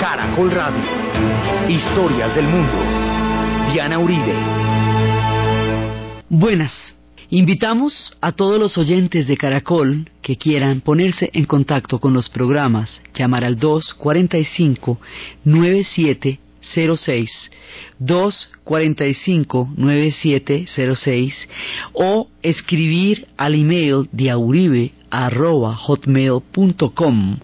Caracol 0.00 0.50
Radio. 0.50 0.82
Historias 1.68 2.34
del 2.34 2.46
mundo. 2.46 2.72
Diana 3.70 3.98
Uribe. 3.98 4.32
Buenas. 6.30 6.96
Invitamos 7.28 8.10
a 8.22 8.32
todos 8.32 8.58
los 8.58 8.78
oyentes 8.78 9.26
de 9.26 9.36
Caracol 9.36 10.08
que 10.22 10.36
quieran 10.36 10.80
ponerse 10.80 11.28
en 11.34 11.44
contacto 11.44 11.98
con 11.98 12.14
los 12.14 12.30
programas, 12.30 13.02
llamar 13.14 13.44
al 13.44 13.58
245 13.58 14.98
9706 15.44 17.50
245 17.98 19.74
9706 19.76 21.48
o 21.92 22.30
escribir 22.42 23.28
al 23.36 23.54
email 23.54 24.08
diauribe 24.12 24.92
arroba 25.10 25.76
hotmail.com 25.76 27.36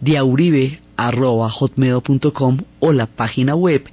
diauribe 0.00 0.85
arroba 0.96 1.50
hotmail.com 1.50 2.58
o 2.80 2.92
la 2.92 3.06
página 3.06 3.54
web 3.54 3.84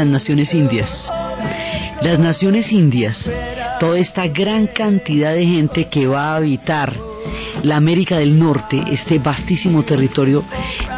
Las 0.00 0.08
naciones 0.08 0.54
indias. 0.54 0.90
Las 2.00 2.18
naciones 2.18 2.72
indias, 2.72 3.30
toda 3.78 3.98
esta 3.98 4.26
gran 4.28 4.66
cantidad 4.68 5.34
de 5.34 5.44
gente 5.44 5.88
que 5.88 6.06
va 6.06 6.32
a 6.32 6.36
habitar 6.36 6.96
la 7.62 7.76
América 7.76 8.16
del 8.16 8.38
Norte, 8.38 8.82
este 8.90 9.18
vastísimo 9.18 9.82
territorio, 9.82 10.42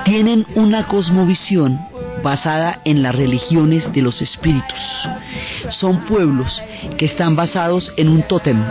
tienen 0.05 0.47
una 0.55 0.87
cosmovisión 0.87 1.81
basada 2.23 2.81
en 2.85 3.03
las 3.03 3.13
religiones 3.13 3.93
de 3.93 4.03
los 4.03 4.23
espíritus. 4.23 4.79
Son 5.71 6.05
pueblos 6.07 6.63
que 6.97 7.07
están 7.07 7.35
basados 7.35 7.93
en 7.97 8.09
un 8.09 8.23
tótem. 8.23 8.63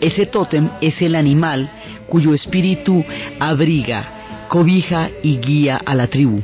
Ese 0.00 0.26
tótem 0.26 0.70
es 0.80 1.00
el 1.02 1.14
animal 1.14 1.70
cuyo 2.08 2.34
espíritu 2.34 3.04
abriga, 3.38 4.48
cobija 4.48 5.10
y 5.22 5.36
guía 5.36 5.80
a 5.86 5.94
la 5.94 6.08
tribu. 6.08 6.42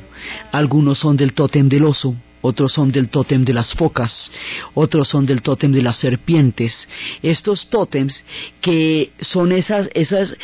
Algunos 0.53 1.01
son 1.01 1.17
del 1.17 1.33
tótem 1.35 1.69
del 1.69 1.83
oso, 1.83 2.15
otros 2.47 2.75
son 2.75 2.93
del 2.93 3.09
tótem 3.09 3.43
de 3.43 3.55
las 3.55 3.73
focas, 3.73 4.31
otros 4.75 5.09
son 5.09 5.25
del 5.25 5.41
tótem 5.41 5.73
de 5.73 5.81
las 5.81 5.97
serpientes. 5.97 6.87
Estos 7.23 7.71
tótems 7.71 8.23
que 8.61 9.13
son 9.23 9.51
esas, 9.51 9.89
esos 9.95 10.37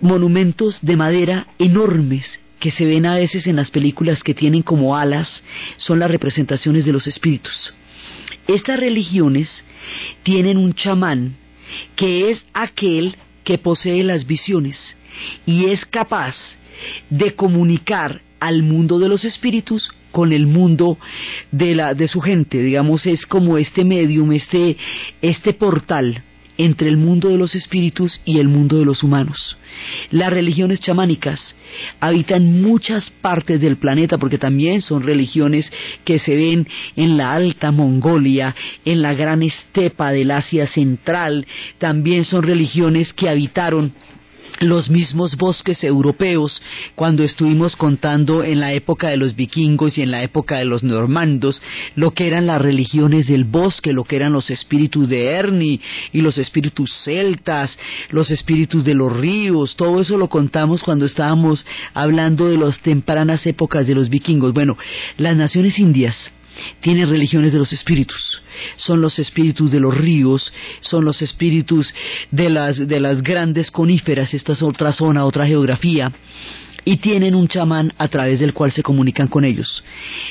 monumentos 0.00 0.80
de 0.82 0.96
madera 0.96 1.46
enormes 1.60 2.40
que 2.58 2.72
se 2.72 2.84
ven 2.84 3.06
a 3.06 3.14
veces 3.14 3.46
en 3.46 3.54
las 3.54 3.70
películas 3.70 4.24
que 4.24 4.34
tienen 4.34 4.62
como 4.62 4.96
alas, 4.96 5.44
son 5.76 6.00
las 6.00 6.10
representaciones 6.10 6.84
de 6.84 6.92
los 6.92 7.06
espíritus. 7.06 7.72
Estas 8.48 8.80
religiones 8.80 9.64
tienen 10.24 10.58
un 10.58 10.74
chamán 10.74 11.36
que 11.94 12.32
es 12.32 12.44
aquel 12.52 13.14
que 13.44 13.58
posee 13.58 14.02
las 14.02 14.26
visiones 14.26 14.96
y 15.46 15.66
es 15.66 15.84
capaz 15.86 16.34
de 17.10 17.36
comunicar 17.36 18.22
al 18.40 18.64
mundo 18.64 18.98
de 18.98 19.08
los 19.08 19.24
espíritus 19.24 19.88
con 20.14 20.32
el 20.32 20.46
mundo 20.46 20.96
de 21.50 21.74
la 21.74 21.92
de 21.92 22.06
su 22.06 22.20
gente, 22.20 22.62
digamos 22.62 23.04
es 23.04 23.26
como 23.26 23.58
este 23.58 23.84
medium, 23.84 24.30
este 24.30 24.76
este 25.20 25.54
portal 25.54 26.22
entre 26.56 26.88
el 26.88 26.96
mundo 26.96 27.30
de 27.30 27.36
los 27.36 27.56
espíritus 27.56 28.20
y 28.24 28.38
el 28.38 28.46
mundo 28.46 28.78
de 28.78 28.84
los 28.84 29.02
humanos. 29.02 29.56
Las 30.12 30.32
religiones 30.32 30.78
chamánicas 30.78 31.56
habitan 31.98 32.62
muchas 32.62 33.10
partes 33.10 33.60
del 33.60 33.76
planeta 33.76 34.16
porque 34.18 34.38
también 34.38 34.82
son 34.82 35.02
religiones 35.02 35.68
que 36.04 36.20
se 36.20 36.36
ven 36.36 36.68
en 36.94 37.16
la 37.16 37.32
alta 37.32 37.72
Mongolia, 37.72 38.54
en 38.84 39.02
la 39.02 39.14
gran 39.14 39.42
estepa 39.42 40.12
del 40.12 40.30
Asia 40.30 40.68
Central, 40.68 41.44
también 41.78 42.24
son 42.24 42.44
religiones 42.44 43.12
que 43.12 43.28
habitaron 43.28 43.92
los 44.60 44.90
mismos 44.90 45.36
bosques 45.36 45.82
europeos 45.84 46.60
cuando 46.94 47.22
estuvimos 47.24 47.76
contando 47.76 48.44
en 48.44 48.60
la 48.60 48.72
época 48.72 49.08
de 49.08 49.16
los 49.16 49.34
vikingos 49.34 49.98
y 49.98 50.02
en 50.02 50.10
la 50.10 50.22
época 50.22 50.58
de 50.58 50.64
los 50.64 50.82
normandos 50.82 51.60
lo 51.96 52.12
que 52.12 52.26
eran 52.26 52.46
las 52.46 52.60
religiones 52.60 53.26
del 53.26 53.44
bosque, 53.44 53.92
lo 53.92 54.04
que 54.04 54.16
eran 54.16 54.32
los 54.32 54.50
espíritus 54.50 55.08
de 55.08 55.32
Ernie 55.32 55.80
y 56.12 56.20
los 56.20 56.38
espíritus 56.38 56.92
celtas, 57.04 57.78
los 58.10 58.30
espíritus 58.30 58.84
de 58.84 58.94
los 58.94 59.12
ríos, 59.12 59.76
todo 59.76 60.00
eso 60.00 60.16
lo 60.16 60.28
contamos 60.28 60.82
cuando 60.82 61.06
estábamos 61.06 61.64
hablando 61.92 62.48
de 62.48 62.58
las 62.58 62.78
tempranas 62.80 63.46
épocas 63.46 63.86
de 63.86 63.94
los 63.94 64.08
vikingos. 64.08 64.52
Bueno, 64.52 64.76
las 65.16 65.36
naciones 65.36 65.78
indias 65.78 66.32
tienen 66.80 67.08
religiones 67.08 67.52
de 67.52 67.58
los 67.58 67.72
espíritus. 67.72 68.42
Son 68.76 69.00
los 69.00 69.18
espíritus 69.18 69.70
de 69.70 69.80
los 69.80 69.94
ríos, 69.94 70.52
son 70.80 71.04
los 71.04 71.22
espíritus 71.22 71.92
de 72.30 72.50
las, 72.50 72.86
de 72.86 73.00
las 73.00 73.22
grandes 73.22 73.70
coníferas, 73.70 74.34
esta 74.34 74.52
es 74.52 74.62
otra 74.62 74.92
zona, 74.92 75.24
otra 75.24 75.46
geografía 75.46 76.12
y 76.84 76.98
tienen 76.98 77.34
un 77.34 77.48
chamán 77.48 77.92
a 77.98 78.08
través 78.08 78.40
del 78.40 78.52
cual 78.52 78.72
se 78.72 78.82
comunican 78.82 79.28
con 79.28 79.44
ellos. 79.44 79.82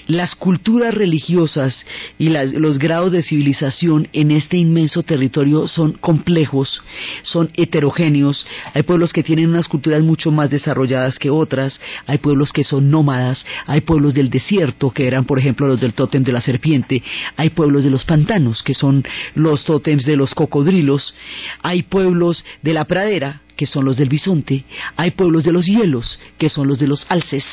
Las 0.08 0.36
culturas 0.36 0.94
religiosas 0.94 1.86
y 2.18 2.30
los 2.30 2.80
grados 2.80 3.12
de 3.12 3.24
civilización 3.24 4.08
en 4.14 4.32
este 4.32 4.58
inmenso 4.58 5.04
territorio 5.04 5.68
son 5.68 5.94
complejos, 5.94 6.82
son 7.24 7.50
heterogéneos. 7.56 8.46
Hay 8.74 8.84
pueblos 8.84 9.14
que 9.14 9.24
tienen 9.24 9.50
unas 9.50 9.68
culturas 9.68 10.04
mucho 10.04 10.32
más 10.32 10.50
desarrolladas 10.50 11.20
que 11.20 11.30
otras, 11.30 11.80
hay 12.06 12.18
pueblos 12.18 12.52
que 12.52 12.64
son 12.64 12.92
nómadas, 12.92 13.46
hay 13.66 13.82
pueblos 13.82 14.14
del 14.14 14.30
desierto 14.30 14.92
que 14.92 15.08
eran 15.08 15.26
por 15.26 15.40
ejemplo 15.40 15.68
los 15.68 15.82
del 15.82 15.94
tótem 15.94 16.24
de 16.24 16.34
la 16.34 16.42
serpiente, 16.42 17.02
hay 17.36 17.50
pueblos 17.50 17.84
de 17.84 17.90
los 17.90 18.06
pantanos 18.06 18.64
que 18.64 18.74
son 18.74 19.04
los 19.36 19.64
tótems 19.64 20.06
de 20.06 20.16
los 20.16 20.34
cocodrilos, 20.36 21.14
hay 21.62 21.84
pueblos 21.84 22.44
de 22.62 22.74
la 22.74 22.86
pradera 22.86 23.43
que 23.56 23.66
son 23.66 23.86
los 23.86 23.98
del 23.98 24.10
bisonte, 24.10 24.64
hay 24.96 25.12
pueblos 25.12 25.44
de 25.44 25.52
los 25.52 25.66
hielos, 25.66 26.20
que 26.38 26.50
son 26.50 26.68
los 26.68 26.80
de 26.80 26.88
los 26.88 27.06
alces 27.10 27.46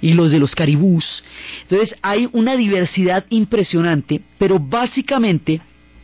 y 0.00 0.12
los 0.12 0.30
de 0.30 0.38
los 0.38 0.54
caribús. 0.54 1.22
Entonces 1.62 1.94
hay 2.02 2.28
una 2.32 2.56
diversidad 2.56 3.24
impresionante, 3.30 4.20
pero 4.38 4.58
básicamente 4.58 5.60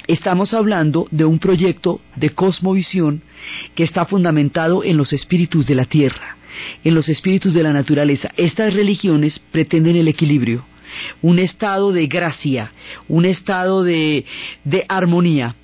estamos 0.06 0.52
hablando 0.54 1.06
de 1.10 1.25
un 1.25 1.38
proyecto 1.38 2.00
de 2.16 2.31
cosmovisión 2.31 3.22
que 3.75 3.84
está 3.84 4.04
fundamentado 4.04 4.84
en 4.84 4.96
los 4.96 5.12
espíritus 5.12 5.66
de 5.66 5.75
la 5.75 5.84
tierra, 5.84 6.36
en 6.84 6.94
los 6.94 7.08
espíritus 7.08 7.54
de 7.54 7.62
la 7.62 7.72
naturaleza. 7.72 8.31
Estas 8.36 8.75
religiones 8.75 9.38
pretenden 9.38 9.96
el 9.96 10.08
equilibrio, 10.08 10.64
un 11.22 11.38
estado 11.38 11.93
de 11.93 12.06
gracia, 12.06 12.72
un 13.08 13.25
estado 13.25 13.84
de, 13.84 14.25
de 14.64 14.84
armonía 14.88 15.54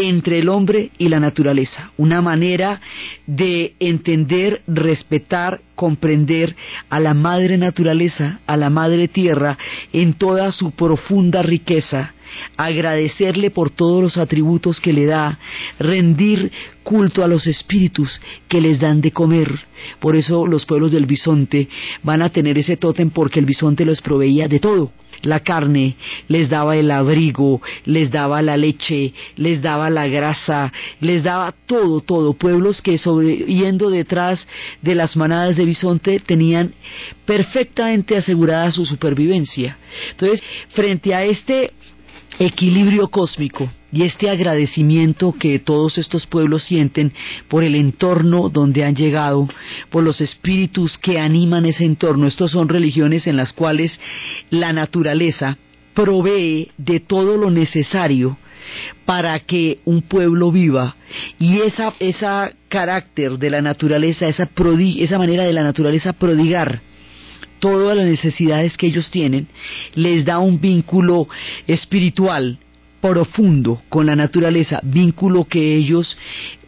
entre 0.00 0.38
el 0.38 0.48
hombre 0.48 0.92
y 0.96 1.08
la 1.08 1.18
naturaleza, 1.18 1.90
una 1.96 2.22
manera 2.22 2.80
de 3.26 3.74
entender, 3.80 4.62
respetar, 4.68 5.60
comprender 5.74 6.54
a 6.88 7.00
la 7.00 7.14
madre 7.14 7.58
naturaleza, 7.58 8.38
a 8.46 8.56
la 8.56 8.70
madre 8.70 9.08
tierra, 9.08 9.58
en 9.92 10.14
toda 10.14 10.52
su 10.52 10.70
profunda 10.70 11.42
riqueza, 11.42 12.14
agradecerle 12.56 13.50
por 13.50 13.70
todos 13.70 14.02
los 14.02 14.16
atributos 14.16 14.80
que 14.80 14.92
le 14.92 15.06
da, 15.06 15.38
rendir 15.78 16.50
culto 16.82 17.22
a 17.22 17.28
los 17.28 17.46
espíritus 17.46 18.20
que 18.48 18.60
les 18.60 18.80
dan 18.80 19.00
de 19.00 19.10
comer. 19.10 19.58
Por 20.00 20.16
eso 20.16 20.46
los 20.46 20.64
pueblos 20.64 20.90
del 20.90 21.06
bisonte 21.06 21.68
van 22.02 22.22
a 22.22 22.30
tener 22.30 22.58
ese 22.58 22.76
tótem 22.76 23.10
porque 23.10 23.40
el 23.40 23.46
bisonte 23.46 23.84
los 23.84 24.00
proveía 24.00 24.48
de 24.48 24.60
todo 24.60 24.92
la 25.22 25.40
carne, 25.40 25.96
les 26.28 26.48
daba 26.48 26.76
el 26.76 26.90
abrigo, 26.90 27.60
les 27.84 28.10
daba 28.10 28.42
la 28.42 28.56
leche, 28.56 29.12
les 29.36 29.60
daba 29.62 29.90
la 29.90 30.06
grasa, 30.06 30.72
les 31.00 31.22
daba 31.22 31.54
todo, 31.66 32.00
todo. 32.00 32.34
Pueblos 32.34 32.82
que 32.82 32.98
sobre, 32.98 33.36
yendo 33.36 33.90
detrás 33.90 34.46
de 34.82 34.94
las 34.94 35.16
manadas 35.16 35.56
de 35.56 35.64
bisonte 35.64 36.20
tenían 36.20 36.72
perfectamente 37.24 38.16
asegurada 38.16 38.70
su 38.70 38.86
supervivencia. 38.86 39.76
Entonces, 40.10 40.42
frente 40.70 41.14
a 41.14 41.24
este 41.24 41.72
equilibrio 42.38 43.08
cósmico 43.08 43.70
y 43.92 44.02
este 44.02 44.28
agradecimiento 44.28 45.34
que 45.38 45.58
todos 45.58 45.98
estos 45.98 46.26
pueblos 46.26 46.62
sienten 46.64 47.12
por 47.48 47.64
el 47.64 47.74
entorno 47.74 48.48
donde 48.48 48.84
han 48.84 48.94
llegado, 48.94 49.48
por 49.90 50.04
los 50.04 50.20
espíritus 50.20 50.98
que 50.98 51.18
animan 51.18 51.66
ese 51.66 51.84
entorno. 51.84 52.26
Estos 52.26 52.50
son 52.52 52.68
religiones 52.68 53.26
en 53.26 53.36
las 53.36 53.52
cuales 53.52 53.98
la 54.50 54.72
naturaleza 54.72 55.56
provee 55.94 56.70
de 56.76 57.00
todo 57.00 57.36
lo 57.36 57.50
necesario 57.50 58.36
para 59.06 59.38
que 59.40 59.78
un 59.84 60.02
pueblo 60.02 60.52
viva 60.52 60.96
y 61.38 61.60
esa 61.60 61.94
esa 61.98 62.52
carácter 62.68 63.38
de 63.38 63.50
la 63.50 63.62
naturaleza, 63.62 64.26
esa 64.26 64.48
esa 64.98 65.18
manera 65.18 65.44
de 65.44 65.52
la 65.52 65.62
naturaleza 65.62 66.12
prodigar 66.12 66.82
todas 67.58 67.96
las 67.96 68.06
necesidades 68.06 68.76
que 68.76 68.86
ellos 68.86 69.10
tienen, 69.10 69.48
les 69.94 70.24
da 70.24 70.38
un 70.38 70.60
vínculo 70.60 71.28
espiritual 71.66 72.58
profundo 73.00 73.82
con 73.88 74.06
la 74.06 74.16
naturaleza, 74.16 74.80
vínculo 74.82 75.44
que 75.44 75.76
ellos 75.76 76.16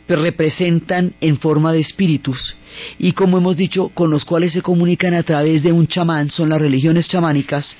representan 0.08 1.14
en 1.20 1.38
forma 1.38 1.72
de 1.72 1.80
espíritus. 1.80 2.56
Y 2.98 3.12
como 3.12 3.38
hemos 3.38 3.56
dicho, 3.56 3.90
con 3.94 4.10
los 4.10 4.24
cuales 4.24 4.52
se 4.52 4.62
comunican 4.62 5.14
a 5.14 5.22
través 5.22 5.62
de 5.62 5.72
un 5.72 5.86
chamán, 5.86 6.30
son 6.30 6.48
las 6.48 6.60
religiones 6.60 7.08
chamánicas, 7.08 7.76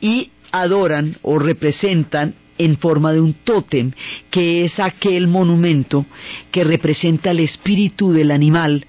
y 0.00 0.30
adoran 0.50 1.16
o 1.22 1.38
representan 1.38 2.34
en 2.58 2.76
forma 2.76 3.12
de 3.12 3.20
un 3.20 3.34
tótem, 3.44 3.92
que 4.30 4.64
es 4.64 4.78
aquel 4.78 5.26
monumento 5.26 6.06
que 6.50 6.64
representa 6.64 7.30
el 7.30 7.40
espíritu 7.40 8.12
del 8.12 8.30
animal 8.30 8.86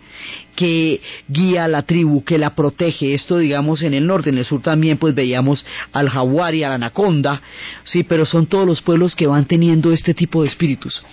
que 0.55 1.01
guía 1.27 1.65
a 1.65 1.67
la 1.67 1.83
tribu, 1.83 2.23
que 2.23 2.37
la 2.37 2.55
protege. 2.55 3.13
Esto, 3.13 3.37
digamos, 3.37 3.81
en 3.81 3.93
el 3.93 4.05
norte, 4.05 4.29
en 4.29 4.37
el 4.37 4.45
sur 4.45 4.61
también, 4.61 4.97
pues 4.97 5.15
veíamos 5.15 5.65
al 5.91 6.09
jaguar 6.09 6.55
y 6.55 6.63
a 6.63 6.69
la 6.69 6.75
anaconda, 6.75 7.41
sí, 7.83 8.03
pero 8.03 8.25
son 8.25 8.47
todos 8.47 8.65
los 8.65 8.81
pueblos 8.81 9.15
que 9.15 9.27
van 9.27 9.45
teniendo 9.45 9.91
este 9.91 10.13
tipo 10.13 10.43
de 10.43 10.49
espíritus. 10.49 11.03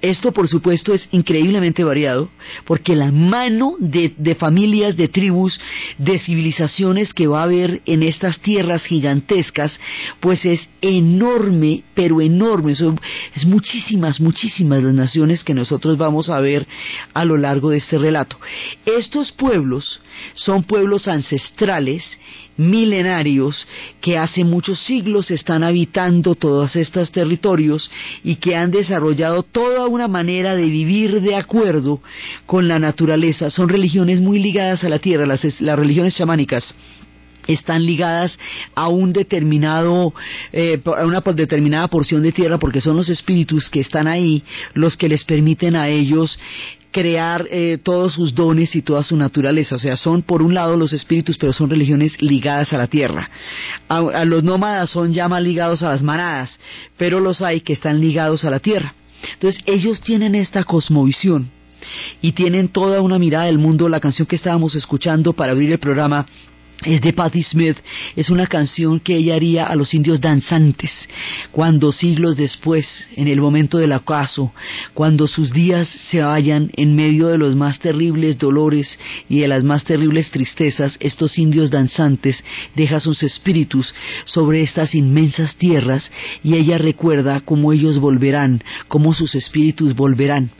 Esto, 0.00 0.32
por 0.32 0.48
supuesto, 0.48 0.94
es 0.94 1.08
increíblemente 1.10 1.82
variado, 1.82 2.30
porque 2.64 2.94
la 2.94 3.10
mano 3.10 3.74
de, 3.80 4.36
familias, 4.38 4.96
de 4.96 5.08
tribus, 5.08 5.60
de 5.98 6.18
civilizaciones 6.18 7.12
que 7.12 7.26
va 7.26 7.40
a 7.40 7.44
haber 7.44 7.82
en 7.84 8.02
estas 8.02 8.38
tierras 8.40 8.84
gigantescas, 8.84 9.78
pues 10.20 10.44
es 10.44 10.68
enorme, 10.80 11.82
pero 11.94 12.20
enorme. 12.20 12.76
Son, 12.76 13.00
es 13.34 13.44
muchísimas, 13.44 14.20
muchísimas 14.20 14.82
las 14.82 14.94
naciones 14.94 15.42
que 15.42 15.54
nosotros 15.54 15.98
vamos 15.98 16.30
a 16.30 16.40
ver 16.40 16.66
a 17.12 17.24
lo 17.24 17.36
largo 17.36 17.70
de 17.70 17.78
este 17.78 17.98
relato. 17.98 18.38
Estos 18.86 19.32
pueblos 19.32 20.00
son 20.34 20.62
pueblos 20.62 21.08
ancestrales 21.08 22.18
milenarios 22.58 23.66
que 24.08 24.16
hace 24.16 24.42
muchos 24.42 24.78
siglos 24.86 25.30
están 25.30 25.62
habitando 25.62 26.34
todos 26.34 26.76
estos 26.76 27.12
territorios 27.12 27.90
y 28.24 28.36
que 28.36 28.56
han 28.56 28.70
desarrollado 28.70 29.42
toda 29.42 29.86
una 29.86 30.08
manera 30.08 30.56
de 30.56 30.62
vivir 30.62 31.20
de 31.20 31.36
acuerdo 31.36 32.00
con 32.46 32.68
la 32.68 32.78
naturaleza. 32.78 33.50
Son 33.50 33.68
religiones 33.68 34.22
muy 34.22 34.38
ligadas 34.38 34.82
a 34.82 34.88
la 34.88 34.98
tierra, 34.98 35.26
las, 35.26 35.42
religiones 35.60 36.14
chamánicas 36.14 36.74
están 37.46 37.84
ligadas 37.84 38.38
a 38.74 38.88
un 38.88 39.12
determinado 39.12 40.14
eh, 40.52 40.80
a 40.84 41.04
una 41.04 41.20
determinada 41.20 41.88
porción 41.88 42.22
de 42.22 42.32
tierra 42.32 42.58
porque 42.58 42.80
son 42.80 42.96
los 42.96 43.08
espíritus 43.10 43.68
que 43.70 43.80
están 43.80 44.06
ahí 44.06 44.42
los 44.74 44.96
que 44.96 45.08
les 45.08 45.24
permiten 45.24 45.74
a 45.74 45.88
ellos 45.88 46.38
crear 46.90 47.46
eh, 47.50 47.78
todos 47.82 48.14
sus 48.14 48.34
dones 48.34 48.74
y 48.74 48.82
toda 48.82 49.02
su 49.04 49.16
naturaleza. 49.16 49.76
O 49.76 49.78
sea, 49.78 49.96
son 49.96 50.22
por 50.22 50.42
un 50.42 50.54
lado 50.54 50.76
los 50.76 50.92
espíritus, 50.92 51.36
pero 51.36 51.52
son 51.52 51.70
religiones 51.70 52.20
ligadas 52.20 52.72
a 52.72 52.78
la 52.78 52.86
tierra. 52.86 53.30
A, 53.88 54.24
los 54.24 54.44
nómadas 54.44 54.90
son 54.90 55.12
ya 55.12 55.28
más 55.28 55.42
ligados 55.42 55.82
a 55.82 55.88
las 55.88 56.02
manadas, 56.02 56.58
pero 56.96 57.20
los 57.20 57.42
hay 57.42 57.60
que 57.60 57.72
están 57.72 58.00
ligados 58.00 58.44
a 58.44 58.50
la 58.50 58.60
tierra. 58.60 58.94
Entonces, 59.34 59.62
ellos 59.66 60.00
tienen 60.00 60.34
esta 60.34 60.64
cosmovisión 60.64 61.50
y 62.22 62.32
tienen 62.32 62.68
toda 62.68 63.00
una 63.00 63.18
mirada 63.18 63.46
del 63.46 63.58
mundo. 63.58 63.88
La 63.88 64.00
canción 64.00 64.26
que 64.26 64.36
estábamos 64.36 64.74
escuchando 64.74 65.32
para 65.32 65.52
abrir 65.52 65.72
el 65.72 65.78
programa 65.78 66.26
es 66.84 67.00
de 67.00 67.12
Patti 67.12 67.42
Smith, 67.42 67.76
es 68.14 68.30
una 68.30 68.46
canción 68.46 69.00
que 69.00 69.16
ella 69.16 69.34
haría 69.34 69.64
a 69.64 69.74
los 69.74 69.94
indios 69.94 70.20
danzantes, 70.20 70.92
cuando 71.50 71.90
siglos 71.90 72.36
después, 72.36 72.86
en 73.16 73.26
el 73.26 73.40
momento 73.40 73.78
del 73.78 73.92
acaso, 73.92 74.52
cuando 74.94 75.26
sus 75.26 75.52
días 75.52 75.88
se 76.10 76.20
vayan 76.20 76.70
en 76.76 76.94
medio 76.94 77.28
de 77.28 77.38
los 77.38 77.56
más 77.56 77.80
terribles 77.80 78.38
dolores 78.38 78.96
y 79.28 79.40
de 79.40 79.48
las 79.48 79.64
más 79.64 79.84
terribles 79.84 80.30
tristezas, 80.30 80.96
estos 81.00 81.36
indios 81.36 81.72
danzantes 81.72 82.44
dejan 82.76 83.00
sus 83.00 83.24
espíritus 83.24 83.92
sobre 84.24 84.62
estas 84.62 84.94
inmensas 84.94 85.56
tierras 85.56 86.08
y 86.44 86.54
ella 86.54 86.78
recuerda 86.78 87.40
cómo 87.40 87.72
ellos 87.72 87.98
volverán, 87.98 88.62
cómo 88.86 89.14
sus 89.14 89.34
espíritus 89.34 89.96
volverán. 89.96 90.50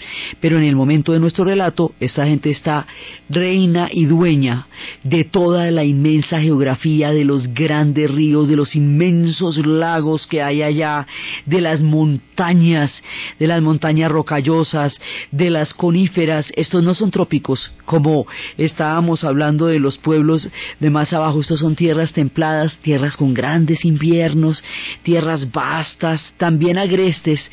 Pero 0.41 0.59
en 0.59 0.65
el 0.65 0.75
momento 0.75 1.13
de 1.13 1.21
nuestro 1.21 1.45
relato, 1.45 1.95
esta 2.01 2.27
gente 2.27 2.51
está 2.51 2.89
reina 3.29 3.89
y 3.93 4.07
dueña 4.07 4.67
de 5.05 5.23
toda 5.23 5.71
la 5.71 5.85
inmensa 5.85 6.08
inmensa 6.11 6.41
geografía 6.41 7.13
de 7.13 7.25
los 7.25 7.53
grandes 7.55 8.11
ríos, 8.11 8.49
de 8.49 8.57
los 8.57 8.75
inmensos 8.75 9.59
lagos 9.59 10.27
que 10.27 10.43
hay 10.43 10.63
allá, 10.63 11.07
de 11.47 11.61
las 11.61 11.83
montañas, 11.83 13.03
de 13.39 13.47
las 13.47 13.63
montañas 13.63 14.11
rocallosas, 14.11 15.01
de 15.31 15.51
las 15.51 15.75
coníferas. 15.75 16.53
Estos 16.57 16.83
no 16.83 16.95
son 16.95 17.11
trópicos, 17.11 17.73
como 17.85 18.27
estábamos 18.57 19.25
hablando 19.25 19.67
de 19.67 19.79
los 19.79 19.99
pueblos 19.99 20.49
de 20.81 20.91
más 20.91 21.13
abajo. 21.13 21.41
Estos 21.41 21.61
son 21.61 21.77
tierras 21.77 22.13
templadas, 22.13 22.77
tierras 22.83 23.17
con 23.17 23.35
grandes 23.35 23.85
inviernos, 23.85 24.63
tierras 25.03 25.51
vastas, 25.51 26.33
también 26.37 26.79
agrestes, 26.79 27.51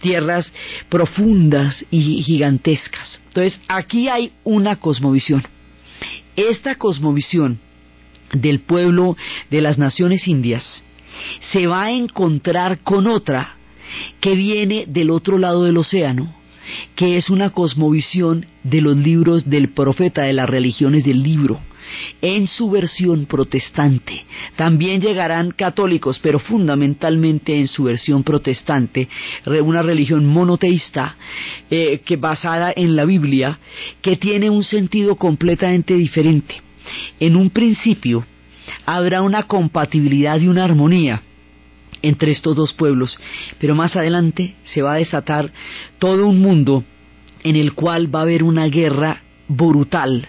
tierras 0.00 0.52
profundas 0.88 1.84
y 1.90 2.22
gigantescas. 2.22 3.20
Entonces, 3.28 3.60
aquí 3.68 4.08
hay 4.08 4.32
una 4.44 4.76
cosmovisión. 4.76 5.42
Esta 6.36 6.76
cosmovisión 6.76 7.58
del 8.32 8.60
pueblo 8.60 9.16
de 9.50 9.60
las 9.60 9.78
naciones 9.78 10.26
indias 10.28 10.84
se 11.52 11.66
va 11.66 11.84
a 11.84 11.90
encontrar 11.90 12.80
con 12.82 13.06
otra 13.06 13.56
que 14.20 14.34
viene 14.34 14.84
del 14.86 15.10
otro 15.10 15.38
lado 15.38 15.64
del 15.64 15.78
océano, 15.78 16.34
que 16.94 17.16
es 17.16 17.30
una 17.30 17.50
cosmovisión 17.50 18.46
de 18.62 18.80
los 18.80 18.96
libros 18.96 19.48
del 19.48 19.70
profeta 19.70 20.22
de 20.22 20.34
las 20.34 20.48
religiones 20.48 21.04
del 21.04 21.22
libro 21.22 21.60
en 22.20 22.46
su 22.46 22.70
versión 22.70 23.24
protestante. 23.24 24.26
También 24.56 25.00
llegarán 25.00 25.52
católicos, 25.52 26.18
pero 26.22 26.38
fundamentalmente 26.38 27.58
en 27.58 27.66
su 27.66 27.84
versión 27.84 28.24
protestante, 28.24 29.08
una 29.46 29.80
religión 29.80 30.26
monoteísta 30.26 31.16
eh, 31.70 32.02
que 32.04 32.16
basada 32.16 32.74
en 32.76 32.94
la 32.94 33.06
Biblia, 33.06 33.58
que 34.02 34.16
tiene 34.16 34.50
un 34.50 34.64
sentido 34.64 35.16
completamente 35.16 35.94
diferente. 35.94 36.67
En 37.20 37.36
un 37.36 37.50
principio 37.50 38.24
habrá 38.86 39.22
una 39.22 39.44
compatibilidad 39.44 40.40
y 40.40 40.48
una 40.48 40.64
armonía 40.64 41.22
entre 42.02 42.32
estos 42.32 42.54
dos 42.54 42.72
pueblos, 42.72 43.18
pero 43.58 43.74
más 43.74 43.96
adelante 43.96 44.54
se 44.64 44.82
va 44.82 44.94
a 44.94 44.98
desatar 44.98 45.52
todo 45.98 46.26
un 46.26 46.40
mundo 46.40 46.84
en 47.42 47.56
el 47.56 47.72
cual 47.74 48.14
va 48.14 48.20
a 48.20 48.22
haber 48.22 48.42
una 48.42 48.66
guerra 48.66 49.22
brutal 49.48 50.28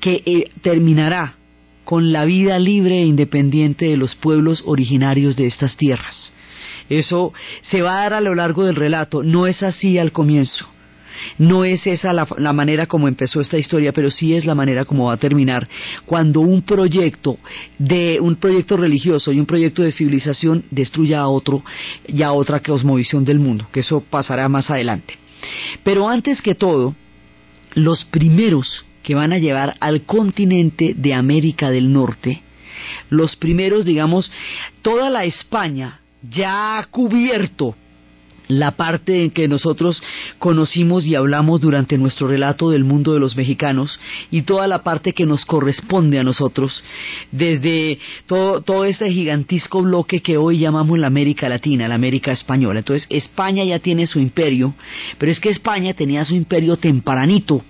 que 0.00 0.22
eh, 0.24 0.50
terminará 0.62 1.36
con 1.84 2.12
la 2.12 2.24
vida 2.24 2.58
libre 2.58 3.02
e 3.02 3.06
independiente 3.06 3.86
de 3.86 3.96
los 3.96 4.14
pueblos 4.14 4.62
originarios 4.66 5.36
de 5.36 5.46
estas 5.46 5.76
tierras. 5.76 6.32
Eso 6.88 7.32
se 7.62 7.82
va 7.82 7.98
a 7.98 8.02
dar 8.02 8.14
a 8.14 8.20
lo 8.20 8.34
largo 8.34 8.64
del 8.64 8.76
relato, 8.76 9.22
no 9.22 9.46
es 9.46 9.62
así 9.62 9.98
al 9.98 10.12
comienzo. 10.12 10.66
No 11.38 11.64
es 11.64 11.86
esa 11.86 12.12
la, 12.12 12.26
la, 12.38 12.52
manera 12.52 12.86
como 12.86 13.08
empezó 13.08 13.40
esta 13.40 13.58
historia, 13.58 13.92
pero 13.92 14.10
sí 14.10 14.34
es 14.34 14.44
la 14.44 14.54
manera 14.54 14.84
como 14.84 15.06
va 15.06 15.14
a 15.14 15.16
terminar 15.16 15.68
cuando 16.06 16.40
un 16.40 16.62
proyecto 16.62 17.38
de 17.78 18.18
un 18.20 18.36
proyecto 18.36 18.76
religioso 18.76 19.32
y 19.32 19.40
un 19.40 19.46
proyecto 19.46 19.82
de 19.82 19.92
civilización 19.92 20.64
destruya 20.70 21.20
a 21.20 21.28
otro 21.28 21.62
y 22.06 22.22
a 22.22 22.32
otra 22.32 22.60
cosmovisión 22.60 23.24
del 23.24 23.38
mundo, 23.38 23.66
que 23.72 23.80
eso 23.80 24.00
pasará 24.08 24.48
más 24.48 24.70
adelante. 24.70 25.18
Pero 25.84 26.08
antes 26.08 26.42
que 26.42 26.54
todo, 26.54 26.94
los 27.74 28.04
primeros 28.06 28.84
que 29.02 29.14
van 29.14 29.32
a 29.32 29.38
llevar 29.38 29.76
al 29.80 30.02
continente 30.02 30.94
de 30.96 31.14
América 31.14 31.70
del 31.70 31.92
Norte, 31.92 32.42
los 33.08 33.36
primeros, 33.36 33.84
digamos, 33.84 34.30
toda 34.82 35.10
la 35.10 35.24
España 35.24 36.00
ya 36.22 36.78
ha 36.78 36.86
cubierto 36.86 37.74
la 38.50 38.72
parte 38.72 39.24
en 39.24 39.30
que 39.30 39.48
nosotros 39.48 40.02
conocimos 40.38 41.04
y 41.04 41.14
hablamos 41.14 41.60
durante 41.60 41.96
nuestro 41.98 42.28
relato 42.28 42.70
del 42.70 42.84
mundo 42.84 43.14
de 43.14 43.20
los 43.20 43.36
mexicanos 43.36 43.98
y 44.30 44.42
toda 44.42 44.66
la 44.66 44.82
parte 44.82 45.12
que 45.12 45.26
nos 45.26 45.44
corresponde 45.44 46.18
a 46.18 46.24
nosotros, 46.24 46.82
desde 47.30 47.98
todo, 48.26 48.60
todo 48.60 48.84
este 48.84 49.10
gigantesco 49.10 49.82
bloque 49.82 50.20
que 50.20 50.36
hoy 50.36 50.58
llamamos 50.58 50.98
la 50.98 51.06
América 51.06 51.48
Latina, 51.48 51.88
la 51.88 51.94
América 51.94 52.32
Española. 52.32 52.80
Entonces, 52.80 53.06
España 53.10 53.64
ya 53.64 53.78
tiene 53.78 54.06
su 54.06 54.18
imperio, 54.18 54.74
pero 55.18 55.30
es 55.30 55.40
que 55.40 55.50
España 55.50 55.94
tenía 55.94 56.24
su 56.24 56.34
imperio 56.34 56.76
tempranito 56.76 57.62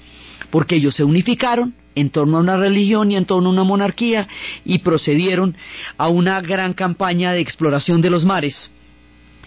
porque 0.51 0.77
ellos 0.77 0.95
se 0.95 1.05
unificaron 1.05 1.75
en 1.95 2.11
torno 2.11 2.39
a 2.39 2.41
una 2.41 2.57
religión 2.57 3.11
y 3.11 3.17
en 3.17 3.25
torno 3.25 3.49
a 3.49 3.53
una 3.53 3.65
monarquía 3.65 4.27
y 4.65 4.79
procedieron 4.79 5.57
a 5.97 6.09
una 6.09 6.41
gran 6.41 6.73
campaña 6.73 7.33
de 7.33 7.41
exploración 7.41 8.01
de 8.01 8.11
los 8.11 8.25
mares. 8.25 8.71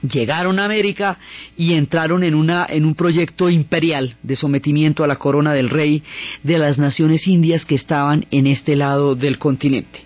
Llegaron 0.03 0.59
a 0.59 0.65
América 0.65 1.17
y 1.57 1.73
entraron 1.73 2.23
en, 2.23 2.35
una, 2.35 2.65
en 2.69 2.85
un 2.85 2.93
proyecto 2.93 3.49
imperial 3.49 4.17
de 4.21 4.35
sometimiento 4.35 5.03
a 5.03 5.07
la 5.07 5.15
corona 5.15 5.53
del 5.53 5.69
rey 5.69 6.03
de 6.43 6.57
las 6.57 6.77
naciones 6.77 7.25
indias 7.27 7.63
que 7.65 7.75
estaban 7.75 8.25
en 8.29 8.47
este 8.47 8.75
lado 8.75 9.15
del 9.15 9.37
continente. 9.37 10.01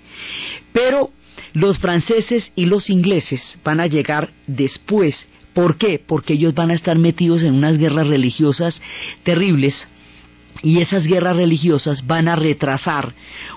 Pero 0.71 1.11
los 1.53 1.79
franceses 1.79 2.51
y 2.55 2.65
los 2.65 2.89
ingleses 2.89 3.57
van 3.63 3.79
a 3.79 3.87
llegar 3.87 4.29
después. 4.45 5.27
¿Por 5.53 5.77
qué? 5.77 5.99
Porque 6.05 6.33
ellos 6.33 6.53
van 6.53 6.69
a 6.69 6.75
estar 6.75 6.99
metidos 6.99 7.41
en 7.41 7.55
unas 7.55 7.79
guerras 7.79 8.07
religiosas 8.07 8.79
terribles 9.23 9.87
y 10.61 10.79
esas 10.81 11.05
guerras 11.05 11.35
religiosas 11.35 12.05
van 12.05 12.27
a 12.27 12.35
retrasar 12.35 13.13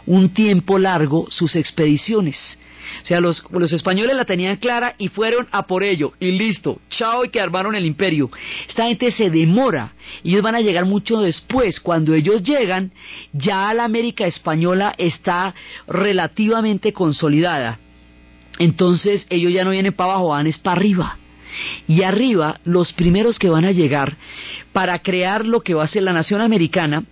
un 0.07 0.31
tiempo 0.31 0.79
largo 0.79 1.27
sus 1.31 1.57
expediciones. 1.57 2.59
O 3.03 3.07
sea, 3.07 3.21
los, 3.21 3.43
los, 3.51 3.73
españoles 3.73 4.17
la 4.17 4.25
tenían 4.25 4.57
clara 4.57 4.95
y 4.99 5.09
fueron 5.09 5.47
a 5.51 5.67
por 5.67 5.83
ello, 5.83 6.13
y 6.21 6.33
listo, 6.33 6.81
chao, 6.91 7.25
y 7.25 7.31
que 7.31 7.41
armaron 7.41 7.75
el 7.75 7.87
imperio. 7.87 8.31
Esta 8.69 8.87
gente 8.87 9.11
se 9.11 9.31
demora, 9.31 9.95
ellos 10.25 10.43
van 10.43 10.55
a 10.55 10.61
llegar 10.61 10.85
mucho 10.85 11.21
después. 11.21 11.81
Cuando 11.81 12.15
ellos 12.15 12.43
llegan, 12.43 12.93
ya 13.33 13.73
la 13.75 13.85
América 13.85 14.27
española 14.27 14.95
está 14.99 15.55
relativamente 15.87 16.93
consolidada. 16.93 17.79
Entonces 18.59 19.27
ellos 19.31 19.53
ya 19.53 19.65
no 19.65 19.71
vienen 19.71 19.93
para 19.93 20.13
abajo, 20.13 20.29
van 20.29 20.47
es 20.47 20.59
para 20.59 20.77
arriba. 20.77 21.19
Y 21.89 22.03
arriba, 22.03 22.61
los 22.65 22.93
primeros 22.93 23.39
que 23.39 23.49
van 23.49 23.65
a 23.65 23.73
llegar 23.73 24.17
para 24.73 24.99
crear 25.01 25.45
lo 25.45 25.63
que 25.63 25.75
va 25.75 25.85
a 25.85 25.89
ser 25.89 26.03
la 26.03 26.13
nación 26.13 26.41
americana, 26.41 27.05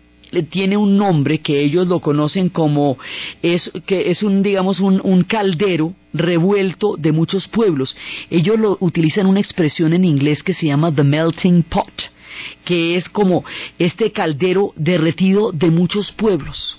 tiene 0.51 0.77
un 0.77 0.97
nombre 0.97 1.39
que 1.39 1.61
ellos 1.61 1.87
lo 1.87 2.01
conocen 2.01 2.49
como 2.49 2.99
es 3.43 3.71
que 3.87 4.11
es 4.11 4.23
un 4.23 4.43
digamos 4.43 4.81
un, 4.81 5.01
un, 5.03 5.25
caldero 5.25 5.95
revuelto 6.13 6.97
de 6.97 7.13
muchos 7.13 7.49
pueblos. 7.49 7.97
Ellos 8.31 8.59
lo 8.59 8.77
utilizan 8.81 9.27
una 9.27 9.41
expresión 9.41 9.93
en 9.93 10.05
inglés 10.05 10.43
que 10.43 10.55
se 10.55 10.67
llama 10.67 10.95
the 10.95 11.05
melting 11.05 11.63
pot 11.63 11.93
que 12.65 12.97
es 12.97 13.09
como 13.09 13.45
este 13.79 14.13
caldero 14.13 14.73
derretido 14.77 15.53
de 15.53 15.71
muchos 15.71 16.13
pueblos. 16.13 16.79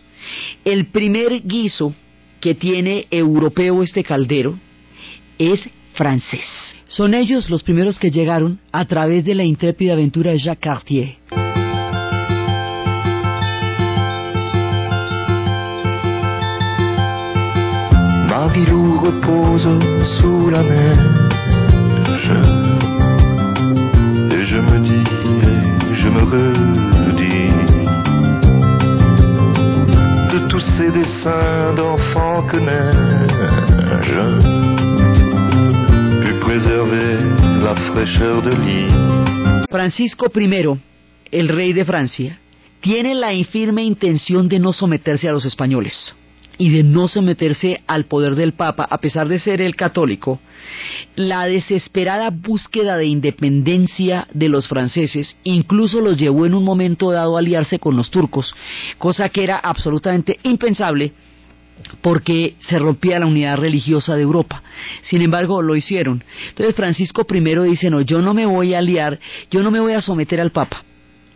El 0.63 0.87
primer 0.87 1.41
guiso 1.41 1.93
que 2.39 2.55
tiene 2.55 3.07
europeo 3.11 3.83
este 3.83 4.03
caldero 4.03 4.57
es 5.37 5.67
francés. 5.93 6.45
Son 6.87 7.13
ellos 7.13 7.49
los 7.49 7.63
primeros 7.63 7.99
que 7.99 8.11
llegaron 8.11 8.59
a 8.71 8.85
través 8.85 9.25
de 9.25 9.35
la 9.35 9.43
intrépida 9.43 9.93
aventura 9.93 10.31
de 10.31 10.39
Jacques 10.39 10.63
Cartier. 10.63 11.48
Repose 19.09 19.67
sous 20.19 20.49
la 20.49 20.63
neige 20.63 22.33
Et 24.35 24.43
je 24.51 24.57
me 24.57 24.77
dis, 24.89 25.07
et 25.89 25.95
je 26.01 26.09
me 26.09 26.23
redis 26.33 27.51
De 30.33 30.39
tous 30.49 30.65
ces 30.75 30.91
dessins 30.91 31.73
d'enfants 31.77 32.43
que 32.49 32.57
neige 32.57 34.19
la 37.61 37.73
de 38.41 38.53
Francisco 39.69 40.25
I, 40.35 40.79
el 41.31 41.49
rey 41.49 41.73
de 41.73 41.85
Francia, 41.85 42.39
tiene 42.81 43.13
la 43.13 43.33
infirme 43.33 43.83
intención 43.83 44.47
de 44.47 44.57
no 44.59 44.73
someterse 44.73 45.29
a 45.29 45.31
los 45.31 45.45
españoles 45.45 46.15
y 46.59 46.69
de 46.69 46.83
no 46.83 47.07
someterse 47.07 47.81
al 47.87 48.05
poder 48.05 48.35
del 48.35 48.53
Papa, 48.53 48.85
a 48.87 48.99
pesar 48.99 49.29
de 49.29 49.39
ser 49.39 49.61
el 49.61 49.75
católico, 49.75 50.39
la 51.15 51.45
desesperada 51.45 52.29
búsqueda 52.29 52.97
de 52.97 53.05
independencia 53.05 54.27
de 54.33 54.49
los 54.49 54.67
franceses 54.67 55.37
incluso 55.43 56.01
los 56.01 56.17
llevó 56.17 56.45
en 56.45 56.53
un 56.53 56.65
momento 56.65 57.11
dado 57.11 57.37
a 57.37 57.39
aliarse 57.39 57.79
con 57.79 57.95
los 57.95 58.11
turcos, 58.11 58.53
cosa 58.97 59.29
que 59.29 59.43
era 59.43 59.57
absolutamente 59.57 60.37
impensable 60.43 61.13
porque 62.01 62.55
se 62.59 62.77
rompía 62.77 63.19
la 63.19 63.25
unidad 63.25 63.57
religiosa 63.57 64.17
de 64.17 64.23
Europa. 64.23 64.61
Sin 65.03 65.21
embargo, 65.21 65.61
lo 65.61 65.77
hicieron. 65.77 66.21
Entonces 66.49 66.75
Francisco 66.75 67.25
I 67.29 67.69
dice, 67.69 67.89
no, 67.89 68.01
yo 68.01 68.21
no 68.21 68.33
me 68.33 68.45
voy 68.45 68.73
a 68.73 68.79
aliar, 68.79 69.17
yo 69.49 69.63
no 69.63 69.71
me 69.71 69.79
voy 69.79 69.93
a 69.93 70.01
someter 70.01 70.41
al 70.41 70.51
Papa. 70.51 70.83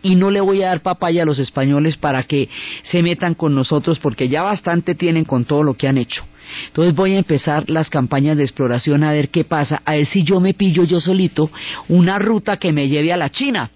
Y 0.04 0.14
no 0.14 0.30
le 0.30 0.40
voy 0.40 0.62
a 0.62 0.68
dar 0.68 0.82
papaya 0.82 1.24
a 1.24 1.26
los 1.26 1.40
españoles 1.40 1.96
para 1.96 2.22
que 2.22 2.48
se 2.84 3.02
metan 3.02 3.34
con 3.34 3.56
nosotros, 3.56 3.98
porque 3.98 4.28
ya 4.28 4.42
bastante 4.42 4.94
tienen 4.94 5.24
con 5.24 5.44
todo 5.44 5.64
lo 5.64 5.74
que 5.74 5.88
han 5.88 5.98
hecho. 5.98 6.24
Entonces 6.66 6.94
voy 6.94 7.14
a 7.14 7.18
empezar 7.18 7.68
las 7.68 7.90
campañas 7.90 8.36
de 8.36 8.44
exploración 8.44 9.02
a 9.02 9.12
ver 9.12 9.30
qué 9.30 9.44
pasa, 9.44 9.82
a 9.84 9.96
ver 9.96 10.06
si 10.06 10.22
yo 10.22 10.38
me 10.38 10.54
pillo 10.54 10.84
yo 10.84 11.00
solito 11.00 11.50
una 11.88 12.20
ruta 12.20 12.58
que 12.58 12.72
me 12.72 12.88
lleve 12.88 13.12
a 13.12 13.16
la 13.16 13.30
China 13.30 13.70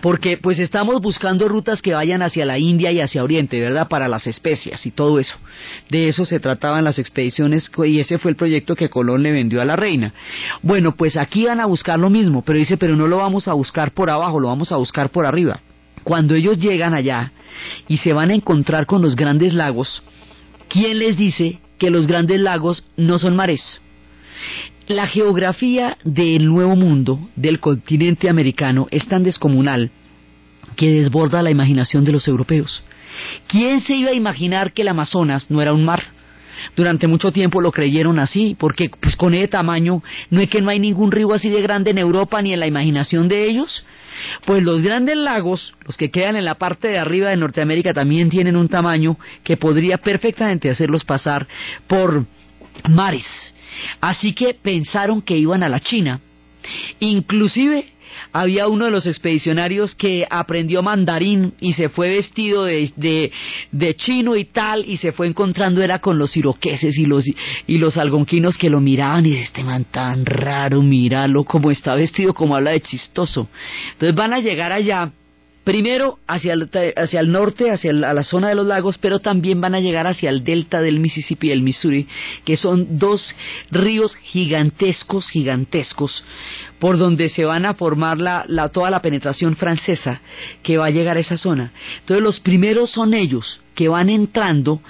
porque 0.00 0.36
pues 0.36 0.58
estamos 0.58 1.00
buscando 1.00 1.48
rutas 1.48 1.82
que 1.82 1.94
vayan 1.94 2.22
hacia 2.22 2.46
la 2.46 2.58
India 2.58 2.92
y 2.92 3.00
hacia 3.00 3.22
Oriente, 3.22 3.60
¿verdad? 3.60 3.88
Para 3.88 4.08
las 4.08 4.26
especias 4.26 4.84
y 4.86 4.90
todo 4.90 5.18
eso. 5.18 5.36
De 5.88 6.08
eso 6.08 6.24
se 6.24 6.40
trataban 6.40 6.84
las 6.84 6.98
expediciones 6.98 7.70
y 7.84 8.00
ese 8.00 8.18
fue 8.18 8.30
el 8.30 8.36
proyecto 8.36 8.76
que 8.76 8.90
Colón 8.90 9.22
le 9.22 9.32
vendió 9.32 9.60
a 9.60 9.64
la 9.64 9.76
reina. 9.76 10.12
Bueno, 10.62 10.94
pues 10.94 11.16
aquí 11.16 11.46
van 11.46 11.60
a 11.60 11.66
buscar 11.66 11.98
lo 11.98 12.10
mismo, 12.10 12.42
pero 12.42 12.58
dice, 12.58 12.76
pero 12.76 12.96
no 12.96 13.06
lo 13.06 13.18
vamos 13.18 13.48
a 13.48 13.54
buscar 13.54 13.92
por 13.92 14.10
abajo, 14.10 14.40
lo 14.40 14.48
vamos 14.48 14.72
a 14.72 14.76
buscar 14.76 15.10
por 15.10 15.26
arriba. 15.26 15.60
Cuando 16.04 16.34
ellos 16.34 16.58
llegan 16.58 16.94
allá 16.94 17.32
y 17.88 17.98
se 17.98 18.12
van 18.12 18.30
a 18.30 18.34
encontrar 18.34 18.86
con 18.86 19.02
los 19.02 19.16
grandes 19.16 19.52
lagos, 19.52 20.02
¿quién 20.68 20.98
les 20.98 21.16
dice 21.16 21.58
que 21.78 21.90
los 21.90 22.06
grandes 22.06 22.40
lagos 22.40 22.84
no 22.96 23.18
son 23.18 23.36
mares? 23.36 23.80
La 24.86 25.06
geografía 25.06 25.98
del 26.04 26.46
Nuevo 26.46 26.76
Mundo, 26.76 27.20
del 27.36 27.60
continente 27.60 28.28
americano, 28.28 28.86
es 28.90 29.06
tan 29.06 29.22
descomunal 29.22 29.90
que 30.76 30.90
desborda 30.90 31.42
la 31.42 31.50
imaginación 31.50 32.04
de 32.04 32.12
los 32.12 32.26
europeos. 32.28 32.82
¿Quién 33.48 33.80
se 33.80 33.94
iba 33.94 34.10
a 34.10 34.14
imaginar 34.14 34.72
que 34.72 34.82
el 34.82 34.88
Amazonas 34.88 35.50
no 35.50 35.60
era 35.60 35.72
un 35.72 35.84
mar? 35.84 36.18
durante 36.76 37.06
mucho 37.06 37.32
tiempo 37.32 37.60
lo 37.60 37.72
creyeron 37.72 38.18
así, 38.18 38.56
porque 38.58 38.90
pues 39.00 39.16
con 39.16 39.34
ese 39.34 39.48
tamaño 39.48 40.02
no 40.30 40.40
es 40.40 40.48
que 40.48 40.60
no 40.60 40.70
hay 40.70 40.80
ningún 40.80 41.12
río 41.12 41.32
así 41.32 41.48
de 41.48 41.62
grande 41.62 41.90
en 41.90 41.98
Europa 41.98 42.40
ni 42.42 42.52
en 42.52 42.60
la 42.60 42.66
imaginación 42.66 43.28
de 43.28 43.46
ellos. 43.48 43.84
Pues 44.44 44.62
los 44.62 44.82
grandes 44.82 45.16
lagos, 45.16 45.74
los 45.86 45.96
que 45.96 46.10
quedan 46.10 46.36
en 46.36 46.44
la 46.44 46.56
parte 46.56 46.88
de 46.88 46.98
arriba 46.98 47.30
de 47.30 47.36
Norteamérica, 47.36 47.92
también 47.92 48.30
tienen 48.30 48.56
un 48.56 48.68
tamaño 48.68 49.16
que 49.44 49.56
podría 49.56 49.98
perfectamente 49.98 50.70
hacerlos 50.70 51.04
pasar 51.04 51.46
por 51.86 52.24
mares. 52.88 53.26
Así 54.00 54.32
que 54.32 54.54
pensaron 54.54 55.22
que 55.22 55.36
iban 55.36 55.62
a 55.62 55.68
la 55.68 55.80
China. 55.80 56.20
Inclusive 57.00 57.92
había 58.32 58.68
uno 58.68 58.86
de 58.86 58.90
los 58.90 59.06
expedicionarios 59.06 59.94
que 59.94 60.26
aprendió 60.28 60.82
mandarín 60.82 61.54
y 61.60 61.72
se 61.72 61.88
fue 61.88 62.08
vestido 62.10 62.64
de, 62.64 63.32
de, 63.72 63.96
chino 63.96 64.36
y 64.36 64.44
tal 64.44 64.84
y 64.86 64.96
se 64.96 65.12
fue 65.12 65.26
encontrando 65.26 65.82
era 65.82 65.98
con 66.00 66.18
los 66.18 66.36
iroqueses 66.36 66.96
y 66.98 67.06
los 67.06 67.24
y 67.26 67.78
los 67.78 67.96
algonquinos 67.96 68.56
que 68.56 68.70
lo 68.70 68.80
miraban 68.80 69.26
y 69.26 69.34
este 69.34 69.64
man 69.64 69.86
tan 69.90 70.24
raro, 70.24 70.82
míralo 70.82 71.44
como 71.44 71.70
está 71.70 71.94
vestido, 71.94 72.34
como 72.34 72.56
habla 72.56 72.72
de 72.72 72.80
chistoso. 72.80 73.48
Entonces 73.92 74.14
van 74.14 74.32
a 74.32 74.40
llegar 74.40 74.72
allá 74.72 75.12
primero 75.68 76.18
hacia 76.26 76.54
el, 76.54 76.70
hacia 76.96 77.20
el 77.20 77.30
norte, 77.30 77.70
hacia 77.70 77.92
la 77.92 78.22
zona 78.22 78.48
de 78.48 78.54
los 78.54 78.64
lagos, 78.64 78.96
pero 78.96 79.18
también 79.18 79.60
van 79.60 79.74
a 79.74 79.80
llegar 79.80 80.06
hacia 80.06 80.30
el 80.30 80.42
delta 80.42 80.80
del 80.80 80.98
Mississippi 80.98 81.48
y 81.48 81.50
el 81.50 81.60
Missouri, 81.60 82.08
que 82.46 82.56
son 82.56 82.98
dos 82.98 83.34
ríos 83.70 84.16
gigantescos, 84.16 85.28
gigantescos, 85.28 86.24
por 86.78 86.98
donde 86.98 87.28
se 87.28 87.44
van 87.44 87.66
a 87.66 87.74
formar 87.74 88.18
la, 88.18 88.68
toda 88.72 88.90
la 88.90 89.02
penetración 89.02 89.56
francesa 89.56 90.20
que 90.62 90.78
va 90.78 90.86
a 90.86 90.90
llegar 90.90 91.16
a 91.16 91.20
esa 91.20 91.36
zona. 91.36 91.72
Entonces 92.00 92.22
los 92.22 92.40
primeros 92.40 92.90
son 92.90 93.14
ellos 93.14 93.60
que 93.74 93.88
van 93.88 94.10
entrando 94.10 94.80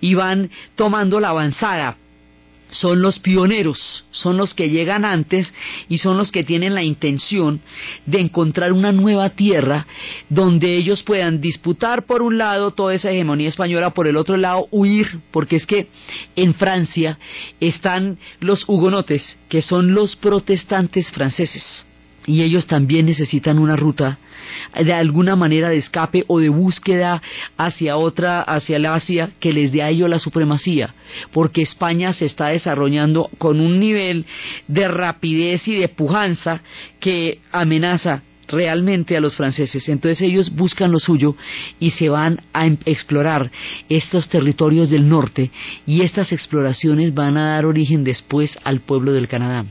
y 0.00 0.14
van 0.14 0.50
tomando 0.74 1.20
la 1.20 1.28
avanzada 1.28 1.96
son 2.70 3.00
los 3.00 3.18
pioneros, 3.18 4.04
son 4.10 4.36
los 4.36 4.54
que 4.54 4.68
llegan 4.68 5.04
antes 5.04 5.52
y 5.88 5.98
son 5.98 6.16
los 6.16 6.32
que 6.32 6.44
tienen 6.44 6.74
la 6.74 6.82
intención 6.82 7.60
de 8.06 8.20
encontrar 8.20 8.72
una 8.72 8.92
nueva 8.92 9.30
tierra 9.30 9.86
donde 10.28 10.76
ellos 10.76 11.02
puedan 11.02 11.40
disputar 11.40 12.06
por 12.06 12.22
un 12.22 12.38
lado 12.38 12.72
toda 12.72 12.94
esa 12.94 13.10
hegemonía 13.10 13.48
española, 13.48 13.90
por 13.90 14.06
el 14.06 14.16
otro 14.16 14.36
lado 14.36 14.68
huir, 14.70 15.20
porque 15.30 15.56
es 15.56 15.66
que 15.66 15.88
en 16.34 16.54
Francia 16.54 17.18
están 17.60 18.18
los 18.40 18.68
hugonotes, 18.68 19.38
que 19.48 19.62
son 19.62 19.94
los 19.94 20.16
protestantes 20.16 21.10
franceses 21.10 21.86
y 22.26 22.42
ellos 22.42 22.66
también 22.66 23.06
necesitan 23.06 23.58
una 23.58 23.76
ruta 23.76 24.18
de 24.78 24.92
alguna 24.92 25.36
manera 25.36 25.68
de 25.68 25.76
escape 25.76 26.24
o 26.26 26.40
de 26.40 26.48
búsqueda 26.48 27.22
hacia 27.56 27.96
otra, 27.96 28.42
hacia 28.42 28.76
el 28.76 28.86
Asia, 28.86 29.30
que 29.40 29.52
les 29.52 29.72
dé 29.72 29.82
a 29.82 29.90
ellos 29.90 30.10
la 30.10 30.18
supremacía, 30.18 30.94
porque 31.32 31.62
España 31.62 32.12
se 32.12 32.26
está 32.26 32.48
desarrollando 32.48 33.30
con 33.38 33.60
un 33.60 33.80
nivel 33.80 34.26
de 34.68 34.88
rapidez 34.88 35.66
y 35.68 35.76
de 35.76 35.88
pujanza 35.88 36.60
que 37.00 37.40
amenaza 37.52 38.22
realmente 38.48 39.16
a 39.16 39.20
los 39.20 39.36
franceses. 39.36 39.88
Entonces 39.88 40.20
ellos 40.22 40.54
buscan 40.54 40.92
lo 40.92 40.98
suyo 40.98 41.36
y 41.80 41.90
se 41.90 42.08
van 42.08 42.40
a 42.52 42.66
em, 42.66 42.76
explorar 42.84 43.50
estos 43.88 44.28
territorios 44.28 44.90
del 44.90 45.08
norte 45.08 45.50
y 45.86 46.02
estas 46.02 46.32
exploraciones 46.32 47.14
van 47.14 47.36
a 47.36 47.54
dar 47.54 47.66
origen 47.66 48.04
después 48.04 48.56
al 48.64 48.80
pueblo 48.80 49.12
del 49.12 49.28
Canadá. 49.28 49.66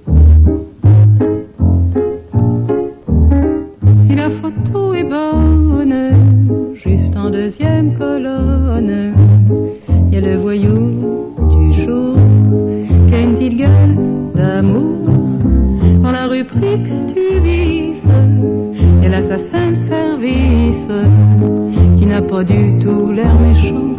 Du 22.44 22.78
tout 22.80 23.12
l'air 23.12 23.40
méchant, 23.40 23.96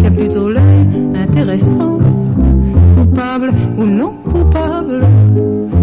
qui 0.00 0.06
a 0.06 0.10
plutôt 0.10 0.50
l'air 0.50 0.86
intéressant, 1.14 1.98
coupable 2.96 3.52
ou 3.76 3.84
non 3.84 4.22
coupable. 4.22 5.06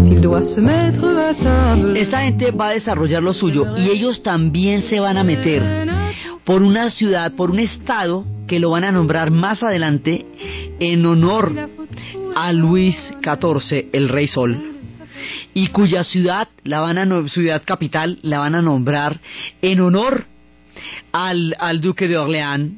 S'il 0.04 0.20
doit 0.20 0.42
se 0.42 0.60
mettre 0.60 1.04
à 1.04 1.34
table. 1.34 1.96
Esta 1.96 2.20
gente 2.20 2.50
va 2.52 2.68
a 2.68 2.72
desarrollar 2.74 3.22
lo 3.22 3.32
suyo 3.32 3.76
y 3.76 3.90
ellos 3.90 4.22
también 4.22 4.82
se 4.82 5.00
van 5.00 5.16
a 5.16 5.24
meter 5.24 5.62
por 6.44 6.62
una 6.62 6.90
ciudad, 6.90 7.32
por 7.34 7.50
un 7.50 7.58
estado 7.58 8.24
que 8.46 8.60
lo 8.60 8.70
van 8.70 8.84
a 8.84 8.92
nombrar 8.92 9.32
más 9.32 9.62
adelante 9.62 10.24
en 10.78 11.04
honor 11.04 11.52
a 12.36 12.52
Luis 12.52 12.94
XIV, 13.22 13.88
el 13.92 14.08
Rey 14.08 14.28
Sol, 14.28 14.56
y 15.54 15.68
cuya 15.68 16.04
ciudad, 16.04 16.48
la 16.62 16.80
van 16.80 16.98
a 16.98 17.28
ciudad 17.28 17.62
capital, 17.64 18.18
la 18.22 18.38
van 18.38 18.54
a 18.54 18.62
nombrar 18.62 19.18
en 19.62 19.80
honor 19.80 20.26
al, 21.12 21.80
Duque 21.80 22.08
de 22.08 22.16
Orleans, 22.16 22.72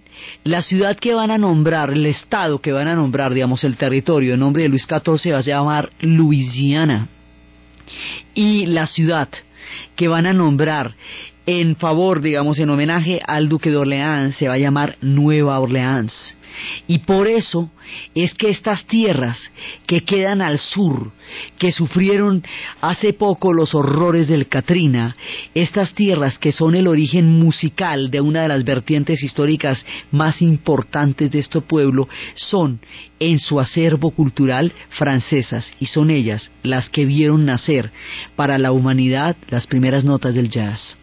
la 0.44 0.62
ciudad 0.62 0.96
que 0.96 1.14
van 1.14 1.30
a 1.30 1.38
nombrar, 1.38 1.90
el 1.90 2.06
estado 2.06 2.60
que 2.60 2.72
van 2.72 2.88
a 2.88 2.94
nombrar, 2.94 3.34
digamos, 3.34 3.64
el 3.64 3.76
territorio 3.76 4.34
en 4.34 4.40
nombre 4.40 4.62
de 4.62 4.68
Luis 4.68 4.86
XIV 4.86 5.32
va 5.32 5.38
a 5.38 5.42
llamar 5.42 5.90
Luisiana. 6.00 7.08
Y 8.34 8.66
la 8.66 8.86
ciudad 8.86 9.28
que 9.96 10.08
van 10.08 10.26
a 10.26 10.32
nombrar 10.32 10.94
en 11.46 11.76
favor, 11.76 12.20
digamos, 12.20 12.58
en 12.58 12.70
homenaje 12.70 13.20
al 13.26 13.48
duque 13.48 13.70
de 13.70 13.78
Orleans, 13.78 14.36
se 14.36 14.48
va 14.48 14.54
a 14.54 14.58
llamar 14.58 14.96
Nueva 15.00 15.58
Orleans. 15.58 16.37
Y 16.86 16.98
por 17.00 17.28
eso 17.28 17.70
es 18.14 18.34
que 18.34 18.48
estas 18.48 18.86
tierras 18.86 19.38
que 19.86 20.02
quedan 20.02 20.42
al 20.42 20.58
sur, 20.58 21.12
que 21.58 21.72
sufrieron 21.72 22.42
hace 22.80 23.12
poco 23.12 23.52
los 23.52 23.74
horrores 23.74 24.28
del 24.28 24.48
Katrina, 24.48 25.16
estas 25.54 25.94
tierras 25.94 26.38
que 26.38 26.52
son 26.52 26.74
el 26.74 26.86
origen 26.86 27.38
musical 27.38 28.10
de 28.10 28.20
una 28.20 28.42
de 28.42 28.48
las 28.48 28.64
vertientes 28.64 29.22
históricas 29.22 29.84
más 30.10 30.42
importantes 30.42 31.30
de 31.30 31.38
este 31.38 31.60
pueblo, 31.60 32.08
son 32.34 32.80
en 33.20 33.38
su 33.38 33.60
acervo 33.60 34.10
cultural 34.10 34.72
francesas 34.90 35.70
y 35.80 35.86
son 35.86 36.10
ellas 36.10 36.50
las 36.62 36.88
que 36.88 37.04
vieron 37.04 37.44
nacer 37.44 37.90
para 38.36 38.58
la 38.58 38.72
humanidad 38.72 39.36
las 39.48 39.66
primeras 39.66 40.04
notas 40.04 40.34
del 40.34 40.50
jazz. 40.50 40.96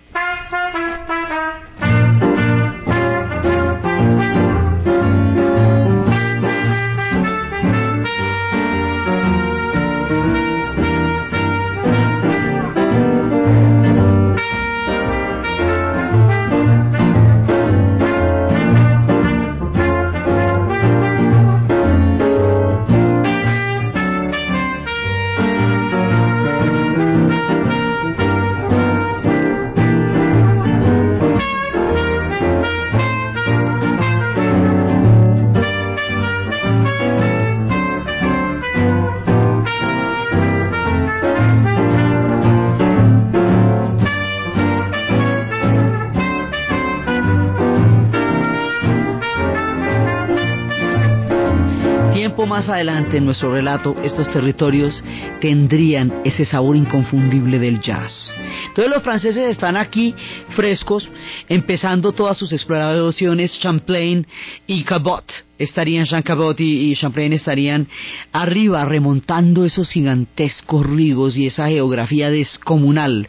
Más 52.66 52.76
adelante 52.76 53.18
en 53.18 53.26
nuestro 53.26 53.54
relato, 53.54 53.96
estos 54.02 54.28
territorios 54.32 55.04
tendrían 55.40 56.22
ese 56.24 56.46
sabor 56.46 56.76
inconfundible 56.76 57.60
del 57.60 57.80
jazz. 57.80 58.32
Entonces 58.68 58.92
los 58.92 59.04
franceses 59.04 59.50
están 59.50 59.78
aquí 59.78 60.16
frescos, 60.56 61.08
empezando 61.48 62.12
todas 62.12 62.38
sus 62.38 62.52
exploraciones, 62.54 63.60
Champlain 63.60 64.26
y 64.66 64.84
Cabot 64.84 65.24
estarían, 65.60 66.06
Jean 66.06 66.24
Cabot 66.24 66.60
y, 66.60 66.92
y 66.92 66.96
Champlain 66.96 67.34
estarían 67.34 67.88
arriba 68.32 68.84
remontando 68.86 69.64
esos 69.64 69.92
gigantescos 69.92 70.86
ríos 70.86 71.38
y 71.38 71.46
esa 71.46 71.68
geografía 71.68 72.32
descomunal 72.32 73.28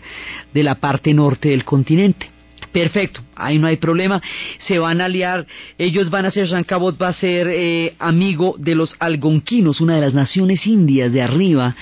de 0.54 0.62
la 0.62 0.76
parte 0.76 1.12
norte 1.12 1.50
del 1.50 1.64
continente. 1.64 2.35
Perfecto, 2.76 3.22
ahí 3.34 3.58
no 3.58 3.68
hay 3.68 3.78
problema. 3.78 4.20
Se 4.58 4.78
van 4.78 5.00
a 5.00 5.06
aliar, 5.06 5.46
ellos 5.78 6.10
van 6.10 6.26
a 6.26 6.30
ser, 6.30 6.46
Jean 6.46 6.62
Cabot 6.62 7.00
va 7.00 7.08
a 7.08 7.14
ser 7.14 7.48
eh, 7.50 7.94
amigo 7.98 8.54
de 8.58 8.74
los 8.74 8.94
algonquinos, 8.98 9.80
una 9.80 9.94
de 9.94 10.02
las 10.02 10.12
naciones 10.12 10.66
indias 10.66 11.10
de 11.10 11.22
arriba, 11.22 11.74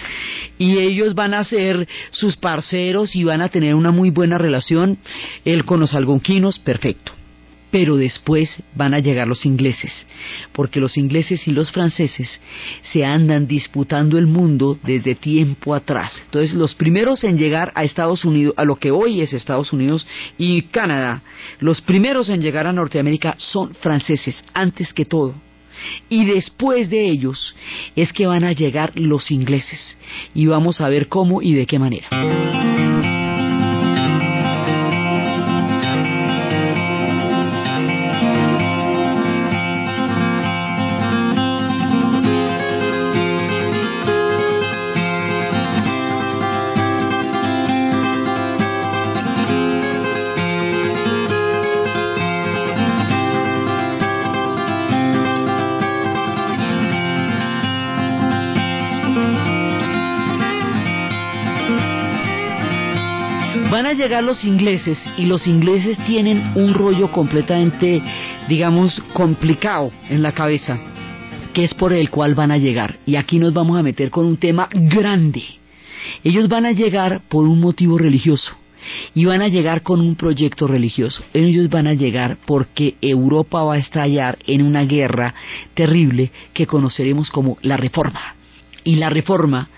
y 0.57 0.79
ellos 0.79 1.17
van 1.17 1.35
a 1.35 1.43
ser 1.43 1.89
sus 2.13 2.37
parceros 2.37 3.17
y 3.17 3.25
van 3.25 3.41
a 3.41 3.49
tener 3.49 3.75
una 3.75 3.91
muy 3.91 4.11
buena 4.11 4.39
relación, 4.39 4.99
él 5.45 5.65
con 5.65 5.81
los 5.81 5.95
algonquinos, 5.95 6.61
perfecto. 6.61 7.11
Pero 7.75 7.97
después 7.97 8.63
van 8.77 8.95
a 8.95 9.01
llegar 9.01 9.27
los 9.27 9.45
ingleses, 9.45 10.07
porque 10.53 10.79
los 10.79 10.97
ingleses 10.97 11.49
y 11.49 11.51
los 11.51 11.73
franceses 11.73 12.41
se 12.83 13.05
andan 13.05 13.49
disputando 13.49 14.17
el 14.17 14.29
mundo 14.29 14.79
desde 14.85 15.17
tiempo 15.17 15.75
atrás. 15.75 16.13
Entonces, 16.25 16.55
los 16.55 16.77
primeros 16.77 17.25
en 17.25 17.37
llegar 17.37 17.73
a 17.75 17.83
Estados 17.83 18.25
Unidos, 18.25 18.55
a 18.59 18.65
lo 18.65 18.77
que 18.77 18.93
hoy 18.93 19.23
es 19.23 19.33
Estados 19.33 19.73
Unidos 19.73 20.07
y 20.39 20.63
Canadá, 20.63 21.25
los 21.59 21.81
primeros 21.81 22.29
en 22.29 22.43
llegar 22.43 22.69
a 22.69 22.73
Norteamérica 22.73 23.35
son 23.39 23.75
franceses, 23.75 24.45
antes 24.55 24.93
que 24.93 25.05
todo. 25.05 25.35
Y 26.09 26.27
después 26.27 26.89
de 26.89 27.09
ellos 27.09 27.57
es 27.97 28.13
que 28.13 28.29
van 28.29 28.45
a 28.45 28.53
llegar 28.53 28.93
los 28.95 29.33
ingleses. 29.33 29.99
Y 30.33 30.47
vamos 30.47 30.81
a 30.81 30.89
ver 30.89 31.09
cómo 31.09 31.43
y 31.43 31.55
de 31.55 31.67
qué 31.67 31.81
manera. 31.81 32.07
Van 63.75 63.87
a 63.87 63.93
llegar 63.93 64.23
los 64.23 64.45
ingleses 64.45 65.05
y 65.19 65.27
los 65.27 65.49
ingleses 65.49 65.99
tienen 66.07 66.53
un 66.55 66.75
rollo 66.75 67.11
completamente, 67.11 68.01
digamos, 68.49 69.03
complicado 69.13 69.91
en 70.09 70.23
la 70.23 70.31
cabeza, 70.31 70.79
que 71.53 71.65
es 71.65 71.75
por 71.75 71.93
el 71.93 72.09
cual 72.09 72.37
van 72.37 72.53
a 72.53 72.57
llegar. 72.57 72.99
Y 73.05 73.17
aquí 73.17 73.41
nos 73.41 73.53
vamos 73.53 73.77
a 73.77 73.83
meter 73.83 74.11
con 74.11 74.27
un 74.27 74.37
tema 74.37 74.69
grande. 74.71 75.43
Ellos 76.23 76.47
van 76.47 76.67
a 76.67 76.71
llegar 76.71 77.23
por 77.29 77.47
un 77.47 77.59
motivo 77.59 77.99
religioso 77.99 78.53
y 79.13 79.25
van 79.25 79.43
a 79.43 79.49
llegar 79.49 79.83
con 79.83 80.01
un 80.01 80.15
proyecto 80.15 80.69
religioso. 80.69 81.25
Ellos 81.33 81.69
van 81.69 81.89
a 81.89 81.95
llegar 81.95 82.39
porque 82.47 82.95
Europa 83.01 83.65
va 83.65 83.75
a 83.75 83.79
estallar 83.79 84.39
en 84.47 84.63
una 84.63 84.85
guerra 84.85 85.35
terrible 85.75 86.31
que 86.53 86.69
conoceremos 86.69 87.29
como 87.29 87.59
la 87.63 87.77
Reforma. 87.77 88.37
Y 88.85 88.95
la 88.95 89.11
Reforma, 89.11 89.69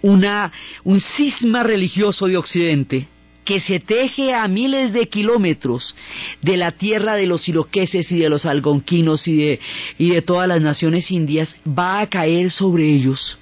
una, 0.00 0.52
un 0.84 1.00
cisma 1.00 1.64
religioso 1.64 2.28
de 2.28 2.36
Occidente, 2.36 3.08
que 3.44 3.60
se 3.60 3.80
teje 3.80 4.34
a 4.34 4.46
miles 4.48 4.92
de 4.92 5.08
kilómetros 5.08 5.94
de 6.40 6.56
la 6.56 6.72
tierra 6.72 7.14
de 7.14 7.26
los 7.26 7.48
iroqueses 7.48 8.10
y 8.12 8.18
de 8.18 8.28
los 8.28 8.46
algonquinos 8.46 9.26
y 9.26 9.36
de, 9.36 9.60
y 9.98 10.10
de 10.10 10.22
todas 10.22 10.48
las 10.48 10.60
naciones 10.60 11.10
indias, 11.10 11.54
va 11.66 12.00
a 12.00 12.06
caer 12.06 12.50
sobre 12.50 12.88
ellos, 12.88 13.38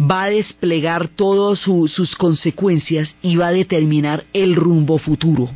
va 0.00 0.24
a 0.24 0.30
desplegar 0.30 1.08
todas 1.08 1.58
sus 1.60 2.16
consecuencias 2.16 3.14
y 3.22 3.36
va 3.36 3.48
a 3.48 3.52
determinar 3.52 4.24
el 4.32 4.56
rumbo 4.56 4.98
futuro 4.98 5.50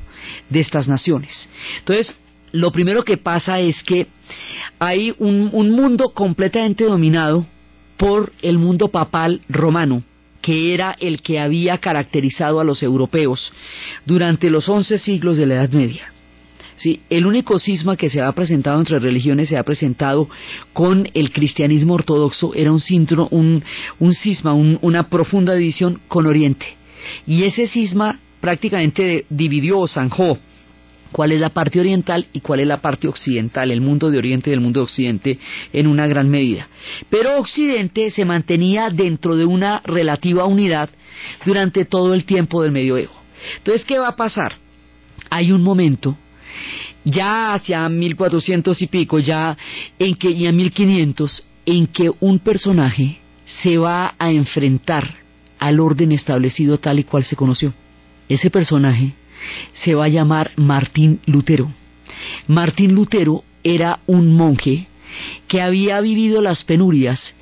de 0.48 0.61
estas 0.61 0.87
naciones. 0.88 1.48
Entonces, 1.79 2.14
lo 2.52 2.70
primero 2.70 3.02
que 3.02 3.16
pasa 3.16 3.59
es 3.61 3.83
que 3.83 4.07
hay 4.79 5.14
un, 5.18 5.50
un 5.52 5.70
mundo 5.70 6.11
completamente 6.14 6.85
dominado 6.85 7.46
por 7.96 8.33
el 8.42 8.59
mundo 8.59 8.88
papal 8.88 9.40
romano, 9.48 10.02
que 10.46 10.72
era 10.72 10.96
el 11.00 11.22
que 11.22 11.40
había 11.40 11.78
caracterizado 11.78 12.61
a 12.61 12.64
los 12.64 12.80
europeos 12.80 13.52
durante 14.04 14.48
los 14.48 14.68
once 14.68 14.96
siglos 14.96 15.37
de 15.37 15.44
la 15.44 15.54
Edad 15.54 15.70
Media. 15.70 16.12
Sí, 16.76 17.00
el 17.11 17.26
único 17.26 17.59
cisma 17.59 17.96
que 17.96 18.11
se 18.11 18.20
ha 18.20 18.30
presentado 18.30 18.78
entre 18.78 19.00
religiones 19.00 19.48
se 19.48 19.56
ha 19.56 19.64
presentado 19.64 20.28
con 20.72 21.09
el 21.14 21.32
cristianismo 21.32 21.94
ortodoxo, 21.94 22.54
era 22.54 22.70
un, 22.70 22.80
un, 23.32 23.64
un 23.98 24.14
cisma, 24.14 24.54
una 24.54 25.09
profunda 25.09 25.56
división 25.56 26.00
con 26.06 26.26
Oriente. 26.26 26.76
Y 27.26 27.42
ese 27.42 27.66
cisma 27.66 28.20
prácticamente 28.40 29.26
dividió 29.28 29.80
o 29.80 29.88
zanjó 29.88 30.38
cuál 31.12 31.33
es 31.33 31.40
la 31.40 31.51
parte 31.51 31.81
oriental 31.81 32.27
y 32.33 32.40
cuál 32.40 32.61
es 32.61 32.66
la 32.66 32.81
parte 32.81 33.09
occidental, 33.09 33.71
el 33.71 33.81
mundo 33.81 34.11
de 34.11 34.19
Oriente 34.19 34.51
y 34.51 34.53
el 34.53 34.61
mundo 34.61 34.81
de 34.81 34.85
Occidente 34.85 35.38
en 35.73 35.87
una 35.87 36.07
gran 36.07 36.29
medida. 36.29 36.69
Pero 37.11 37.38
Occidente 37.38 38.11
se 38.11 38.25
mantenía 38.25 38.90
dentro 38.90 39.37
de 39.37 39.45
una 39.45 39.81
relativa 39.85 40.45
unidad 40.45 40.90
durante 41.45 41.85
todo 41.85 42.14
el 42.14 42.25
tiempo 42.25 42.62
del 42.62 42.73
medioevo. 42.73 43.12
Entonces, 43.59 43.85
¿qué 43.85 43.99
va 43.99 44.09
a 44.09 44.16
pasar? 44.16 44.55
Hay 45.31 45.53
un 45.53 45.62
momento, 45.62 46.16
ya 47.05 47.55
hacia 47.55 47.88
1400 47.88 48.81
y 48.83 48.87
pico, 48.87 49.19
ya 49.19 49.57
en 49.99 50.14
que, 50.14 50.31
y 50.31 50.47
a 50.47 50.53
1500, 50.53 51.45
en 51.66 51.87
que 51.88 52.11
un 52.21 52.38
personaje 52.38 53.19
se 53.62 53.79
va 53.79 54.14
a 54.19 54.31
enfrentar 54.31 55.16
al 55.59 55.81
orden 55.81 56.12
establecido 56.12 56.79
tal 56.79 56.99
y 56.99 57.05
cual 57.05 57.25
se 57.25 57.37
conoció. 57.37 57.73
Ese 58.29 58.51
personaje 58.51 59.14
se 59.72 59.94
va 59.94 60.06
a 60.06 60.09
llamar 60.09 60.52
Martín 60.56 61.20
Lutero. 61.26 61.72
Martín 62.46 62.94
Lutero 62.94 63.44
era 63.62 64.00
un 64.06 64.35
monje 64.35 64.87
que 65.48 65.61
había 65.61 66.00
vivido 66.00 66.42
las 66.42 66.64
penurias 66.64 67.35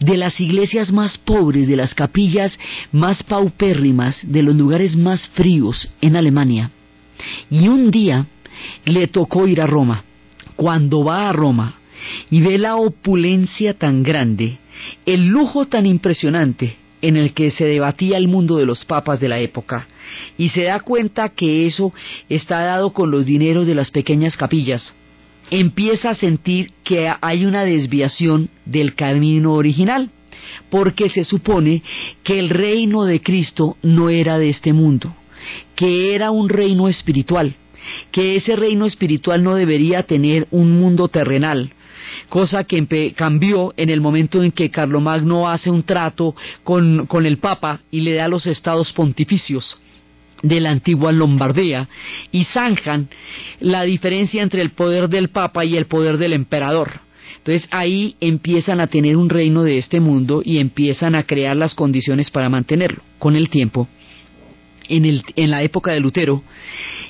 de 0.00 0.16
las 0.16 0.38
iglesias 0.40 0.92
más 0.92 1.18
pobres, 1.18 1.68
de 1.68 1.76
las 1.76 1.94
capillas 1.94 2.58
más 2.90 3.22
paupérrimas, 3.22 4.20
de 4.22 4.42
los 4.42 4.54
lugares 4.54 4.96
más 4.96 5.28
fríos 5.30 5.88
en 6.00 6.16
Alemania. 6.16 6.70
Y 7.50 7.68
un 7.68 7.90
día 7.90 8.26
le 8.84 9.06
tocó 9.08 9.46
ir 9.46 9.60
a 9.60 9.66
Roma. 9.66 10.04
Cuando 10.56 11.04
va 11.04 11.28
a 11.28 11.32
Roma 11.32 11.78
y 12.30 12.40
ve 12.40 12.58
la 12.58 12.76
opulencia 12.76 13.74
tan 13.74 14.02
grande, 14.02 14.58
el 15.06 15.26
lujo 15.26 15.66
tan 15.66 15.86
impresionante, 15.86 16.76
en 17.02 17.16
el 17.16 17.34
que 17.34 17.50
se 17.50 17.66
debatía 17.66 18.16
el 18.16 18.28
mundo 18.28 18.56
de 18.56 18.66
los 18.66 18.84
papas 18.84 19.20
de 19.20 19.28
la 19.28 19.40
época. 19.40 19.86
Y 20.38 20.48
se 20.50 20.62
da 20.62 20.80
cuenta 20.80 21.28
que 21.30 21.66
eso 21.66 21.92
está 22.28 22.62
dado 22.62 22.92
con 22.92 23.10
los 23.10 23.26
dineros 23.26 23.66
de 23.66 23.74
las 23.74 23.90
pequeñas 23.90 24.36
capillas, 24.36 24.94
empieza 25.50 26.10
a 26.10 26.14
sentir 26.14 26.70
que 26.84 27.12
hay 27.20 27.44
una 27.44 27.64
desviación 27.64 28.48
del 28.64 28.94
camino 28.94 29.52
original, 29.52 30.10
porque 30.70 31.10
se 31.10 31.24
supone 31.24 31.82
que 32.22 32.38
el 32.38 32.48
reino 32.48 33.04
de 33.04 33.20
Cristo 33.20 33.76
no 33.82 34.08
era 34.08 34.38
de 34.38 34.48
este 34.48 34.72
mundo, 34.72 35.14
que 35.76 36.14
era 36.14 36.30
un 36.30 36.48
reino 36.48 36.88
espiritual, 36.88 37.56
que 38.12 38.36
ese 38.36 38.56
reino 38.56 38.86
espiritual 38.86 39.42
no 39.42 39.54
debería 39.54 40.04
tener 40.04 40.46
un 40.50 40.80
mundo 40.80 41.08
terrenal, 41.08 41.72
cosa 42.28 42.64
que 42.64 43.14
cambió 43.16 43.72
en 43.76 43.90
el 43.90 44.00
momento 44.00 44.42
en 44.42 44.52
que 44.52 44.70
Carlomagno 44.70 45.48
hace 45.48 45.70
un 45.70 45.82
trato 45.82 46.34
con, 46.64 47.06
con 47.06 47.26
el 47.26 47.38
Papa 47.38 47.80
y 47.90 48.00
le 48.00 48.14
da 48.14 48.28
los 48.28 48.46
estados 48.46 48.92
pontificios 48.92 49.78
de 50.42 50.60
la 50.60 50.70
antigua 50.70 51.12
Lombardía 51.12 51.88
y 52.30 52.44
zanjan 52.44 53.08
la 53.60 53.82
diferencia 53.82 54.42
entre 54.42 54.60
el 54.60 54.70
poder 54.70 55.08
del 55.08 55.28
Papa 55.28 55.64
y 55.64 55.76
el 55.76 55.86
poder 55.86 56.18
del 56.18 56.32
emperador. 56.32 57.00
Entonces 57.38 57.68
ahí 57.70 58.16
empiezan 58.20 58.80
a 58.80 58.86
tener 58.86 59.16
un 59.16 59.28
reino 59.28 59.62
de 59.62 59.78
este 59.78 60.00
mundo 60.00 60.42
y 60.44 60.58
empiezan 60.58 61.14
a 61.14 61.24
crear 61.24 61.56
las 61.56 61.74
condiciones 61.74 62.30
para 62.30 62.48
mantenerlo. 62.48 63.02
Con 63.18 63.36
el 63.36 63.48
tiempo, 63.48 63.88
en, 64.88 65.04
el, 65.04 65.22
en 65.36 65.50
la 65.50 65.62
época 65.62 65.92
de 65.92 66.00
Lutero, 66.00 66.42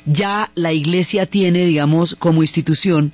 ya 0.04 0.50
la 0.54 0.72
iglesia 0.72 1.26
tiene, 1.26 1.64
digamos, 1.64 2.14
como 2.16 2.42
institución, 2.42 3.12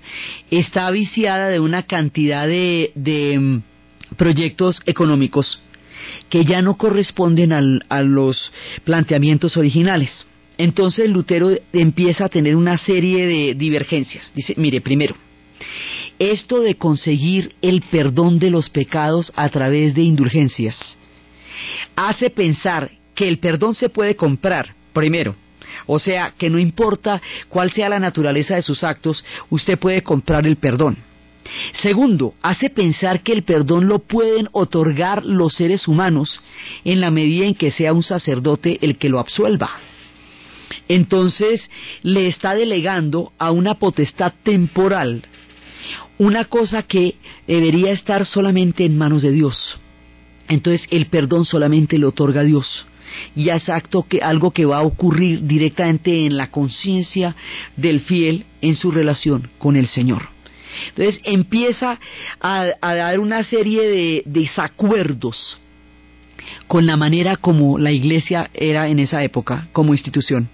está 0.51 0.91
viciada 0.91 1.49
de 1.49 1.61
una 1.61 1.83
cantidad 1.83 2.47
de, 2.47 2.93
de 2.95 3.39
mm, 3.39 3.63
proyectos 4.17 4.81
económicos 4.87 5.61
que 6.31 6.45
ya 6.45 6.63
no 6.63 6.77
corresponden 6.77 7.53
al, 7.53 7.85
a 7.89 8.03
los 8.03 8.53
planteamientos 8.85 9.57
originales. 9.57 10.27
Entonces 10.57 11.09
Lutero 11.09 11.51
empieza 11.73 12.27
a 12.27 12.29
tener 12.29 12.57
una 12.57 12.79
serie 12.79 13.27
de 13.27 13.55
divergencias. 13.55 14.33
Dice, 14.35 14.55
mire, 14.57 14.81
primero, 14.81 15.15
esto 16.19 16.61
de 16.61 16.75
conseguir 16.75 17.55
el 17.63 17.83
perdón 17.83 18.39
de 18.39 18.51
los 18.51 18.69
pecados 18.69 19.33
a 19.37 19.49
través 19.51 19.95
de 19.95 20.03
indulgencias 20.03 20.97
hace 21.97 22.31
pensar 22.31 22.91
que 23.19 23.27
el 23.27 23.39
perdón 23.39 23.75
se 23.75 23.89
puede 23.89 24.15
comprar, 24.15 24.77
primero. 24.93 25.35
O 25.87 25.99
sea, 25.99 26.35
que 26.39 26.49
no 26.49 26.61
importa 26.61 27.21
cuál 27.49 27.73
sea 27.73 27.89
la 27.89 27.99
naturaleza 27.99 28.55
de 28.55 28.63
sus 28.63 28.85
actos, 28.85 29.25
usted 29.51 29.77
puede 29.77 30.03
comprar 30.05 30.47
el 30.47 30.55
perdón. 30.55 30.99
Segundo, 31.83 32.35
hace 32.43 32.71
pensar 32.71 33.25
que 33.25 33.33
el 33.33 33.43
perdón 33.43 33.89
lo 33.89 33.99
pueden 33.99 34.49
otorgar 34.53 35.25
los 35.25 35.55
seres 35.55 35.89
humanos 35.89 36.41
en 36.85 37.01
la 37.01 37.11
medida 37.11 37.45
en 37.45 37.57
que 37.57 37.73
sea 37.73 37.93
un 37.93 38.05
sacerdote 38.05 38.79
el 38.83 38.99
que 38.99 39.09
lo 39.09 39.19
absuelva. 39.19 39.69
Entonces 40.87 41.69
le 42.03 42.29
está 42.29 42.55
delegando 42.55 43.33
a 43.37 43.51
una 43.51 43.75
potestad 43.81 44.33
temporal 44.45 45.25
una 46.19 46.45
cosa 46.45 46.85
que 46.85 47.17
debería 47.49 47.91
estar 47.91 48.27
solamente 48.27 48.85
en 48.85 48.97
manos 48.97 49.23
de 49.23 49.33
Dios. 49.33 49.77
Entonces 50.49 50.87
el 50.91 51.07
perdón 51.07 51.45
solamente 51.45 51.99
le 51.99 52.07
otorga 52.07 52.43
a 52.43 52.45
Dios. 52.45 52.87
Y 53.35 53.49
es 53.49 53.69
acto 53.69 54.07
que, 54.09 54.21
algo 54.21 54.51
que 54.51 54.65
va 54.65 54.79
a 54.79 54.83
ocurrir 54.83 55.47
directamente 55.47 56.27
en 56.27 56.37
la 56.37 56.51
conciencia 56.51 57.35
del 57.77 58.01
fiel 58.01 58.45
en 58.61 58.75
su 58.75 58.91
relación 58.91 59.49
con 59.59 59.77
el 59.77 59.87
Señor. 59.89 60.29
Entonces 60.89 61.21
empieza 61.25 61.99
a, 62.41 62.67
a 62.81 62.95
dar 62.95 63.19
una 63.21 63.43
serie 63.45 63.89
de 63.89 64.23
desacuerdos 64.27 65.59
con 66.67 66.87
la 66.87 66.97
manera 66.97 67.37
como 67.37 67.79
la 67.79 67.91
iglesia 67.91 68.51
era 68.55 68.89
en 68.89 68.99
esa 68.99 69.23
época 69.23 69.69
como 69.73 69.93
institución. 69.93 70.49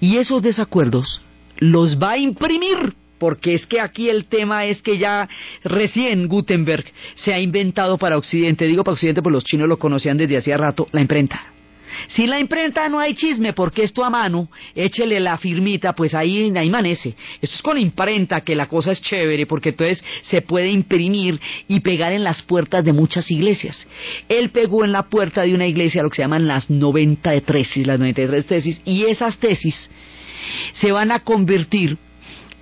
Y 0.00 0.16
esos 0.16 0.42
desacuerdos 0.42 1.20
los 1.58 2.00
va 2.00 2.12
a 2.12 2.18
imprimir, 2.18 2.94
porque 3.18 3.54
es 3.54 3.66
que 3.66 3.80
aquí 3.80 4.08
el 4.08 4.26
tema 4.26 4.64
es 4.64 4.82
que 4.82 4.98
ya 4.98 5.28
recién 5.64 6.28
Gutenberg 6.28 6.84
se 7.16 7.34
ha 7.34 7.40
inventado 7.40 7.98
para 7.98 8.16
Occidente, 8.16 8.66
digo 8.66 8.84
para 8.84 8.94
Occidente 8.94 9.22
porque 9.22 9.34
los 9.34 9.44
chinos 9.44 9.68
lo 9.68 9.78
conocían 9.78 10.16
desde 10.16 10.38
hacía 10.38 10.56
rato, 10.56 10.88
la 10.92 11.00
imprenta. 11.00 11.52
Si 12.08 12.26
la 12.26 12.38
imprenta 12.38 12.88
no 12.88 13.00
hay 13.00 13.14
chisme 13.14 13.52
porque 13.52 13.82
esto 13.82 14.04
a 14.04 14.10
mano, 14.10 14.48
échele 14.74 15.20
la 15.20 15.38
firmita, 15.38 15.94
pues 15.94 16.14
ahí, 16.14 16.52
ahí 16.56 16.68
amanece. 16.68 17.14
Esto 17.40 17.56
es 17.56 17.62
con 17.62 17.78
imprenta 17.78 18.42
que 18.42 18.54
la 18.54 18.66
cosa 18.66 18.92
es 18.92 19.02
chévere 19.02 19.46
porque 19.46 19.70
entonces 19.70 20.02
se 20.22 20.42
puede 20.42 20.70
imprimir 20.70 21.40
y 21.66 21.80
pegar 21.80 22.12
en 22.12 22.24
las 22.24 22.42
puertas 22.42 22.84
de 22.84 22.92
muchas 22.92 23.30
iglesias. 23.30 23.86
Él 24.28 24.50
pegó 24.50 24.84
en 24.84 24.92
la 24.92 25.04
puerta 25.04 25.42
de 25.42 25.54
una 25.54 25.66
iglesia 25.66 26.02
lo 26.02 26.10
que 26.10 26.16
se 26.16 26.22
llaman 26.22 26.46
las 26.46 26.70
90 26.70 27.30
de 27.30 27.40
tesis, 27.40 27.86
las 27.86 27.98
93 27.98 28.46
tesis, 28.46 28.80
y 28.84 29.04
esas 29.04 29.38
tesis 29.38 29.90
se 30.74 30.92
van 30.92 31.10
a 31.10 31.20
convertir 31.20 31.98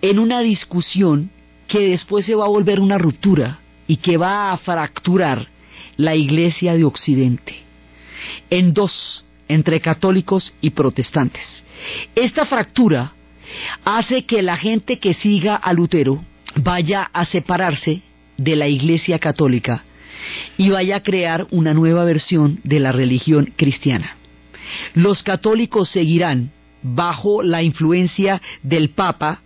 en 0.03 0.19
una 0.19 0.41
discusión 0.41 1.31
que 1.69 1.89
después 1.91 2.27
se 2.27 2.35
va 2.35 2.45
a 2.45 2.49
volver 2.49 2.81
una 2.81 2.99
ruptura 2.99 3.61
y 3.87 3.97
que 3.97 4.17
va 4.17 4.53
a 4.53 4.59
fracturar 4.59 5.49
la 5.97 6.15
iglesia 6.15 6.75
de 6.75 6.85
Occidente 6.85 7.57
en 8.51 8.73
dos 8.73 9.25
entre 9.49 9.81
católicos 9.81 10.53
y 10.61 10.71
protestantes. 10.71 11.65
Esta 12.15 12.47
fractura 12.47 13.13
hace 13.85 14.25
que 14.25 14.43
la 14.43 14.57
gente 14.57 14.99
que 14.99 15.15
siga 15.15 15.55
a 15.57 15.73
Lutero 15.73 16.25
vaya 16.57 17.09
a 17.13 17.25
separarse 17.25 18.03
de 18.37 18.57
la 18.57 18.67
Iglesia 18.67 19.19
católica 19.19 19.85
y 20.57 20.71
vaya 20.71 20.97
a 20.97 21.03
crear 21.03 21.47
una 21.51 21.75
nueva 21.75 22.05
versión 22.05 22.61
de 22.65 22.81
la 22.81 22.93
religión 22.93 23.53
cristiana. 23.57 24.17
Los 24.95 25.23
católicos 25.23 25.91
seguirán 25.91 26.51
bajo 26.83 27.43
la 27.43 27.63
influencia 27.63 28.41
del 28.63 28.91
Papa 28.91 29.43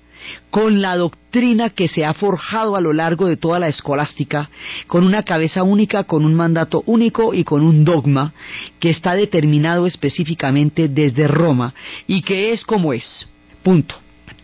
con 0.51 0.81
la 0.81 0.97
doctrina 0.97 1.71
que 1.71 1.89
se 1.89 2.05
ha 2.05 2.15
forjado 2.15 2.77
a 2.77 2.81
lo 2.81 2.93
largo 2.93 3.27
de 3.27 3.37
toda 3.37 3.59
la 3.59 3.69
escolástica, 3.69 4.51
con 4.87 5.05
una 5.05 5.23
cabeza 5.23 5.63
única, 5.63 6.05
con 6.05 6.25
un 6.25 6.35
mandato 6.35 6.83
único 6.87 7.35
y 7.35 7.45
con 7.45 7.63
un 7.63 7.85
dogma 7.85 8.33
que 8.79 8.91
está 8.91 9.15
determinado 9.15 9.87
específicamente 9.87 10.89
desde 10.89 11.29
Roma 11.29 11.75
y 12.07 12.23
que 12.23 12.53
es 12.53 12.65
como 12.65 12.93
es. 12.93 13.29
Punto. 13.63 13.95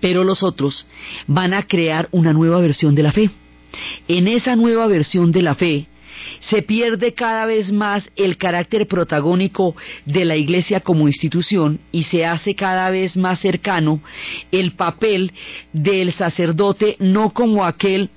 Pero 0.01 0.25
los 0.25 0.43
otros 0.43 0.87
van 1.27 1.55
a 1.55 1.63
crear 1.63 2.09
una 2.13 2.33
nueva 2.33 2.61
versión 2.61 2.95
de 2.95 3.03
la 3.03 3.13
fe. 3.13 3.31
En 4.09 4.29
esa 4.29 4.57
nueva 4.57 4.87
versión 4.87 5.33
de 5.33 5.43
la 5.43 5.55
fe, 5.55 5.87
se 6.41 6.63
pierde 6.63 7.15
cada 7.15 7.47
vez 7.47 7.73
más 7.73 8.11
el 8.17 8.37
carácter 8.37 8.87
protagónico 8.87 9.77
de 10.05 10.25
la 10.25 10.37
Iglesia 10.37 10.81
como 10.81 11.09
institución 11.09 11.81
y 11.93 12.05
se 12.05 12.25
hace 12.25 12.55
cada 12.55 12.91
vez 12.91 13.17
más 13.17 13.41
cercano 13.41 14.01
el 14.53 14.73
papel 14.73 15.33
del 15.73 16.13
sacerdote 16.13 16.97
no 16.99 17.31
como 17.31 17.65
aquel 17.65 18.11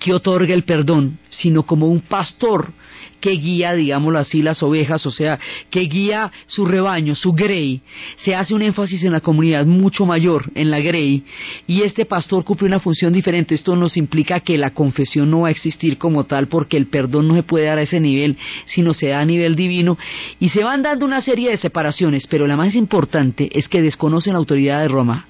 que 0.00 0.14
otorga 0.14 0.54
el 0.54 0.64
perdón, 0.64 1.18
sino 1.28 1.64
como 1.64 1.86
un 1.86 2.00
pastor 2.00 2.72
que 3.20 3.30
guía, 3.32 3.74
digámoslo 3.74 4.18
así, 4.18 4.42
las 4.42 4.62
ovejas, 4.62 5.04
o 5.06 5.10
sea, 5.10 5.38
que 5.70 5.80
guía 5.80 6.32
su 6.46 6.64
rebaño, 6.64 7.14
su 7.14 7.32
grey. 7.32 7.80
Se 8.16 8.34
hace 8.34 8.54
un 8.54 8.62
énfasis 8.62 9.04
en 9.04 9.12
la 9.12 9.20
comunidad 9.20 9.66
mucho 9.66 10.06
mayor, 10.06 10.50
en 10.54 10.70
la 10.70 10.80
grey, 10.80 11.22
y 11.66 11.82
este 11.82 12.06
pastor 12.06 12.44
cumple 12.44 12.66
una 12.66 12.80
función 12.80 13.12
diferente. 13.12 13.54
Esto 13.54 13.76
nos 13.76 13.96
implica 13.96 14.40
que 14.40 14.58
la 14.58 14.70
confesión 14.70 15.30
no 15.30 15.40
va 15.42 15.48
a 15.48 15.52
existir 15.52 15.98
como 15.98 16.24
tal, 16.24 16.48
porque 16.48 16.76
el 16.76 16.86
perdón 16.86 17.28
no 17.28 17.34
se 17.34 17.42
puede 17.42 17.66
dar 17.66 17.78
a 17.78 17.82
ese 17.82 18.00
nivel, 18.00 18.36
sino 18.66 18.94
se 18.94 19.08
da 19.08 19.20
a 19.20 19.24
nivel 19.24 19.54
divino, 19.54 19.98
y 20.38 20.48
se 20.48 20.64
van 20.64 20.82
dando 20.82 21.04
una 21.04 21.20
serie 21.20 21.50
de 21.50 21.56
separaciones, 21.56 22.26
pero 22.26 22.46
la 22.46 22.56
más 22.56 22.74
importante 22.74 23.50
es 23.52 23.68
que 23.68 23.82
desconocen 23.82 24.32
la 24.32 24.38
autoridad 24.38 24.80
de 24.80 24.88
Roma. 24.88 25.26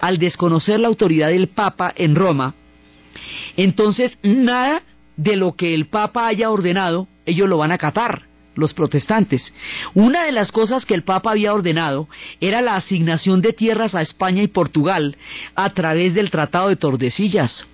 Al 0.00 0.18
desconocer 0.18 0.78
la 0.80 0.88
autoridad 0.88 1.28
del 1.28 1.48
Papa 1.48 1.92
en 1.96 2.14
Roma, 2.14 2.54
entonces 3.56 4.18
nada 4.22 4.82
de 5.16 5.36
lo 5.36 5.52
que 5.52 5.74
el 5.74 5.86
Papa 5.86 6.26
haya 6.26 6.50
ordenado, 6.50 7.08
ellos 7.26 7.48
lo 7.48 7.58
van 7.58 7.72
a 7.72 7.74
acatar 7.74 8.22
los 8.54 8.74
protestantes. 8.74 9.52
Una 9.94 10.24
de 10.24 10.32
las 10.32 10.52
cosas 10.52 10.84
que 10.84 10.94
el 10.94 11.04
Papa 11.04 11.30
había 11.30 11.54
ordenado 11.54 12.08
era 12.40 12.60
la 12.60 12.76
asignación 12.76 13.40
de 13.40 13.52
tierras 13.52 13.94
a 13.94 14.02
España 14.02 14.42
y 14.42 14.48
Portugal 14.48 15.16
a 15.54 15.70
través 15.70 16.14
del 16.14 16.30
Tratado 16.30 16.68
de 16.68 16.76
Tordesillas. 16.76 17.66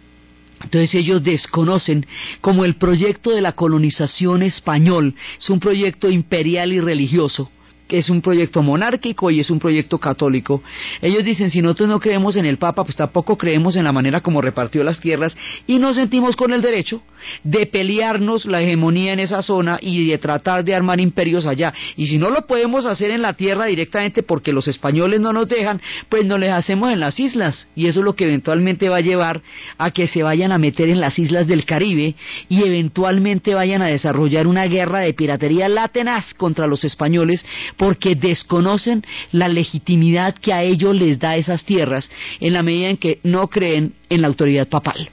Entonces 0.62 0.94
ellos 0.94 1.22
desconocen 1.22 2.06
como 2.40 2.64
el 2.64 2.74
proyecto 2.74 3.30
de 3.30 3.40
la 3.40 3.52
colonización 3.52 4.42
español 4.42 5.14
es 5.38 5.50
un 5.50 5.60
proyecto 5.60 6.10
imperial 6.10 6.72
y 6.72 6.80
religioso 6.80 7.50
que 7.88 7.98
es 7.98 8.10
un 8.10 8.20
proyecto 8.20 8.62
monárquico 8.62 9.30
y 9.30 9.40
es 9.40 9.50
un 9.50 9.58
proyecto 9.58 9.98
católico. 9.98 10.62
Ellos 11.00 11.24
dicen, 11.24 11.50
si 11.50 11.62
nosotros 11.62 11.88
no 11.88 11.98
creemos 11.98 12.36
en 12.36 12.44
el 12.44 12.58
Papa, 12.58 12.84
pues 12.84 12.96
tampoco 12.96 13.38
creemos 13.38 13.76
en 13.76 13.84
la 13.84 13.92
manera 13.92 14.20
como 14.20 14.42
repartió 14.42 14.84
las 14.84 15.00
tierras 15.00 15.34
y 15.66 15.78
nos 15.78 15.96
sentimos 15.96 16.36
con 16.36 16.52
el 16.52 16.60
derecho 16.60 17.02
de 17.44 17.66
pelearnos 17.66 18.44
la 18.46 18.62
hegemonía 18.62 19.12
en 19.12 19.20
esa 19.20 19.42
zona 19.42 19.78
y 19.80 20.06
de 20.08 20.18
tratar 20.18 20.64
de 20.64 20.74
armar 20.74 21.00
imperios 21.00 21.46
allá. 21.46 21.72
Y 21.96 22.06
si 22.06 22.18
no 22.18 22.30
lo 22.30 22.46
podemos 22.46 22.86
hacer 22.86 23.10
en 23.10 23.22
la 23.22 23.34
tierra 23.34 23.66
directamente 23.66 24.22
porque 24.22 24.52
los 24.52 24.68
españoles 24.68 25.20
no 25.20 25.32
nos 25.32 25.48
dejan, 25.48 25.80
pues 26.08 26.24
no 26.24 26.38
les 26.38 26.50
hacemos 26.50 26.92
en 26.92 27.00
las 27.00 27.18
islas. 27.18 27.68
Y 27.74 27.86
eso 27.86 28.00
es 28.00 28.04
lo 28.04 28.14
que 28.14 28.24
eventualmente 28.24 28.88
va 28.88 28.96
a 28.96 29.00
llevar 29.00 29.42
a 29.76 29.90
que 29.90 30.06
se 30.06 30.22
vayan 30.22 30.52
a 30.52 30.58
meter 30.58 30.88
en 30.88 31.00
las 31.00 31.18
islas 31.18 31.46
del 31.46 31.64
Caribe 31.64 32.14
y 32.48 32.62
eventualmente 32.62 33.54
vayan 33.54 33.82
a 33.82 33.86
desarrollar 33.86 34.46
una 34.46 34.66
guerra 34.66 35.00
de 35.00 35.14
piratería 35.14 35.68
latenaz 35.68 36.34
contra 36.34 36.66
los 36.66 36.84
españoles 36.84 37.44
porque 37.76 38.14
desconocen 38.14 39.04
la 39.32 39.48
legitimidad 39.48 40.34
que 40.34 40.52
a 40.52 40.62
ellos 40.62 40.94
les 40.94 41.18
da 41.18 41.36
esas 41.36 41.64
tierras 41.64 42.10
en 42.40 42.52
la 42.52 42.62
medida 42.62 42.90
en 42.90 42.96
que 42.96 43.20
no 43.22 43.48
creen 43.48 43.94
en 44.08 44.22
la 44.22 44.28
autoridad 44.28 44.68
papal. 44.68 45.10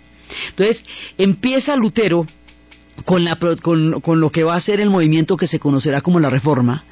Entonces, 0.50 0.84
empieza 1.18 1.76
Lutero 1.76 2.26
con, 3.06 3.26
la, 3.26 3.38
con, 3.62 4.20
lo 4.20 4.30
que 4.30 4.44
va 4.44 4.56
a 4.56 4.62
ser 4.62 4.80
el 4.80 4.90
movimiento 4.90 5.38
que 5.38 5.48
se 5.48 5.60
conocerá 5.60 6.02
como 6.02 6.20
la 6.20 6.30
Reforma, 6.30 6.86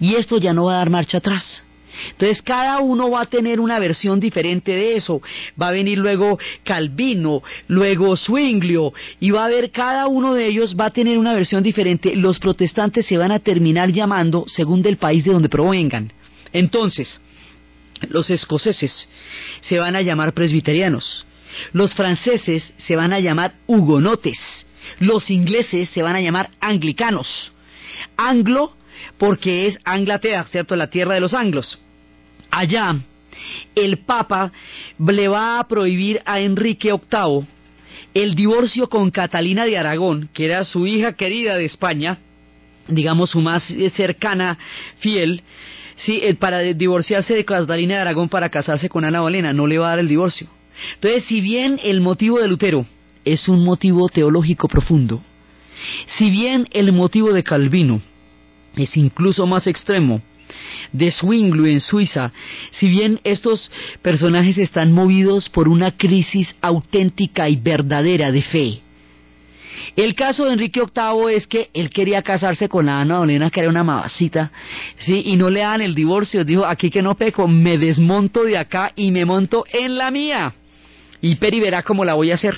y 0.00 0.14
esto 0.14 0.38
ya 0.38 0.52
no 0.52 0.64
va 0.64 0.74
a 0.74 0.78
dar 0.78 0.90
marcha 0.90 1.18
atrás. 1.18 1.64
Entonces 2.10 2.42
cada 2.42 2.80
uno 2.80 3.10
va 3.10 3.22
a 3.22 3.26
tener 3.26 3.60
una 3.60 3.78
versión 3.78 4.18
diferente 4.18 4.72
de 4.72 4.96
eso. 4.96 5.22
Va 5.60 5.68
a 5.68 5.72
venir 5.72 5.98
luego 5.98 6.38
Calvino, 6.64 7.42
luego 7.68 8.16
Zwinglio, 8.16 8.92
y 9.20 9.30
va 9.30 9.42
a 9.42 9.46
haber 9.46 9.70
cada 9.70 10.08
uno 10.08 10.34
de 10.34 10.46
ellos 10.46 10.76
va 10.78 10.86
a 10.86 10.90
tener 10.90 11.18
una 11.18 11.34
versión 11.34 11.62
diferente. 11.62 12.16
Los 12.16 12.40
protestantes 12.40 13.06
se 13.06 13.16
van 13.16 13.30
a 13.30 13.38
terminar 13.38 13.90
llamando 13.90 14.44
según 14.48 14.82
del 14.82 14.96
país 14.96 15.24
de 15.24 15.32
donde 15.32 15.48
provengan. 15.48 16.12
Entonces, 16.52 17.20
los 18.08 18.28
escoceses 18.30 19.08
se 19.60 19.78
van 19.78 19.96
a 19.96 20.02
llamar 20.02 20.34
presbiterianos, 20.34 21.24
los 21.72 21.94
franceses 21.94 22.72
se 22.78 22.96
van 22.96 23.12
a 23.12 23.20
llamar 23.20 23.54
hugonotes, 23.66 24.66
los 24.98 25.30
ingleses 25.30 25.88
se 25.90 26.02
van 26.02 26.16
a 26.16 26.20
llamar 26.20 26.50
anglicanos. 26.60 27.52
Anglo 28.16 28.76
porque 29.18 29.66
es 29.66 29.78
Anglaterra, 29.84 30.44
¿cierto? 30.44 30.76
La 30.76 30.88
tierra 30.88 31.14
de 31.14 31.20
los 31.20 31.34
anglos 31.34 31.78
allá 32.54 32.96
el 33.74 33.98
Papa 33.98 34.52
le 34.98 35.28
va 35.28 35.58
a 35.58 35.66
prohibir 35.66 36.22
a 36.24 36.40
Enrique 36.40 36.92
VIII 36.92 37.46
el 38.14 38.34
divorcio 38.34 38.88
con 38.88 39.10
Catalina 39.10 39.64
de 39.64 39.76
Aragón, 39.76 40.28
que 40.32 40.44
era 40.44 40.64
su 40.64 40.86
hija 40.86 41.14
querida 41.14 41.56
de 41.56 41.64
España, 41.64 42.18
digamos 42.86 43.30
su 43.30 43.40
más 43.40 43.64
cercana 43.96 44.56
fiel, 44.98 45.42
sí, 45.96 46.20
para 46.38 46.60
divorciarse 46.60 47.34
de 47.34 47.44
Catalina 47.44 47.96
de 47.96 48.00
Aragón 48.02 48.28
para 48.28 48.50
casarse 48.50 48.88
con 48.88 49.04
Ana 49.04 49.20
Bolena, 49.20 49.52
no 49.52 49.66
le 49.66 49.78
va 49.78 49.88
a 49.88 49.90
dar 49.90 49.98
el 49.98 50.08
divorcio. 50.08 50.48
Entonces, 50.94 51.24
si 51.24 51.40
bien 51.40 51.80
el 51.82 52.00
motivo 52.00 52.40
de 52.40 52.48
Lutero 52.48 52.86
es 53.24 53.48
un 53.48 53.64
motivo 53.64 54.08
teológico 54.08 54.68
profundo, 54.68 55.22
si 56.18 56.30
bien 56.30 56.68
el 56.72 56.92
motivo 56.92 57.32
de 57.32 57.42
Calvino 57.42 58.00
es 58.76 58.96
incluso 58.96 59.46
más 59.46 59.66
extremo, 59.66 60.20
de 60.92 61.10
Zwinglio 61.10 61.66
en 61.66 61.80
Suiza, 61.80 62.32
si 62.72 62.88
bien 62.88 63.20
estos 63.24 63.70
personajes 64.02 64.58
están 64.58 64.92
movidos 64.92 65.48
por 65.48 65.68
una 65.68 65.96
crisis 65.96 66.54
auténtica 66.60 67.48
y 67.48 67.56
verdadera 67.56 68.30
de 68.30 68.42
fe. 68.42 68.80
El 69.96 70.14
caso 70.14 70.44
de 70.44 70.52
Enrique 70.52 70.80
VIII 70.80 71.34
es 71.34 71.46
que 71.46 71.70
él 71.74 71.90
quería 71.90 72.22
casarse 72.22 72.68
con 72.68 72.86
la 72.86 73.00
Ana 73.00 73.20
Olena, 73.20 73.50
que 73.50 73.60
era 73.60 73.68
una 73.68 73.82
mamacita, 73.82 74.52
¿sí? 74.98 75.22
y 75.26 75.36
no 75.36 75.50
le 75.50 75.60
dan 75.60 75.82
el 75.82 75.94
divorcio. 75.94 76.44
Dijo, 76.44 76.64
aquí 76.64 76.90
que 76.90 77.02
no 77.02 77.16
peco, 77.16 77.48
me 77.48 77.76
desmonto 77.78 78.44
de 78.44 78.56
acá 78.56 78.92
y 78.94 79.10
me 79.10 79.24
monto 79.24 79.64
en 79.72 79.98
la 79.98 80.10
mía. 80.10 80.54
Y 81.24 81.36
Peri 81.36 81.58
verá 81.58 81.82
cómo 81.82 82.04
la 82.04 82.12
voy 82.12 82.32
a 82.32 82.34
hacer. 82.34 82.54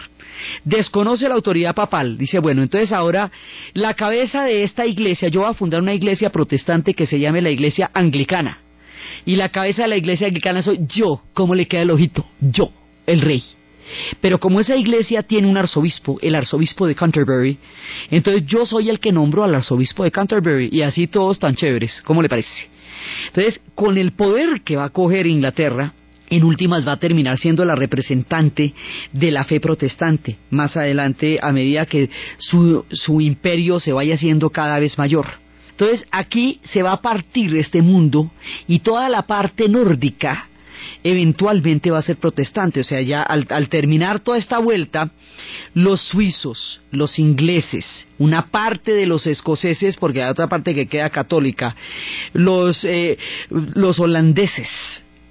Desconoce 0.64 1.28
la 1.28 1.36
autoridad 1.36 1.72
papal. 1.72 2.18
Dice, 2.18 2.40
bueno, 2.40 2.64
entonces 2.64 2.90
ahora 2.90 3.30
la 3.74 3.94
cabeza 3.94 4.42
de 4.42 4.64
esta 4.64 4.84
iglesia, 4.84 5.28
yo 5.28 5.42
voy 5.42 5.50
a 5.50 5.54
fundar 5.54 5.80
una 5.80 5.94
iglesia 5.94 6.30
protestante 6.30 6.92
que 6.92 7.06
se 7.06 7.20
llame 7.20 7.40
la 7.40 7.50
iglesia 7.50 7.92
anglicana. 7.94 8.58
Y 9.24 9.36
la 9.36 9.50
cabeza 9.50 9.82
de 9.82 9.88
la 9.90 9.96
iglesia 9.96 10.26
anglicana 10.26 10.64
soy 10.64 10.80
yo. 10.88 11.22
¿Cómo 11.32 11.54
le 11.54 11.68
queda 11.68 11.82
el 11.82 11.92
ojito? 11.92 12.26
Yo, 12.40 12.72
el 13.06 13.20
rey. 13.20 13.44
Pero 14.20 14.40
como 14.40 14.58
esa 14.58 14.74
iglesia 14.74 15.22
tiene 15.22 15.46
un 15.46 15.56
arzobispo, 15.56 16.18
el 16.20 16.34
arzobispo 16.34 16.88
de 16.88 16.96
Canterbury, 16.96 17.58
entonces 18.10 18.46
yo 18.46 18.66
soy 18.66 18.90
el 18.90 18.98
que 18.98 19.12
nombro 19.12 19.44
al 19.44 19.54
arzobispo 19.54 20.02
de 20.02 20.10
Canterbury 20.10 20.70
y 20.72 20.82
así 20.82 21.06
todos 21.06 21.38
tan 21.38 21.54
chéveres. 21.54 22.02
¿Cómo 22.04 22.20
le 22.20 22.28
parece? 22.28 22.68
Entonces, 23.28 23.60
con 23.76 23.96
el 23.96 24.10
poder 24.10 24.62
que 24.64 24.74
va 24.74 24.86
a 24.86 24.90
coger 24.90 25.28
Inglaterra, 25.28 25.94
en 26.30 26.44
últimas 26.44 26.86
va 26.86 26.92
a 26.92 26.98
terminar 26.98 27.38
siendo 27.38 27.64
la 27.64 27.74
representante 27.74 28.74
de 29.12 29.30
la 29.30 29.44
fe 29.44 29.60
protestante, 29.60 30.38
más 30.50 30.76
adelante 30.76 31.38
a 31.40 31.52
medida 31.52 31.86
que 31.86 32.10
su, 32.38 32.84
su 32.90 33.20
imperio 33.20 33.80
se 33.80 33.92
vaya 33.92 34.14
haciendo 34.14 34.50
cada 34.50 34.78
vez 34.78 34.98
mayor. 34.98 35.26
Entonces 35.70 36.06
aquí 36.10 36.60
se 36.64 36.82
va 36.82 36.92
a 36.92 37.02
partir 37.02 37.54
este 37.56 37.82
mundo 37.82 38.30
y 38.66 38.78
toda 38.78 39.08
la 39.08 39.22
parte 39.22 39.68
nórdica 39.68 40.48
eventualmente 41.02 41.90
va 41.90 41.98
a 41.98 42.02
ser 42.02 42.16
protestante. 42.16 42.80
O 42.80 42.84
sea, 42.84 43.00
ya 43.00 43.22
al, 43.22 43.68
terminar 43.68 44.20
toda 44.20 44.38
esta 44.38 44.58
vuelta, 44.58 45.10
los 45.74 46.00
suizos, 46.00 46.80
los 46.90 47.18
ingleses, 47.18 48.06
una 48.18 48.46
parte 48.46 48.92
de 48.92 49.06
los 49.06 49.26
escoceses, 49.26 49.96
porque 49.96 50.22
hay 50.22 50.30
otra 50.30 50.48
parte 50.48 50.74
que 50.74 50.86
queda 50.86 51.10
católica, 51.10 51.76
los, 52.32 52.84
eh, 52.84 53.18
los 53.50 54.00
holandeses, 54.00 54.68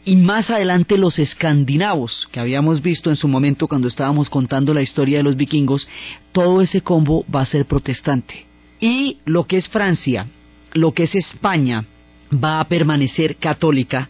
y 0.05 0.15
más 0.15 0.51
adelante 0.51 0.97
los 0.97 1.17
escandinavos, 1.17 2.27
que 2.31 2.39
habíamos 2.39 2.81
visto 2.81 3.09
en 3.09 3.15
su 3.15 3.27
momento 3.27 3.67
cuando 3.67 3.87
estábamos 3.87 4.29
contando 4.29 4.73
la 4.73 4.83
historia 4.83 5.17
de 5.17 5.23
los 5.23 5.35
vikingos, 5.35 5.87
todo 6.31 6.61
ese 6.61 6.81
combo 6.81 7.25
va 7.33 7.41
a 7.41 7.47
ser 7.47 7.65
protestante. 7.65 8.45
Y 8.79 9.17
lo 9.25 9.45
que 9.45 9.57
es 9.57 9.67
Francia, 9.67 10.27
lo 10.73 10.93
que 10.93 11.03
es 11.03 11.15
España, 11.15 11.85
va 12.31 12.59
a 12.59 12.67
permanecer 12.67 13.37
católica, 13.37 14.09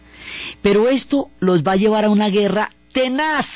pero 0.60 0.88
esto 0.88 1.30
los 1.40 1.62
va 1.62 1.72
a 1.72 1.76
llevar 1.76 2.04
a 2.04 2.10
una 2.10 2.28
guerra 2.28 2.70
tenaz, 2.92 3.46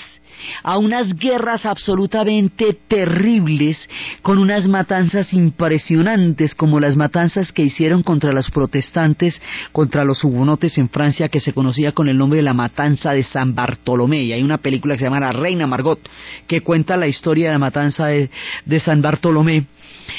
a 0.62 0.78
unas 0.78 1.14
guerras 1.14 1.66
absolutamente 1.66 2.76
terribles, 2.88 3.88
con 4.22 4.38
unas 4.38 4.66
matanzas 4.66 5.32
impresionantes, 5.32 6.54
como 6.54 6.80
las 6.80 6.96
matanzas 6.96 7.52
que 7.52 7.62
hicieron 7.62 8.02
contra 8.02 8.32
los 8.32 8.50
protestantes, 8.50 9.40
contra 9.72 10.04
los 10.04 10.22
hugonotes 10.24 10.78
en 10.78 10.88
Francia, 10.88 11.28
que 11.28 11.40
se 11.40 11.52
conocía 11.52 11.92
con 11.92 12.08
el 12.08 12.18
nombre 12.18 12.38
de 12.38 12.42
la 12.42 12.54
matanza 12.54 13.12
de 13.12 13.22
San 13.22 13.54
Bartolomé. 13.54 14.22
Y 14.22 14.32
hay 14.32 14.42
una 14.42 14.58
película 14.58 14.94
que 14.94 15.00
se 15.00 15.04
llama 15.06 15.20
La 15.20 15.32
Reina 15.32 15.66
Margot, 15.66 16.00
que 16.46 16.62
cuenta 16.62 16.96
la 16.96 17.06
historia 17.06 17.46
de 17.46 17.52
la 17.52 17.58
matanza 17.58 18.06
de, 18.06 18.30
de 18.64 18.80
San 18.80 19.02
Bartolomé. 19.02 19.66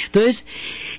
Entonces, 0.06 0.46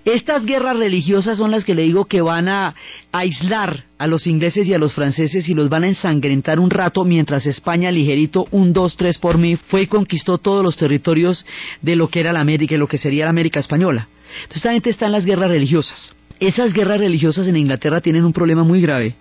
estas 0.04 0.44
guerras 0.44 0.76
religiosas 0.76 1.38
son 1.38 1.50
las 1.50 1.64
que 1.64 1.74
le 1.74 1.82
digo 1.82 2.06
que 2.06 2.20
van 2.20 2.48
a 2.48 2.74
aislar 3.12 3.84
a 4.02 4.08
los 4.08 4.26
ingleses 4.26 4.66
y 4.66 4.74
a 4.74 4.78
los 4.78 4.94
franceses 4.94 5.48
y 5.48 5.54
los 5.54 5.68
van 5.68 5.84
a 5.84 5.86
ensangrentar 5.86 6.58
un 6.58 6.70
rato 6.70 7.04
mientras 7.04 7.46
España 7.46 7.92
ligerito, 7.92 8.46
un, 8.50 8.72
dos, 8.72 8.96
tres 8.96 9.16
por 9.16 9.38
mí, 9.38 9.54
fue 9.54 9.82
y 9.82 9.86
conquistó 9.86 10.38
todos 10.38 10.64
los 10.64 10.76
territorios 10.76 11.46
de 11.82 11.94
lo 11.94 12.08
que 12.08 12.18
era 12.18 12.32
la 12.32 12.40
América 12.40 12.74
lo 12.74 12.88
que 12.88 12.98
sería 12.98 13.26
la 13.26 13.30
América 13.30 13.60
española. 13.60 14.08
Entonces 14.42 14.56
esta 14.56 14.72
gente 14.72 14.90
está 14.90 15.06
en 15.06 15.12
las 15.12 15.24
guerras 15.24 15.50
religiosas. 15.50 16.12
Esas 16.40 16.72
guerras 16.72 16.98
religiosas 16.98 17.46
en 17.46 17.56
Inglaterra 17.56 18.00
tienen 18.00 18.24
un 18.24 18.32
problema 18.32 18.64
muy 18.64 18.80
grave, 18.80 19.14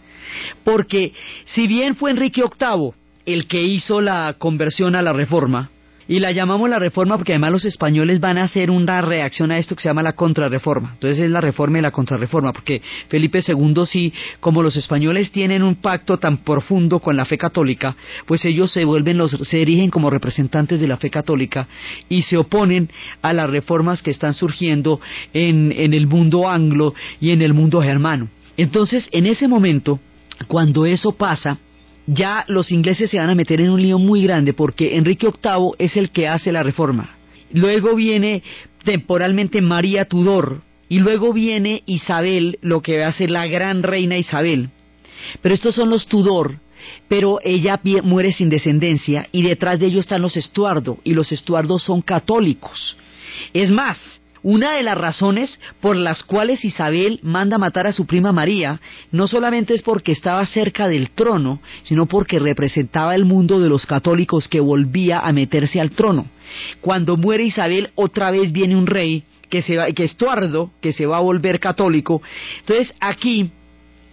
porque 0.64 1.14
si 1.46 1.68
bien 1.68 1.96
fue 1.96 2.10
Enrique 2.10 2.42
VIII 2.42 2.94
el 3.28 3.46
que 3.46 3.62
hizo 3.62 4.02
la 4.02 4.34
conversión 4.40 4.96
a 4.96 5.04
la 5.04 5.14
reforma, 5.14 5.70
y 6.08 6.20
la 6.20 6.32
llamamos 6.32 6.70
la 6.70 6.80
reforma 6.80 7.18
porque 7.18 7.34
además 7.34 7.52
los 7.52 7.66
españoles 7.66 8.20
van 8.20 8.38
a 8.38 8.44
hacer 8.44 8.70
una 8.70 9.02
reacción 9.02 9.52
a 9.52 9.58
esto 9.58 9.76
que 9.76 9.82
se 9.82 9.90
llama 9.90 10.04
la 10.04 10.14
contrarreforma. 10.14 10.92
Entonces 10.94 11.20
es 11.20 11.30
la 11.30 11.42
reforma 11.42 11.80
y 11.80 11.82
la 11.82 11.92
contrarreforma, 11.92 12.54
porque 12.54 12.82
Felipe 13.08 13.44
II 13.46 13.86
sí, 13.86 14.14
como 14.40 14.64
los 14.64 14.76
españoles 14.78 15.32
tienen 15.32 15.64
un 15.64 15.76
pacto 15.76 16.18
tan 16.18 16.38
profundo 16.38 17.00
con 17.00 17.16
la 17.16 17.26
fe 17.26 17.38
católica, 17.38 17.96
pues 18.26 18.44
ellos 18.46 18.72
se 18.72 18.86
vuelven 18.86 19.18
los, 19.18 19.32
se 19.32 19.62
erigen 19.62 19.90
como 19.90 20.10
representantes 20.10 20.80
de 20.80 20.88
la 20.88 20.98
fe 20.98 21.10
católica 21.10 21.68
y 22.10 22.24
se 22.24 22.38
oponen 22.38 22.90
a 23.22 23.34
las 23.34 23.50
reformas 23.50 24.02
que 24.02 24.12
están 24.12 24.34
surgiendo 24.34 25.00
en, 25.34 25.72
en 25.72 25.94
el 25.94 26.08
mundo 26.08 26.50
anglo 26.50 26.94
y 27.20 27.32
en 27.32 27.42
el 27.42 27.54
mundo 27.54 27.82
germano. 27.82 28.30
Entonces, 28.58 29.08
en 29.12 29.26
ese 29.26 29.48
momento, 29.48 30.00
cuando 30.48 30.86
eso 30.86 31.14
pasa, 31.14 31.58
ya 32.08 32.46
los 32.48 32.72
ingleses 32.72 33.10
se 33.10 33.18
van 33.18 33.30
a 33.30 33.36
meter 33.36 33.62
en 33.62 33.70
un 33.70 33.82
lío 33.82 34.00
muy 34.00 34.24
grande 34.24 34.54
porque 34.54 34.98
Enrique 34.98 35.28
VIII 35.28 35.72
es 35.78 35.96
el 35.98 36.12
que 36.12 36.28
hace 36.28 36.52
la 36.52 36.64
reforma. 36.64 37.18
Luego 37.54 37.96
viene 37.96 38.44
temporalmente 38.84 39.62
María 39.62 40.06
Tudor 40.06 40.62
y 40.90 41.00
luego 41.00 41.34
viene 41.34 41.84
Isabel, 41.86 42.58
lo 42.62 42.82
que 42.82 43.00
va 43.00 43.08
a 43.08 43.14
ser 43.14 43.32
la 43.32 43.48
gran 43.48 43.84
reina 43.84 44.18
Isabel. 44.18 44.70
Pero 45.42 45.56
estos 45.56 45.76
son 45.76 45.90
los 45.90 46.08
Tudor, 46.08 46.60
pero 47.08 47.40
ella 47.44 47.80
muere 48.04 48.34
sin 48.34 48.50
descendencia 48.50 49.28
y 49.32 49.44
detrás 49.44 49.80
de 49.80 49.88
ellos 49.88 50.02
están 50.02 50.22
los 50.22 50.38
Estuardo 50.38 50.98
y 51.04 51.14
los 51.14 51.32
Estuardos 51.32 51.84
son 51.84 52.02
católicos. 52.02 52.98
Es 53.54 53.72
más, 53.72 54.21
una 54.44 54.74
de 54.74 54.84
las 54.84 54.98
razones 54.98 55.60
por 55.82 55.96
las 55.96 56.24
cuales 56.24 56.66
Isabel 56.66 57.20
manda 57.22 57.58
matar 57.58 57.88
a 57.88 57.92
su 57.92 58.06
prima 58.06 58.32
María 58.32 58.80
no 59.12 59.28
solamente 59.28 59.74
es 59.74 59.82
porque 59.82 60.12
estaba 60.12 60.46
cerca 60.46 60.88
del 60.88 61.12
trono, 61.12 61.62
sino 61.84 62.08
porque 62.08 62.40
representaba 62.40 63.16
el 63.16 63.26
mundo 63.26 63.60
de 63.60 63.70
los 63.70 63.86
católicos 63.86 64.48
que 64.48 64.60
volvía 64.60 65.20
a 65.20 65.32
meterse 65.32 65.80
al 65.80 65.92
trono. 65.92 66.26
Cuando 66.82 67.18
muere 67.18 67.44
Isabel, 67.44 67.92
otra 67.96 68.32
vez 68.32 68.52
viene 68.52 68.76
un 68.76 68.88
rey 68.88 69.24
que, 69.50 69.62
se 69.62 69.78
va, 69.78 69.92
que 69.92 70.04
es 70.04 70.16
Tuardo, 70.16 70.72
que 70.82 70.92
se 70.92 71.06
va 71.06 71.18
a 71.18 71.22
volver 71.22 71.60
católico. 71.60 72.22
Entonces 72.62 72.94
aquí 73.00 73.52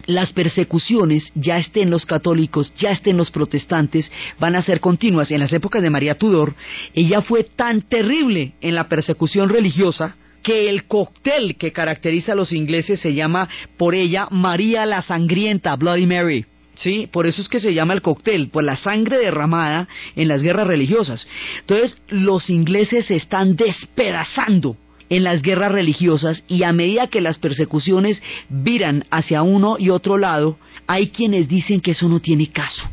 las 0.05 0.33
persecuciones, 0.33 1.31
ya 1.35 1.57
estén 1.57 1.89
los 1.91 2.05
católicos, 2.05 2.73
ya 2.77 2.89
estén 2.89 3.15
los 3.15 3.29
protestantes, 3.29 4.11
van 4.39 4.55
a 4.55 4.61
ser 4.61 4.79
continuas. 4.79 5.29
En 5.29 5.39
las 5.39 5.53
épocas 5.53 5.83
de 5.83 5.91
María 5.91 6.17
Tudor, 6.17 6.55
ella 6.95 7.21
fue 7.21 7.43
tan 7.43 7.81
terrible 7.83 8.53
en 8.61 8.75
la 8.75 8.89
persecución 8.89 9.49
religiosa 9.49 10.15
que 10.41 10.69
el 10.69 10.85
cóctel 10.85 11.55
que 11.55 11.71
caracteriza 11.71 12.33
a 12.33 12.35
los 12.35 12.51
ingleses 12.51 12.99
se 12.99 13.13
llama 13.13 13.49
por 13.77 13.95
ella 13.95 14.27
María 14.31 14.85
la 14.85 15.01
Sangrienta, 15.01 15.75
Bloody 15.75 16.05
Mary. 16.05 16.45
¿sí? 16.75 17.07
Por 17.11 17.27
eso 17.27 17.41
es 17.41 17.49
que 17.49 17.59
se 17.59 17.73
llama 17.73 17.93
el 17.93 18.01
cóctel, 18.01 18.49
por 18.49 18.63
la 18.63 18.77
sangre 18.77 19.17
derramada 19.17 19.87
en 20.15 20.27
las 20.27 20.41
guerras 20.41 20.67
religiosas. 20.67 21.27
Entonces, 21.59 21.97
los 22.07 22.49
ingleses 22.49 23.05
se 23.05 23.15
están 23.15 23.55
despedazando 23.55 24.77
en 25.09 25.23
las 25.23 25.41
guerras 25.41 25.71
religiosas 25.71 26.43
y 26.47 26.63
a 26.63 26.71
medida 26.71 27.07
que 27.07 27.21
las 27.21 27.37
persecuciones 27.39 28.21
viran 28.47 29.05
hacia 29.09 29.41
uno 29.41 29.77
y 29.79 29.89
otro 29.89 30.17
lado, 30.17 30.57
hay 30.87 31.09
quienes 31.09 31.47
dicen 31.47 31.81
que 31.81 31.91
eso 31.91 32.07
no 32.07 32.19
tiene 32.19 32.47
caso 32.47 32.89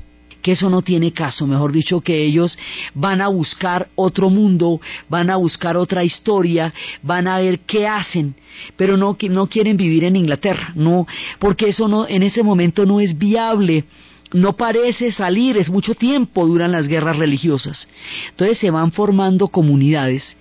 que 0.46 0.52
eso 0.52 0.70
no 0.70 0.80
tiene 0.80 1.10
caso, 1.10 1.44
mejor 1.44 1.72
dicho, 1.72 2.00
que 2.00 2.22
ellos 2.22 2.56
van 2.94 3.20
a 3.20 3.26
buscar 3.26 3.88
otro 3.96 4.30
mundo, 4.30 4.80
van 5.08 5.28
a 5.28 5.34
buscar 5.34 5.76
otra 5.76 6.04
historia, 6.04 6.72
van 7.02 7.26
a 7.26 7.40
ver 7.40 7.62
qué 7.66 7.88
hacen, 7.88 8.36
pero 8.76 8.96
no, 8.96 9.16
no 9.28 9.48
quieren 9.48 9.76
vivir 9.76 10.04
en 10.04 10.14
Inglaterra, 10.14 10.70
no, 10.76 11.04
porque 11.40 11.70
eso 11.70 11.88
no, 11.88 12.06
en 12.06 12.22
ese 12.22 12.44
momento 12.44 12.86
no 12.86 13.00
es 13.00 13.18
viable. 13.18 13.86
No 14.32 14.56
parece 14.56 15.10
salir, 15.10 15.56
es 15.56 15.68
mucho 15.68 15.96
tiempo 15.96 16.46
duran 16.46 16.70
las 16.70 16.86
guerras 16.86 17.16
religiosas. 17.16 17.88
Entonces 18.30 18.58
se 18.58 18.70
van 18.70 18.92
formando 18.92 19.48
comunidades 19.48 20.36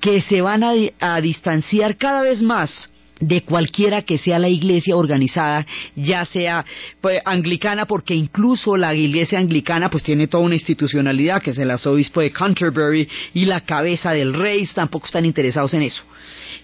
que 0.00 0.20
se 0.20 0.40
van 0.40 0.62
a, 0.62 1.20
distanciar 1.20 1.96
cada 1.96 2.22
vez 2.22 2.42
más 2.42 2.90
de 3.20 3.42
cualquiera 3.42 4.02
que 4.02 4.18
sea 4.18 4.38
la 4.38 4.48
iglesia 4.48 4.96
organizada, 4.96 5.66
ya 5.96 6.24
sea 6.24 6.64
pues, 7.00 7.20
anglicana, 7.24 7.86
porque 7.86 8.14
incluso 8.14 8.76
la 8.76 8.94
iglesia 8.94 9.38
anglicana 9.38 9.90
pues 9.90 10.02
tiene 10.02 10.28
toda 10.28 10.44
una 10.44 10.54
institucionalidad, 10.54 11.42
que 11.42 11.50
es 11.50 11.58
el 11.58 11.70
arzobispo 11.70 12.20
de 12.20 12.30
Canterbury 12.30 13.08
y 13.34 13.44
la 13.44 13.60
cabeza 13.62 14.12
del 14.12 14.34
rey, 14.34 14.66
tampoco 14.74 15.06
están 15.06 15.24
interesados 15.24 15.74
en 15.74 15.82
eso. 15.82 16.02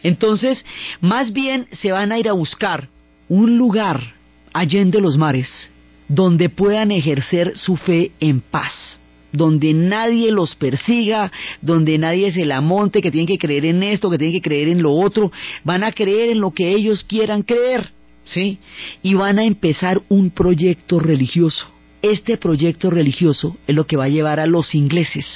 Entonces, 0.02 0.64
más 1.00 1.32
bien 1.32 1.66
se 1.72 1.92
van 1.92 2.12
a 2.12 2.18
ir 2.18 2.28
a 2.28 2.32
buscar 2.32 2.88
un 3.28 3.56
lugar 3.56 4.14
allende 4.52 5.00
los 5.00 5.16
mares, 5.16 5.70
donde 6.08 6.48
puedan 6.48 6.90
ejercer 6.92 7.56
su 7.56 7.76
fe 7.76 8.12
en 8.20 8.40
paz 8.40 8.98
donde 9.34 9.74
nadie 9.74 10.30
los 10.30 10.54
persiga, 10.54 11.30
donde 11.60 11.98
nadie 11.98 12.32
se 12.32 12.44
la 12.44 12.60
monte, 12.60 13.02
que 13.02 13.10
tienen 13.10 13.26
que 13.26 13.38
creer 13.38 13.66
en 13.66 13.82
esto, 13.82 14.08
que 14.08 14.18
tienen 14.18 14.40
que 14.40 14.48
creer 14.48 14.68
en 14.68 14.80
lo 14.80 14.92
otro, 14.92 15.32
van 15.64 15.82
a 15.82 15.92
creer 15.92 16.30
en 16.30 16.40
lo 16.40 16.52
que 16.52 16.70
ellos 16.70 17.04
quieran 17.04 17.42
creer, 17.42 17.90
¿sí? 18.24 18.58
Y 19.02 19.14
van 19.14 19.38
a 19.38 19.44
empezar 19.44 20.02
un 20.08 20.30
proyecto 20.30 21.00
religioso. 21.00 21.66
Este 22.00 22.36
proyecto 22.36 22.90
religioso 22.90 23.56
es 23.66 23.74
lo 23.74 23.86
que 23.86 23.96
va 23.96 24.04
a 24.04 24.08
llevar 24.08 24.38
a 24.38 24.46
los 24.46 24.74
ingleses 24.74 25.26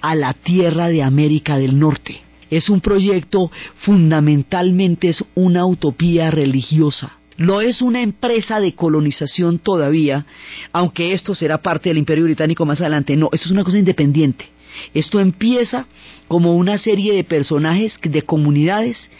a 0.00 0.14
la 0.14 0.34
tierra 0.34 0.88
de 0.88 1.02
América 1.02 1.58
del 1.58 1.78
Norte. 1.78 2.20
Es 2.50 2.68
un 2.68 2.80
proyecto 2.80 3.50
fundamentalmente 3.78 5.08
es 5.08 5.24
una 5.34 5.64
utopía 5.66 6.30
religiosa 6.30 7.18
No 7.36 7.60
es 7.60 7.82
una 7.82 8.02
empresa 8.02 8.60
de 8.60 8.74
colonización 8.74 9.58
todavía, 9.58 10.26
aunque 10.72 11.12
esto 11.12 11.34
será 11.34 11.58
parte 11.58 11.88
del 11.88 11.98
Imperio 11.98 12.24
Británico 12.24 12.64
más 12.64 12.80
adelante. 12.80 13.16
No, 13.16 13.28
esto 13.32 13.46
es 13.46 13.52
una 13.52 13.64
cosa 13.64 13.78
independiente. 13.78 14.46
Esto 14.92 15.20
empieza 15.20 15.86
como 16.28 16.56
una 16.56 16.78
serie 16.78 17.14
de 17.14 17.24
personajes, 17.24 17.98
de 18.02 18.22
comunidades 18.22 19.10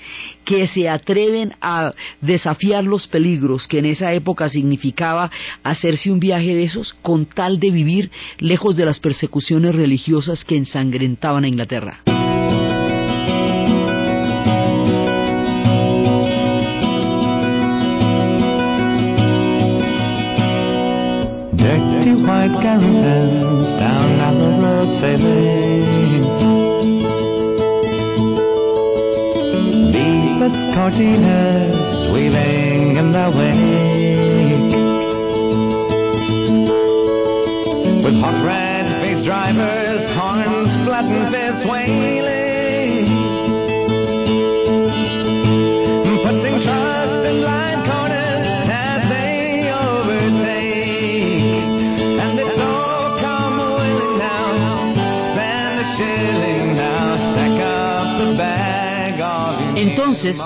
que 0.44 0.66
se 0.66 0.88
atreven 0.88 1.54
a 1.60 1.92
desafiar 2.20 2.84
los 2.84 3.06
peligros 3.06 3.66
que 3.68 3.78
en 3.78 3.86
esa 3.86 4.12
época 4.12 4.48
significaba 4.48 5.30
hacerse 5.62 6.10
un 6.10 6.20
viaje 6.20 6.54
de 6.54 6.64
esos 6.64 6.94
con 7.02 7.26
tal 7.26 7.60
de 7.60 7.70
vivir 7.70 8.10
lejos 8.38 8.76
de 8.76 8.84
las 8.84 9.00
persecuciones 9.00 9.74
religiosas 9.74 10.44
que 10.44 10.56
ensangrentaban 10.56 11.44
a 11.44 11.48
Inglaterra. 11.48 12.23
White 22.26 22.56
caravans 22.62 23.66
down 23.78 24.16
narrow 24.18 24.60
roads 24.62 25.00
sailing. 25.00 25.84
Beaded 29.92 30.54
cortinas 30.74 32.12
weaving 32.14 32.96
in 32.96 33.12
their 33.12 33.30
wake. 33.30 34.74
With 38.04 38.16
hot 38.20 38.38
red-faced 38.44 39.24
drivers, 39.26 40.02
horns, 40.16 40.86
flattened 40.86 41.32
fists 41.32 41.64
wailing. 41.68 42.43
Entonces, 60.14 60.38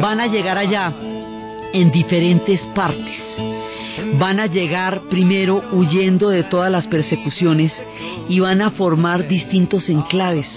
van 0.00 0.20
a 0.20 0.26
llegar 0.26 0.58
allá 0.58 0.92
en 1.72 1.92
diferentes 1.92 2.60
partes. 2.74 3.36
Van 4.18 4.40
a 4.40 4.46
llegar 4.46 5.02
primero 5.08 5.62
huyendo 5.72 6.30
de 6.30 6.42
todas 6.42 6.70
las 6.70 6.88
persecuciones 6.88 7.72
y 8.28 8.40
van 8.40 8.60
a 8.60 8.72
formar 8.72 9.28
distintos 9.28 9.88
enclaves. 9.88 10.48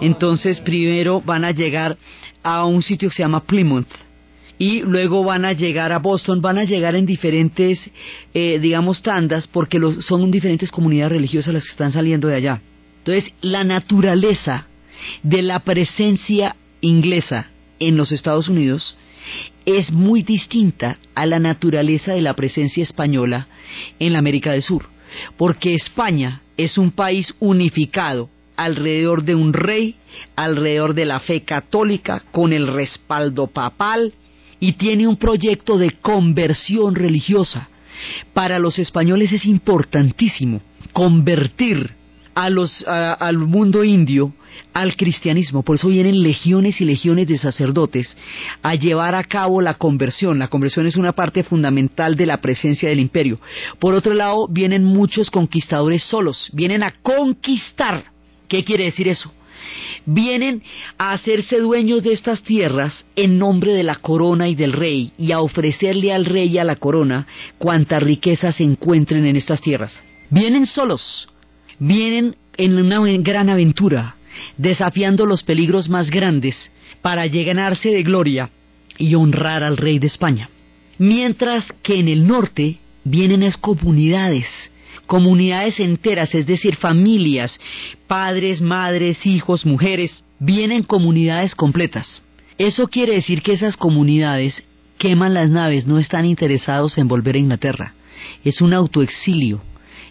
Entonces, 0.00 0.60
primero 0.60 1.20
van 1.20 1.44
a 1.44 1.50
llegar 1.50 1.98
a 2.42 2.64
un 2.64 2.82
sitio 2.82 3.10
que 3.10 3.16
se 3.16 3.22
llama 3.22 3.44
Plymouth 3.44 3.92
y 4.58 4.80
luego 4.80 5.22
van 5.22 5.44
a 5.44 5.52
llegar 5.52 5.92
a 5.92 5.98
Boston, 5.98 6.40
van 6.40 6.58
a 6.58 6.64
llegar 6.64 6.94
en 6.94 7.04
diferentes, 7.04 7.90
eh, 8.32 8.58
digamos, 8.60 9.02
tandas, 9.02 9.46
porque 9.46 9.78
los, 9.78 10.06
son 10.06 10.30
diferentes 10.30 10.70
comunidades 10.70 11.12
religiosas 11.12 11.52
las 11.52 11.64
que 11.64 11.72
están 11.72 11.92
saliendo 11.92 12.28
de 12.28 12.36
allá. 12.36 12.62
Entonces, 12.98 13.30
la 13.42 13.62
naturaleza 13.62 14.68
de 15.22 15.42
la 15.42 15.58
presencia 15.60 16.56
inglesa 16.80 17.48
en 17.78 17.96
los 17.96 18.12
Estados 18.12 18.48
Unidos 18.48 18.96
es 19.64 19.90
muy 19.90 20.22
distinta 20.22 20.98
a 21.14 21.26
la 21.26 21.38
naturaleza 21.38 22.12
de 22.12 22.20
la 22.20 22.34
presencia 22.34 22.82
española 22.82 23.48
en 23.98 24.12
la 24.12 24.18
América 24.18 24.52
del 24.52 24.62
Sur, 24.62 24.86
porque 25.36 25.74
España 25.74 26.42
es 26.56 26.78
un 26.78 26.90
país 26.90 27.34
unificado 27.40 28.28
alrededor 28.56 29.24
de 29.24 29.34
un 29.34 29.52
rey, 29.52 29.96
alrededor 30.36 30.94
de 30.94 31.06
la 31.06 31.20
fe 31.20 31.42
católica, 31.42 32.22
con 32.30 32.52
el 32.52 32.68
respaldo 32.68 33.48
papal, 33.48 34.12
y 34.60 34.74
tiene 34.74 35.06
un 35.06 35.16
proyecto 35.16 35.78
de 35.78 35.90
conversión 35.90 36.94
religiosa. 36.94 37.68
Para 38.32 38.58
los 38.58 38.78
españoles 38.78 39.32
es 39.32 39.44
importantísimo 39.46 40.60
convertir 40.92 41.92
a 42.34 42.50
los, 42.50 42.84
al 42.86 43.38
mundo 43.38 43.84
indio 43.84 44.32
al 44.72 44.96
cristianismo. 44.96 45.62
Por 45.62 45.76
eso 45.76 45.88
vienen 45.88 46.22
legiones 46.22 46.80
y 46.80 46.84
legiones 46.84 47.28
de 47.28 47.38
sacerdotes 47.38 48.16
a 48.62 48.74
llevar 48.74 49.14
a 49.14 49.24
cabo 49.24 49.60
la 49.60 49.74
conversión. 49.74 50.38
La 50.38 50.48
conversión 50.48 50.86
es 50.86 50.96
una 50.96 51.12
parte 51.12 51.44
fundamental 51.44 52.16
de 52.16 52.26
la 52.26 52.40
presencia 52.40 52.88
del 52.88 53.00
imperio. 53.00 53.38
Por 53.78 53.94
otro 53.94 54.14
lado, 54.14 54.48
vienen 54.48 54.84
muchos 54.84 55.30
conquistadores 55.30 56.02
solos. 56.04 56.50
Vienen 56.52 56.82
a 56.82 56.94
conquistar. 57.02 58.04
¿Qué 58.48 58.64
quiere 58.64 58.84
decir 58.84 59.08
eso? 59.08 59.32
vienen 60.06 60.62
a 60.98 61.12
hacerse 61.12 61.58
dueños 61.58 62.02
de 62.02 62.12
estas 62.12 62.42
tierras 62.42 63.04
en 63.16 63.38
nombre 63.38 63.72
de 63.72 63.82
la 63.82 63.96
corona 63.96 64.48
y 64.48 64.54
del 64.54 64.72
rey 64.72 65.12
y 65.16 65.32
a 65.32 65.40
ofrecerle 65.40 66.12
al 66.12 66.24
rey 66.24 66.48
y 66.48 66.58
a 66.58 66.64
la 66.64 66.76
corona 66.76 67.26
cuantas 67.58 68.02
riquezas 68.02 68.56
se 68.56 68.64
encuentren 68.64 69.24
en 69.26 69.36
estas 69.36 69.60
tierras. 69.60 70.02
Vienen 70.30 70.66
solos, 70.66 71.28
vienen 71.78 72.36
en 72.56 72.78
una 72.78 73.00
gran 73.18 73.48
aventura, 73.48 74.16
desafiando 74.56 75.26
los 75.26 75.42
peligros 75.42 75.88
más 75.88 76.10
grandes 76.10 76.70
para 77.02 77.26
llenarse 77.26 77.90
de 77.90 78.02
gloria 78.02 78.50
y 78.98 79.14
honrar 79.14 79.62
al 79.62 79.76
rey 79.76 79.98
de 79.98 80.06
España. 80.06 80.50
Mientras 80.98 81.66
que 81.82 81.98
en 81.98 82.08
el 82.08 82.26
norte 82.26 82.78
vienen 83.04 83.42
es 83.42 83.56
comunidades, 83.56 84.46
comunidades 85.06 85.80
enteras, 85.80 86.34
es 86.34 86.46
decir, 86.46 86.76
familias, 86.76 87.58
padres, 88.06 88.60
madres, 88.60 89.26
hijos, 89.26 89.66
mujeres, 89.66 90.24
vienen 90.38 90.82
comunidades 90.82 91.54
completas. 91.54 92.22
Eso 92.58 92.86
quiere 92.86 93.14
decir 93.14 93.42
que 93.42 93.52
esas 93.52 93.76
comunidades 93.76 94.62
queman 94.98 95.34
las 95.34 95.50
naves, 95.50 95.86
no 95.86 95.98
están 95.98 96.24
interesados 96.24 96.96
en 96.98 97.08
volver 97.08 97.34
a 97.34 97.38
Inglaterra. 97.38 97.94
Es 98.44 98.60
un 98.60 98.72
autoexilio, 98.72 99.60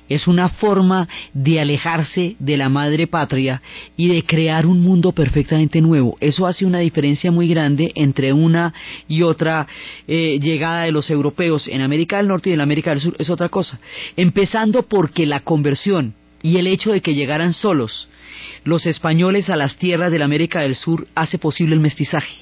es 0.09 0.27
una 0.27 0.49
forma 0.49 1.07
de 1.33 1.59
alejarse 1.59 2.35
de 2.39 2.57
la 2.57 2.69
madre 2.69 3.07
patria 3.07 3.61
y 3.95 4.09
de 4.09 4.23
crear 4.23 4.65
un 4.65 4.81
mundo 4.81 5.11
perfectamente 5.11 5.81
nuevo. 5.81 6.17
Eso 6.19 6.45
hace 6.45 6.65
una 6.65 6.79
diferencia 6.79 7.31
muy 7.31 7.47
grande 7.47 7.91
entre 7.95 8.33
una 8.33 8.73
y 9.07 9.23
otra 9.23 9.67
eh, 10.07 10.39
llegada 10.41 10.83
de 10.83 10.91
los 10.91 11.09
europeos 11.09 11.67
en 11.67 11.81
América 11.81 12.17
del 12.17 12.27
Norte 12.27 12.49
y 12.49 12.53
en 12.53 12.61
América 12.61 12.91
del 12.91 13.01
Sur. 13.01 13.15
Es 13.19 13.29
otra 13.29 13.49
cosa. 13.49 13.79
Empezando 14.15 14.83
porque 14.83 15.25
la 15.25 15.41
conversión 15.41 16.13
y 16.41 16.57
el 16.57 16.67
hecho 16.67 16.91
de 16.91 17.01
que 17.01 17.15
llegaran 17.15 17.53
solos 17.53 18.07
los 18.63 18.85
españoles 18.85 19.49
a 19.49 19.55
las 19.55 19.75
tierras 19.77 20.11
de 20.11 20.19
la 20.19 20.25
América 20.25 20.61
del 20.61 20.75
Sur 20.75 21.07
hace 21.15 21.37
posible 21.37 21.75
el 21.75 21.81
mestizaje. 21.81 22.33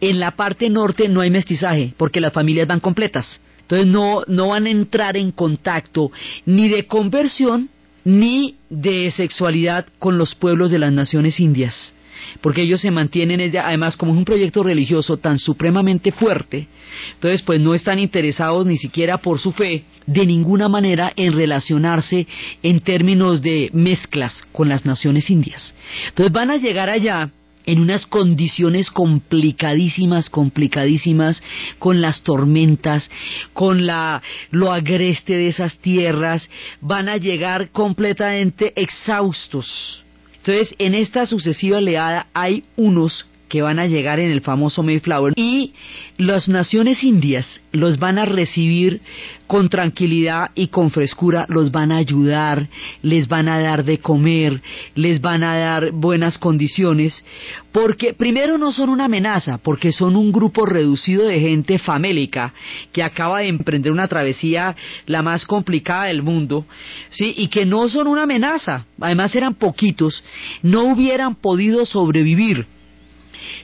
En 0.00 0.20
la 0.20 0.32
parte 0.32 0.68
norte 0.70 1.08
no 1.08 1.20
hay 1.20 1.30
mestizaje 1.30 1.94
porque 1.96 2.20
las 2.20 2.32
familias 2.32 2.68
van 2.68 2.80
completas. 2.80 3.40
Entonces 3.68 3.86
no, 3.86 4.22
no 4.26 4.48
van 4.48 4.64
a 4.64 4.70
entrar 4.70 5.18
en 5.18 5.30
contacto 5.30 6.10
ni 6.46 6.70
de 6.70 6.86
conversión 6.86 7.68
ni 8.02 8.54
de 8.70 9.10
sexualidad 9.10 9.86
con 9.98 10.16
los 10.16 10.34
pueblos 10.34 10.70
de 10.70 10.78
las 10.78 10.90
naciones 10.90 11.38
indias. 11.38 11.92
Porque 12.40 12.62
ellos 12.62 12.80
se 12.80 12.90
mantienen, 12.90 13.54
además 13.58 13.98
como 13.98 14.12
es 14.12 14.18
un 14.18 14.24
proyecto 14.24 14.62
religioso 14.62 15.18
tan 15.18 15.38
supremamente 15.38 16.12
fuerte, 16.12 16.66
entonces 17.12 17.42
pues 17.42 17.60
no 17.60 17.74
están 17.74 17.98
interesados 17.98 18.64
ni 18.64 18.78
siquiera 18.78 19.18
por 19.18 19.38
su 19.38 19.52
fe 19.52 19.84
de 20.06 20.24
ninguna 20.24 20.70
manera 20.70 21.12
en 21.14 21.34
relacionarse 21.34 22.26
en 22.62 22.80
términos 22.80 23.42
de 23.42 23.68
mezclas 23.74 24.42
con 24.50 24.70
las 24.70 24.86
naciones 24.86 25.28
indias. 25.28 25.74
Entonces 26.08 26.32
van 26.32 26.50
a 26.50 26.56
llegar 26.56 26.88
allá 26.88 27.30
en 27.68 27.80
unas 27.80 28.06
condiciones 28.06 28.90
complicadísimas, 28.90 30.30
complicadísimas, 30.30 31.42
con 31.78 32.00
las 32.00 32.22
tormentas, 32.22 33.10
con 33.52 33.86
la, 33.86 34.22
lo 34.50 34.72
agreste 34.72 35.34
de 35.34 35.48
esas 35.48 35.76
tierras, 35.76 36.48
van 36.80 37.10
a 37.10 37.18
llegar 37.18 37.68
completamente 37.70 38.72
exhaustos. 38.74 40.02
Entonces, 40.38 40.74
en 40.78 40.94
esta 40.94 41.26
sucesiva 41.26 41.76
oleada 41.76 42.28
hay 42.32 42.64
unos 42.76 43.26
que 43.48 43.62
van 43.62 43.78
a 43.78 43.86
llegar 43.86 44.20
en 44.20 44.30
el 44.30 44.40
famoso 44.40 44.82
Mayflower. 44.82 45.32
Y 45.36 45.72
las 46.16 46.48
naciones 46.48 47.02
indias 47.02 47.60
los 47.72 47.98
van 47.98 48.18
a 48.18 48.24
recibir 48.24 49.00
con 49.46 49.68
tranquilidad 49.68 50.50
y 50.54 50.68
con 50.68 50.90
frescura, 50.90 51.46
los 51.48 51.70
van 51.70 51.90
a 51.90 51.96
ayudar, 51.96 52.68
les 53.02 53.28
van 53.28 53.48
a 53.48 53.58
dar 53.58 53.84
de 53.84 53.98
comer, 53.98 54.60
les 54.94 55.20
van 55.20 55.42
a 55.42 55.56
dar 55.56 55.90
buenas 55.92 56.36
condiciones, 56.38 57.24
porque 57.72 58.12
primero 58.12 58.58
no 58.58 58.72
son 58.72 58.90
una 58.90 59.06
amenaza, 59.06 59.58
porque 59.58 59.92
son 59.92 60.16
un 60.16 60.32
grupo 60.32 60.66
reducido 60.66 61.26
de 61.26 61.40
gente 61.40 61.78
famélica 61.78 62.52
que 62.92 63.02
acaba 63.02 63.40
de 63.40 63.48
emprender 63.48 63.90
una 63.90 64.08
travesía 64.08 64.76
la 65.06 65.22
más 65.22 65.46
complicada 65.46 66.04
del 66.04 66.22
mundo, 66.22 66.66
sí, 67.08 67.32
y 67.36 67.48
que 67.48 67.64
no 67.64 67.88
son 67.88 68.06
una 68.06 68.24
amenaza, 68.24 68.84
además 69.00 69.34
eran 69.34 69.54
poquitos, 69.54 70.22
no 70.62 70.84
hubieran 70.92 71.36
podido 71.36 71.86
sobrevivir 71.86 72.66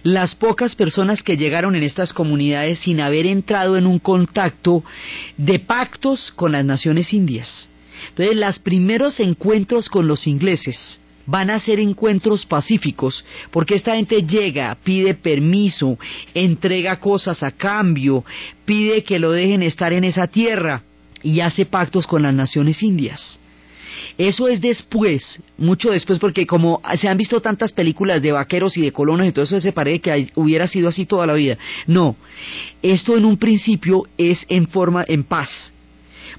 las 0.02 0.34
pocas 0.34 0.74
personas 0.74 1.22
que 1.22 1.36
llegaron 1.36 1.76
en 1.76 1.82
estas 1.82 2.12
comunidades 2.12 2.78
sin 2.80 3.00
haber 3.00 3.26
entrado 3.26 3.76
en 3.76 3.86
un 3.86 3.98
contacto 3.98 4.84
de 5.36 5.58
pactos 5.58 6.32
con 6.36 6.52
las 6.52 6.64
naciones 6.64 7.12
indias. 7.12 7.68
Entonces, 8.10 8.36
los 8.36 8.58
primeros 8.58 9.20
encuentros 9.20 9.88
con 9.88 10.06
los 10.06 10.26
ingleses, 10.26 11.00
van 11.26 11.50
a 11.50 11.60
ser 11.60 11.80
encuentros 11.80 12.44
pacíficos, 12.44 13.24
porque 13.50 13.74
esta 13.74 13.94
gente 13.94 14.22
llega, 14.26 14.76
pide 14.82 15.14
permiso, 15.14 15.98
entrega 16.34 17.00
cosas 17.00 17.42
a 17.42 17.52
cambio, 17.52 18.24
pide 18.64 19.04
que 19.04 19.18
lo 19.18 19.32
dejen 19.32 19.62
estar 19.62 19.92
en 19.92 20.04
esa 20.04 20.26
tierra 20.26 20.82
y 21.22 21.40
hace 21.40 21.64
pactos 21.64 22.06
con 22.06 22.22
las 22.22 22.34
naciones 22.34 22.82
indias. 22.82 23.40
Eso 24.16 24.48
es 24.48 24.60
después, 24.60 25.40
mucho 25.58 25.90
después, 25.90 26.18
porque 26.18 26.46
como 26.46 26.80
se 26.98 27.08
han 27.08 27.18
visto 27.18 27.40
tantas 27.40 27.72
películas 27.72 28.22
de 28.22 28.32
vaqueros 28.32 28.76
y 28.76 28.82
de 28.82 28.92
colonos 28.92 29.26
y 29.26 29.32
todo 29.32 29.44
eso, 29.44 29.60
se 29.60 29.72
parece 29.72 30.00
que 30.00 30.28
hubiera 30.34 30.66
sido 30.66 30.88
así 30.88 31.06
toda 31.06 31.26
la 31.26 31.34
vida. 31.34 31.58
No, 31.86 32.16
esto 32.82 33.16
en 33.16 33.24
un 33.24 33.36
principio 33.36 34.04
es 34.16 34.44
en 34.48 34.68
forma, 34.68 35.04
en 35.06 35.24
paz 35.24 35.73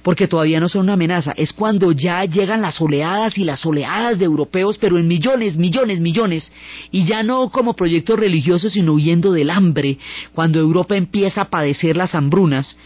porque 0.02 0.28
todavía 0.28 0.60
no 0.60 0.68
son 0.68 0.82
una 0.82 0.94
amenaza, 0.94 1.32
es 1.36 1.52
cuando 1.52 1.92
ya 1.92 2.24
llegan 2.24 2.62
las 2.62 2.80
oleadas 2.80 3.36
y 3.38 3.44
las 3.44 3.64
oleadas 3.64 4.18
de 4.18 4.24
europeos, 4.24 4.78
pero 4.78 4.98
en 4.98 5.08
millones, 5.08 5.56
millones, 5.56 6.00
millones, 6.00 6.52
y 6.90 7.04
ya 7.04 7.22
no 7.22 7.50
como 7.50 7.74
proyectos 7.74 8.18
religiosos, 8.18 8.72
sino 8.72 8.92
huyendo 8.92 9.32
del 9.32 9.50
hambre, 9.50 9.98
cuando 10.34 10.58
Europa 10.58 10.96
empieza 10.96 11.42
a 11.42 11.50
padecer 11.50 11.96
las 11.96 12.14
hambrunas, 12.14 12.76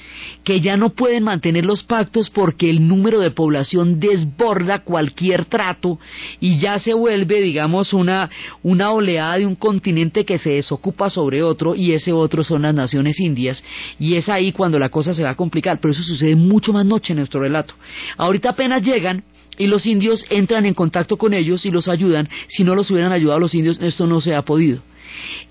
que 0.44 0.60
ya 0.60 0.76
no 0.76 0.90
pueden 0.90 1.24
mantener 1.24 1.64
los 1.64 1.82
pactos 1.82 2.30
porque 2.30 2.70
el 2.70 2.86
número 2.86 3.20
de 3.20 3.30
población 3.30 4.00
desborda 4.00 4.80
cualquier 4.80 5.44
trato 5.44 5.98
y 6.40 6.58
ya 6.58 6.78
se 6.78 6.94
vuelve, 6.94 7.40
digamos, 7.40 7.92
una, 7.92 8.30
una 8.62 8.92
oleada 8.92 9.38
de 9.38 9.46
un 9.46 9.54
continente 9.54 10.24
que 10.24 10.38
se 10.38 10.50
desocupa 10.50 11.10
sobre 11.10 11.42
otro 11.42 11.74
y 11.74 11.92
ese 11.92 12.12
otro 12.12 12.44
son 12.44 12.62
las 12.62 12.74
naciones 12.74 13.20
indias. 13.20 13.62
Y 13.98 14.14
es 14.14 14.28
ahí 14.28 14.52
cuando 14.52 14.78
la 14.78 14.88
cosa 14.88 15.14
se 15.14 15.22
va 15.22 15.30
a 15.30 15.36
complicar, 15.36 15.78
pero 15.80 15.92
eso 15.92 16.02
sucede 16.02 16.36
mucho 16.36 16.72
más 16.72 16.86
noche 16.86 16.99
en 17.08 17.16
nuestro 17.16 17.40
relato. 17.40 17.74
Ahorita 18.16 18.50
apenas 18.50 18.82
llegan 18.82 19.24
y 19.58 19.66
los 19.66 19.86
indios 19.86 20.24
entran 20.30 20.66
en 20.66 20.74
contacto 20.74 21.16
con 21.16 21.34
ellos 21.34 21.64
y 21.64 21.70
los 21.70 21.88
ayudan. 21.88 22.28
Si 22.48 22.64
no 22.64 22.74
los 22.74 22.90
hubieran 22.90 23.12
ayudado 23.12 23.40
los 23.40 23.54
indios, 23.54 23.78
esto 23.80 24.06
no 24.06 24.20
se 24.20 24.34
ha 24.34 24.42
podido. 24.42 24.82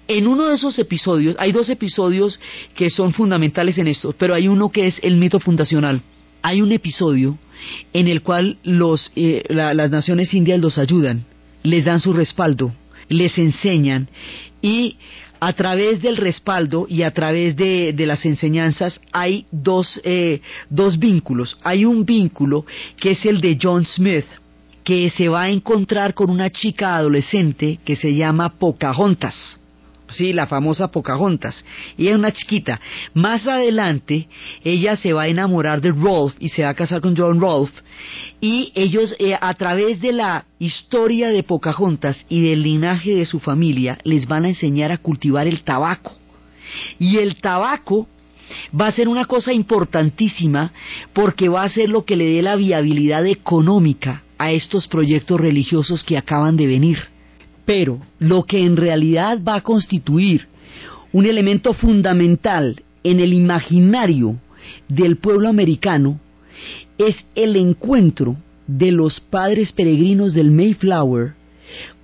En 0.07 0.27
uno 0.27 0.45
de 0.45 0.55
esos 0.55 0.79
episodios, 0.79 1.35
hay 1.39 1.51
dos 1.51 1.69
episodios 1.69 2.39
que 2.75 2.89
son 2.89 3.13
fundamentales 3.13 3.77
en 3.77 3.87
esto, 3.87 4.13
pero 4.17 4.33
hay 4.33 4.47
uno 4.47 4.71
que 4.71 4.87
es 4.87 4.99
el 5.03 5.17
mito 5.17 5.39
fundacional. 5.39 6.01
Hay 6.41 6.61
un 6.61 6.71
episodio 6.71 7.37
en 7.93 8.07
el 8.07 8.21
cual 8.21 8.57
los, 8.63 9.11
eh, 9.15 9.43
las 9.49 9.91
naciones 9.91 10.33
indias 10.33 10.59
los 10.59 10.77
ayudan, 10.77 11.25
les 11.63 11.85
dan 11.85 11.99
su 11.99 12.13
respaldo, 12.13 12.73
les 13.09 13.37
enseñan 13.37 14.07
y 14.61 14.97
a 15.39 15.53
través 15.53 16.01
del 16.01 16.17
respaldo 16.17 16.85
y 16.89 17.03
a 17.03 17.11
través 17.11 17.55
de, 17.55 17.93
las 17.97 18.25
enseñanzas 18.25 18.99
hay 19.11 19.45
dos, 19.51 19.99
eh, 20.03 20.41
dos 20.69 20.97
vínculos. 20.99 21.57
Hay 21.63 21.85
un 21.85 22.05
vínculo 22.05 22.65
que 22.97 23.11
es 23.11 23.25
el 23.25 23.41
de 23.41 23.57
John 23.61 23.85
Smith, 23.85 24.25
que 24.83 25.09
se 25.09 25.29
va 25.29 25.43
a 25.43 25.49
encontrar 25.49 26.13
con 26.13 26.29
una 26.29 26.49
chica 26.49 26.95
adolescente 26.95 27.79
que 27.85 27.95
se 27.95 28.15
llama 28.15 28.57
Pocahontas 28.57 29.58
sí, 30.09 30.33
la 30.33 30.47
famosa 30.47 30.91
Pocahontas. 30.91 31.63
Y 31.97 32.07
es 32.07 32.15
una 32.15 32.31
chiquita. 32.31 32.79
Más 33.13 33.47
adelante, 33.47 34.27
ella 34.63 34.95
se 34.95 35.13
va 35.13 35.23
a 35.23 35.27
enamorar 35.27 35.81
de 35.81 35.91
Rolf 35.91 36.35
y 36.39 36.49
se 36.49 36.63
va 36.63 36.69
a 36.69 36.75
casar 36.75 37.01
con 37.01 37.15
John 37.15 37.39
Rolf. 37.39 37.71
Y 38.41 38.71
ellos, 38.75 39.15
eh, 39.19 39.35
a 39.39 39.53
través 39.55 40.01
de 40.01 40.11
la 40.13 40.45
historia 40.59 41.29
de 41.29 41.43
Pocahontas 41.43 42.25
y 42.29 42.41
del 42.41 42.63
linaje 42.63 43.13
de 43.15 43.25
su 43.25 43.39
familia, 43.39 43.97
les 44.03 44.27
van 44.27 44.45
a 44.45 44.49
enseñar 44.49 44.91
a 44.91 44.97
cultivar 44.97 45.47
el 45.47 45.63
tabaco. 45.63 46.13
Y 46.99 47.17
el 47.17 47.37
tabaco 47.37 48.07
va 48.79 48.87
a 48.87 48.91
ser 48.91 49.07
una 49.07 49.25
cosa 49.25 49.53
importantísima 49.53 50.71
porque 51.13 51.49
va 51.49 51.63
a 51.63 51.69
ser 51.69 51.89
lo 51.89 52.05
que 52.05 52.15
le 52.15 52.25
dé 52.25 52.41
la 52.41 52.55
viabilidad 52.55 53.25
económica 53.25 54.23
a 54.37 54.51
estos 54.51 54.87
proyectos 54.87 55.39
religiosos 55.39 56.03
que 56.03 56.17
acaban 56.17 56.55
de 56.55 56.67
venir. 56.67 57.18
Pero 57.69 57.99
lo 58.17 58.45
que 58.45 58.63
en 58.65 58.77
realidad 58.77 59.43
va 59.47 59.57
a 59.57 59.61
constituir 59.61 60.47
un 61.13 61.27
elemento 61.27 61.73
fundamental 61.73 62.81
en 63.03 63.19
el 63.19 63.31
imaginario 63.31 64.37
del 64.87 65.17
pueblo 65.17 65.49
americano 65.49 66.19
es 66.97 67.23
el 67.35 67.55
encuentro 67.55 68.37
de 68.65 68.91
los 68.91 69.19
padres 69.19 69.71
peregrinos 69.71 70.33
del 70.33 70.49
Mayflower 70.49 71.35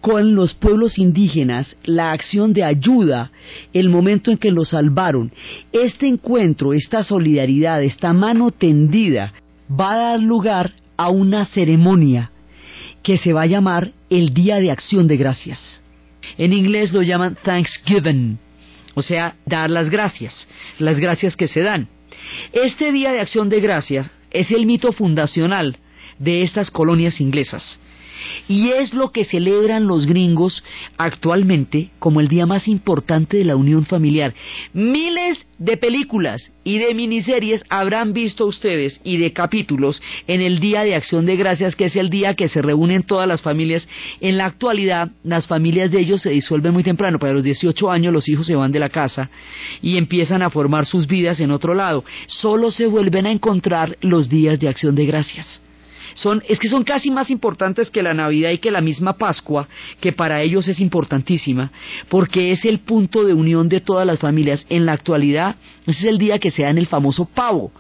con 0.02 0.36
los 0.36 0.54
pueblos 0.54 1.00
indígenas, 1.00 1.76
la 1.84 2.12
acción 2.12 2.54
de 2.54 2.64
ayuda, 2.64 3.32
el 3.74 3.90
momento 3.90 4.30
en 4.30 4.38
que 4.38 4.52
los 4.52 4.70
salvaron. 4.70 5.32
Este 5.74 6.06
encuentro, 6.06 6.74
esta 6.74 7.02
solidaridad, 7.02 7.82
esta 7.82 8.14
mano 8.14 8.52
tendida, 8.52 9.34
va 9.68 9.94
a 9.94 9.98
dar 9.98 10.20
lugar 10.20 10.74
a 10.96 11.10
una 11.10 11.48
ceremonia 11.48 12.30
que 13.06 13.20
se 13.20 13.34
va 13.34 13.44
a 13.44 13.46
llamar 13.46 13.92
el 14.10 14.34
Día 14.34 14.56
de 14.56 14.72
Acción 14.72 15.08
de 15.08 15.16
Gracias. 15.16 15.84
En 16.40 16.52
inglés 16.54 16.92
lo 16.92 17.04
llaman 17.04 17.38
Thanksgiving, 17.44 18.40
o 18.96 19.04
sea, 19.04 19.36
dar 19.46 19.70
las 19.70 19.92
gracias, 19.92 20.48
las 20.80 21.00
gracias 21.00 21.36
que 21.36 21.48
se 21.48 21.62
dan. 21.62 21.88
Este 22.52 22.92
Día 22.92 23.12
de 23.12 23.20
Acción 23.20 23.48
de 23.48 23.62
Gracias 23.62 24.10
es 24.32 24.50
el 24.50 24.66
mito 24.66 24.92
fundacional 24.92 25.78
de 26.18 26.42
estas 26.42 26.72
colonias 26.72 27.22
inglesas. 27.22 27.80
Y 28.48 28.70
es 28.70 28.94
lo 28.94 29.12
que 29.12 29.26
celebran 29.26 29.88
los 29.88 30.06
gringos 30.06 30.64
actualmente 30.98 31.90
como 32.00 32.20
el 32.20 32.28
día 32.28 32.46
más 32.46 32.68
importante 32.68 33.38
de 33.38 33.46
la 33.46 33.56
unión 33.56 33.86
familiar. 33.86 34.34
Miles 34.74 35.46
de 35.58 35.78
películas 35.78 36.52
y 36.64 36.80
de 36.80 36.94
miniseries 36.94 37.64
habrán 37.70 38.14
visto 38.14 38.46
ustedes 38.46 39.00
y 39.04 39.18
de 39.18 39.32
capítulos 39.32 40.02
en 40.28 40.42
el 40.42 40.60
Día 40.60 40.84
de 40.84 40.96
Acción 40.96 41.26
de 41.26 41.36
Gracias, 41.36 41.76
que 41.76 41.86
es 41.86 41.96
el 41.96 42.10
día 42.10 42.34
que 42.34 42.50
se 42.50 42.62
reúnen 42.62 43.04
todas 43.04 43.28
las 43.28 43.42
familias. 43.42 43.88
En 44.20 44.38
la 44.38 44.46
actualidad, 44.46 45.12
las 45.24 45.48
familias 45.48 45.92
de 45.92 46.00
ellos 46.00 46.22
se 46.22 46.32
disuelven 46.32 46.74
muy 46.74 46.84
temprano. 46.84 47.20
Para 47.20 47.34
los 47.34 47.44
18 47.44 47.90
años 47.92 48.14
los 48.14 48.28
hijos 48.28 48.48
se 48.48 48.56
van 48.56 48.72
de 48.72 48.80
la 48.80 48.90
casa 48.90 49.30
y 49.82 49.98
empiezan 49.98 50.42
a 50.42 50.50
formar 50.50 50.86
sus 50.86 51.08
vidas 51.08 51.40
en 51.40 51.52
otro 51.52 51.74
lado. 51.74 52.04
Solo 52.28 52.72
se 52.72 52.88
vuelven 52.88 53.26
a 53.26 53.32
encontrar 53.32 53.98
los 54.02 54.30
días 54.30 54.60
de 54.60 54.68
Acción 54.68 54.96
de 54.96 55.06
Gracias 55.06 55.62
son, 56.16 56.42
es 56.48 56.60
que 56.60 56.70
son 56.70 56.84
casi 56.84 57.12
más 57.12 57.30
importantes 57.30 57.92
que 57.92 58.02
la 58.02 58.14
Navidad 58.14 58.52
y 58.52 58.58
que 58.58 58.72
la 58.72 58.82
misma 58.82 59.14
Pascua, 59.14 59.68
que 60.00 60.12
para 60.12 60.42
ellos 60.42 60.68
es 60.68 60.80
importantísima, 60.80 61.72
porque 62.10 62.52
es 62.52 62.66
el 62.66 62.80
punto 62.80 63.24
de 63.24 63.34
unión 63.34 63.70
de 63.70 63.82
todas 63.82 64.08
las 64.08 64.20
familias. 64.20 64.66
En 64.70 64.86
la 64.86 64.94
actualidad, 64.94 65.58
ese 65.86 66.00
es 66.00 66.06
el 66.06 66.18
día 66.18 66.40
que 66.40 66.52
se 66.52 66.64
da 66.64 66.70
en 66.70 66.78
el 66.78 66.88
famoso 66.88 67.26
pavo. 67.26 67.72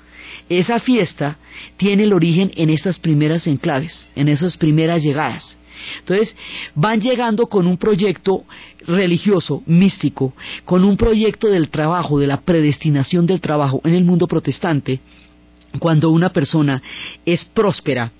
Esa 0.50 0.80
fiesta 0.80 1.38
tiene 1.78 2.04
el 2.04 2.14
origen 2.14 2.52
en 2.56 2.70
estas 2.70 3.00
primeras 3.00 3.48
enclaves, 3.48 4.08
en 4.16 4.28
esas 4.28 4.58
primeras 4.58 5.02
llegadas. 5.02 5.58
Entonces, 6.00 6.36
van 6.74 7.00
llegando 7.00 7.48
con 7.48 7.68
un 7.68 7.78
proyecto 7.78 8.44
religioso, 8.86 9.64
místico, 9.66 10.34
con 10.66 10.84
un 10.84 10.98
proyecto 10.98 11.48
del 11.48 11.70
trabajo, 11.70 12.20
de 12.20 12.28
la 12.28 12.42
predestinación 12.42 13.26
del 13.26 13.42
trabajo 13.42 13.82
en 13.84 13.94
el 13.94 14.04
mundo 14.04 14.28
protestante. 14.28 15.00
Cuando 15.80 16.10
una 16.10 16.30
persona 16.30 16.82
es 17.26 17.46
próspera, 17.46 18.12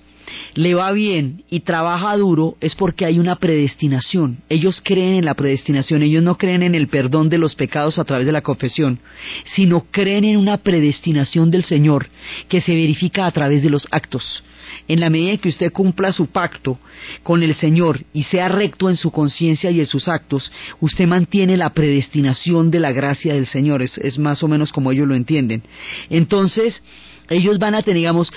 le 0.53 0.73
va 0.73 0.91
bien 0.91 1.43
y 1.49 1.61
trabaja 1.61 2.15
duro 2.17 2.55
es 2.61 2.76
porque 2.76 3.05
hay 3.05 3.19
una 3.19 3.36
predestinación. 3.38 4.39
Ellos 4.49 4.82
creen 4.84 5.15
en 5.15 5.26
la 5.26 5.34
predestinación, 5.34 6.03
ellos 6.03 6.23
no 6.23 6.38
creen 6.38 6.63
en 6.63 6.76
el 6.76 6.88
perdón 6.88 7.30
de 7.30 7.38
los 7.38 7.55
pecados 7.55 7.99
a 7.99 8.03
través 8.03 8.26
de 8.26 8.32
la 8.32 8.41
confesión, 8.41 8.99
sino 9.45 9.86
creen 9.91 10.26
en 10.26 10.38
una 10.38 10.57
predestinación 10.57 11.51
del 11.51 11.63
Señor 11.63 12.07
que 12.47 12.61
se 12.61 12.73
verifica 12.73 13.26
a 13.26 13.32
través 13.32 13.61
de 13.61 13.69
los 13.69 13.88
actos. 13.91 14.43
En 14.88 14.99
la 14.99 15.09
medida 15.09 15.38
que 15.38 15.49
usted 15.49 15.71
cumpla 15.71 16.11
su 16.11 16.28
pacto 16.28 16.80
con 17.23 17.43
el 17.43 17.55
Señor 17.55 18.01
y 18.13 18.23
sea 18.23 18.47
recto 18.47 18.89
en 18.89 18.97
su 18.97 19.11
conciencia 19.11 19.71
y 19.71 19.80
en 19.80 19.86
sus 19.86 20.07
actos, 20.07 20.51
usted 20.80 21.07
mantiene 21.07 21.57
la 21.57 21.71
predestinación 21.71 22.71
de 22.71 22.80
la 22.80 22.91
gracia 22.91 23.34
del 23.34 23.45
Señor. 23.45 23.82
Es, 23.82 23.97
es 23.99 24.17
más 24.17 24.43
o 24.43 24.47
menos 24.47 24.71
como 24.71 24.91
ellos 24.91 25.07
lo 25.07 25.15
entienden. 25.15 25.63
Entonces, 26.09 26.82
ellos 27.30 27.57
van 27.59 27.76
a 27.76 27.82
tener, 27.82 27.97
digamos, 27.97 28.32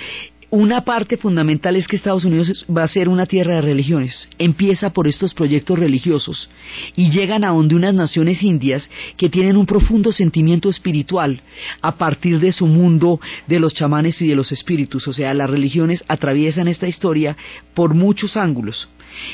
una 0.50 0.82
parte 0.82 1.18
fundamental 1.18 1.76
es 1.76 1.86
que 1.86 1.96
Estados 1.96 2.24
Unidos 2.24 2.64
va 2.74 2.82
a 2.82 2.88
ser 2.88 3.10
una 3.10 3.26
tierra 3.26 3.56
de 3.56 3.60
religiones. 3.60 4.28
Empieza 4.38 4.90
por 4.90 5.06
estos 5.06 5.34
proyectos 5.34 5.78
religiosos 5.78 6.48
y 6.96 7.10
llegan 7.10 7.44
a 7.44 7.48
donde 7.48 7.74
unas 7.74 7.92
naciones 7.92 8.42
indias 8.42 8.88
que 9.18 9.28
tienen 9.28 9.58
un 9.58 9.66
profundo 9.66 10.10
sentimiento 10.10 10.70
espiritual 10.70 11.42
a 11.82 11.98
partir 11.98 12.40
de 12.40 12.52
su 12.52 12.66
mundo 12.66 13.20
de 13.46 13.60
los 13.60 13.74
chamanes 13.74 14.22
y 14.22 14.28
de 14.28 14.36
los 14.36 14.50
espíritus. 14.50 15.06
O 15.06 15.12
sea, 15.12 15.34
las 15.34 15.50
religiones 15.50 16.02
atraviesan 16.08 16.66
esta 16.66 16.88
historia 16.88 17.36
por 17.74 17.92
muchos 17.92 18.36
ángulos. 18.38 18.88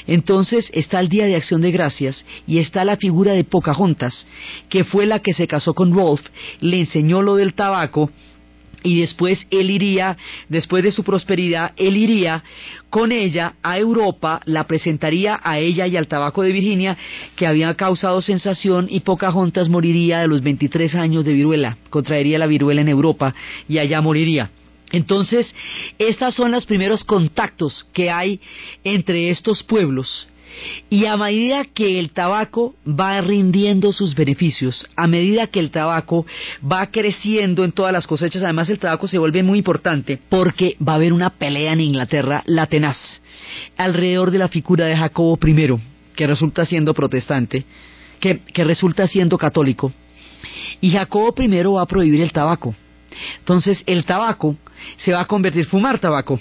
Entonces 0.08 0.68
está 0.72 0.98
el 0.98 1.08
Día 1.08 1.26
de 1.26 1.36
Acción 1.36 1.60
de 1.60 1.70
Gracias 1.70 2.24
y 2.46 2.58
está 2.58 2.84
la 2.84 2.96
figura 2.96 3.32
de 3.32 3.44
Pocahontas, 3.44 4.26
que 4.68 4.82
fue 4.82 5.06
la 5.06 5.20
que 5.20 5.34
se 5.34 5.46
casó 5.46 5.74
con 5.74 5.92
Rolf, 5.92 6.22
le 6.60 6.80
enseñó 6.80 7.22
lo 7.22 7.36
del 7.36 7.54
tabaco 7.54 8.10
y 8.84 9.00
después 9.00 9.46
él 9.50 9.70
iría, 9.70 10.16
después 10.48 10.84
de 10.84 10.92
su 10.92 11.02
prosperidad, 11.02 11.72
él 11.76 11.96
iría 11.96 12.44
con 12.90 13.10
ella 13.10 13.54
a 13.62 13.78
Europa, 13.78 14.40
la 14.44 14.68
presentaría 14.68 15.40
a 15.42 15.58
ella 15.58 15.88
y 15.88 15.96
al 15.96 16.06
tabaco 16.06 16.42
de 16.42 16.52
Virginia, 16.52 16.96
que 17.34 17.46
había 17.46 17.74
causado 17.74 18.22
sensación 18.22 18.86
y 18.88 19.00
Pocahontas 19.00 19.68
moriría 19.68 20.20
de 20.20 20.28
los 20.28 20.42
23 20.42 20.94
años 20.94 21.24
de 21.24 21.32
viruela, 21.32 21.78
contraería 21.90 22.38
la 22.38 22.46
viruela 22.46 22.82
en 22.82 22.88
Europa 22.88 23.34
y 23.68 23.78
allá 23.78 24.00
moriría. 24.00 24.50
Entonces, 24.92 25.52
estos 25.98 26.34
son 26.34 26.52
los 26.52 26.66
primeros 26.66 27.02
contactos 27.04 27.86
que 27.94 28.10
hay 28.10 28.38
entre 28.84 29.30
estos 29.30 29.62
pueblos 29.62 30.28
Y 30.90 31.06
a 31.06 31.16
medida 31.16 31.64
que 31.64 31.98
el 31.98 32.10
tabaco 32.10 32.74
va 32.86 33.20
rindiendo 33.20 33.92
sus 33.92 34.14
beneficios, 34.14 34.86
a 34.96 35.06
medida 35.06 35.46
que 35.46 35.60
el 35.60 35.70
tabaco 35.70 36.26
va 36.60 36.86
creciendo 36.86 37.64
en 37.64 37.72
todas 37.72 37.92
las 37.92 38.06
cosechas, 38.06 38.42
además 38.42 38.68
el 38.70 38.78
tabaco 38.78 39.08
se 39.08 39.18
vuelve 39.18 39.42
muy 39.42 39.58
importante 39.58 40.18
porque 40.28 40.76
va 40.86 40.92
a 40.92 40.96
haber 40.96 41.12
una 41.12 41.30
pelea 41.30 41.72
en 41.72 41.80
Inglaterra, 41.80 42.42
la 42.46 42.66
tenaz, 42.66 43.22
alrededor 43.76 44.30
de 44.30 44.38
la 44.38 44.48
figura 44.48 44.86
de 44.86 44.96
Jacobo 44.96 45.38
I, 45.44 45.76
que 46.14 46.26
resulta 46.26 46.64
siendo 46.64 46.94
protestante, 46.94 47.64
que, 48.20 48.40
que 48.40 48.64
resulta 48.64 49.06
siendo 49.06 49.36
católico, 49.38 49.92
y 50.80 50.90
Jacobo 50.90 51.34
I 51.38 51.48
va 51.48 51.82
a 51.82 51.86
prohibir 51.86 52.20
el 52.20 52.32
tabaco. 52.32 52.74
Entonces 53.38 53.82
el 53.86 54.04
tabaco 54.04 54.56
se 54.96 55.12
va 55.12 55.20
a 55.20 55.26
convertir, 55.26 55.66
fumar 55.66 55.98
tabaco, 55.98 56.40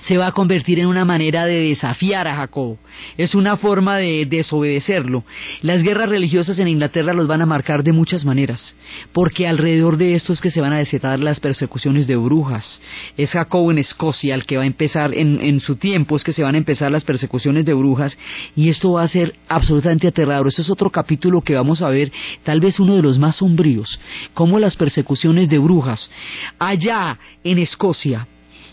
se 0.00 0.16
va 0.16 0.28
a 0.28 0.32
convertir 0.32 0.78
en 0.78 0.86
una 0.86 1.04
manera 1.04 1.46
de 1.46 1.60
desafiar 1.60 2.28
a 2.28 2.36
Jacobo. 2.36 2.78
Es 3.16 3.34
una 3.34 3.56
forma 3.56 3.96
de 3.96 4.26
desobedecerlo. 4.26 5.24
Las 5.62 5.82
guerras 5.82 6.08
religiosas 6.08 6.58
en 6.58 6.68
Inglaterra 6.68 7.12
los 7.12 7.26
van 7.26 7.42
a 7.42 7.46
marcar 7.46 7.82
de 7.82 7.92
muchas 7.92 8.24
maneras, 8.24 8.74
porque 9.12 9.46
alrededor 9.46 9.96
de 9.96 10.14
esto 10.14 10.32
es 10.32 10.40
que 10.40 10.50
se 10.50 10.60
van 10.60 10.72
a 10.72 10.78
desatar 10.78 11.18
las 11.18 11.40
persecuciones 11.40 12.06
de 12.06 12.16
brujas. 12.16 12.80
Es 13.16 13.30
Jacobo 13.30 13.70
en 13.70 13.78
Escocia 13.78 14.34
el 14.34 14.46
que 14.46 14.56
va 14.56 14.62
a 14.62 14.66
empezar, 14.66 15.14
en, 15.14 15.40
en 15.40 15.60
su 15.60 15.76
tiempo 15.76 16.16
es 16.16 16.24
que 16.24 16.32
se 16.32 16.42
van 16.42 16.54
a 16.54 16.58
empezar 16.58 16.90
las 16.90 17.04
persecuciones 17.04 17.64
de 17.64 17.74
brujas, 17.74 18.16
y 18.56 18.68
esto 18.68 18.92
va 18.92 19.02
a 19.02 19.08
ser 19.08 19.34
absolutamente 19.48 20.08
aterrador. 20.08 20.48
Esto 20.48 20.62
es 20.62 20.70
otro 20.70 20.90
capítulo 20.90 21.40
que 21.42 21.54
vamos 21.54 21.82
a 21.82 21.88
ver, 21.88 22.12
tal 22.42 22.60
vez 22.60 22.80
uno 22.80 22.96
de 22.96 23.02
los 23.02 23.18
más 23.18 23.36
sombríos, 23.36 24.00
como 24.34 24.58
las 24.58 24.76
persecuciones 24.76 25.48
de 25.48 25.58
brujas. 25.58 26.10
Allá 26.58 27.18
en 27.44 27.58
Escocia, 27.58 28.26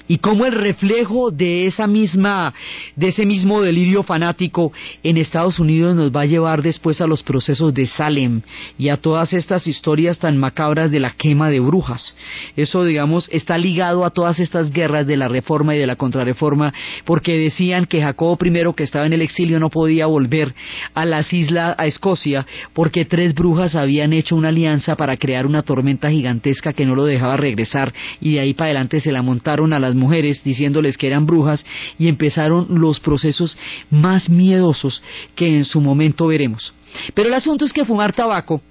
y 0.07 0.17
cómo 0.17 0.45
el 0.45 0.53
reflejo 0.53 1.31
de 1.31 1.65
esa 1.65 1.87
misma 1.87 2.53
de 2.95 3.09
ese 3.09 3.25
mismo 3.25 3.61
delirio 3.61 4.03
fanático 4.03 4.71
en 5.03 5.17
Estados 5.17 5.59
Unidos 5.59 5.95
nos 5.95 6.11
va 6.11 6.21
a 6.21 6.25
llevar 6.25 6.61
después 6.61 7.01
a 7.01 7.07
los 7.07 7.23
procesos 7.23 7.73
de 7.73 7.87
Salem 7.87 8.41
y 8.77 8.89
a 8.89 8.97
todas 8.97 9.33
estas 9.33 9.67
historias 9.67 10.19
tan 10.19 10.37
macabras 10.37 10.91
de 10.91 10.99
la 10.99 11.11
quema 11.11 11.49
de 11.49 11.59
brujas. 11.59 12.15
Eso 12.55 12.83
digamos 12.83 13.29
está 13.31 13.57
ligado 13.57 14.05
a 14.05 14.11
todas 14.11 14.39
estas 14.39 14.71
guerras 14.71 15.07
de 15.07 15.17
la 15.17 15.27
reforma 15.27 15.75
y 15.75 15.79
de 15.79 15.87
la 15.87 15.95
contrarreforma 15.95 16.73
porque 17.05 17.37
decían 17.37 17.85
que 17.85 18.01
Jacobo 18.01 18.37
I 18.43 18.73
que 18.75 18.83
estaba 18.83 19.05
en 19.05 19.13
el 19.13 19.21
exilio 19.21 19.59
no 19.59 19.69
podía 19.69 20.05
volver 20.05 20.53
a 20.93 21.05
las 21.05 21.31
islas 21.33 21.75
a 21.77 21.85
Escocia 21.85 22.45
porque 22.73 23.05
tres 23.05 23.33
brujas 23.33 23.75
habían 23.75 24.13
hecho 24.13 24.35
una 24.35 24.49
alianza 24.49 24.95
para 24.95 25.17
crear 25.17 25.45
una 25.45 25.63
tormenta 25.63 26.09
gigantesca 26.09 26.73
que 26.73 26.85
no 26.85 26.95
lo 26.95 27.05
dejaba 27.05 27.37
regresar 27.37 27.93
y 28.21 28.33
de 28.33 28.39
ahí 28.39 28.53
para 28.53 28.67
adelante 28.67 28.99
se 28.99 29.11
la 29.11 29.21
montaron 29.21 29.73
a 29.73 29.79
las 29.79 29.95
mujeres 29.97 30.43
diciéndoles 30.43 30.97
que 30.97 31.07
eran 31.07 31.25
brujas 31.25 31.65
y 31.99 32.07
empezaron 32.07 32.67
los 32.69 32.99
procesos 32.99 33.57
más 33.89 34.29
miedosos 34.29 35.01
que 35.35 35.57
en 35.57 35.65
su 35.65 35.81
momento 35.81 36.27
veremos. 36.27 36.73
Pero 37.13 37.27
el 37.27 37.33
asunto 37.33 37.65
es 37.65 37.73
que 37.73 37.85
fumar 37.85 38.13
tabaco 38.13 38.61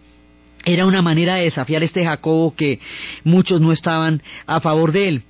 era 0.65 0.87
una 0.87 1.03
manera 1.03 1.37
de 1.37 1.45
desafiar 1.45 1.83
este 1.83 2.05
Jacobo 2.05 2.55
que 2.55 2.81
muchos 3.25 3.61
no 3.61 3.73
estaban 3.73 4.23
a 4.47 4.61
favor 4.61 4.93
de 4.93 5.09
él. 5.09 5.23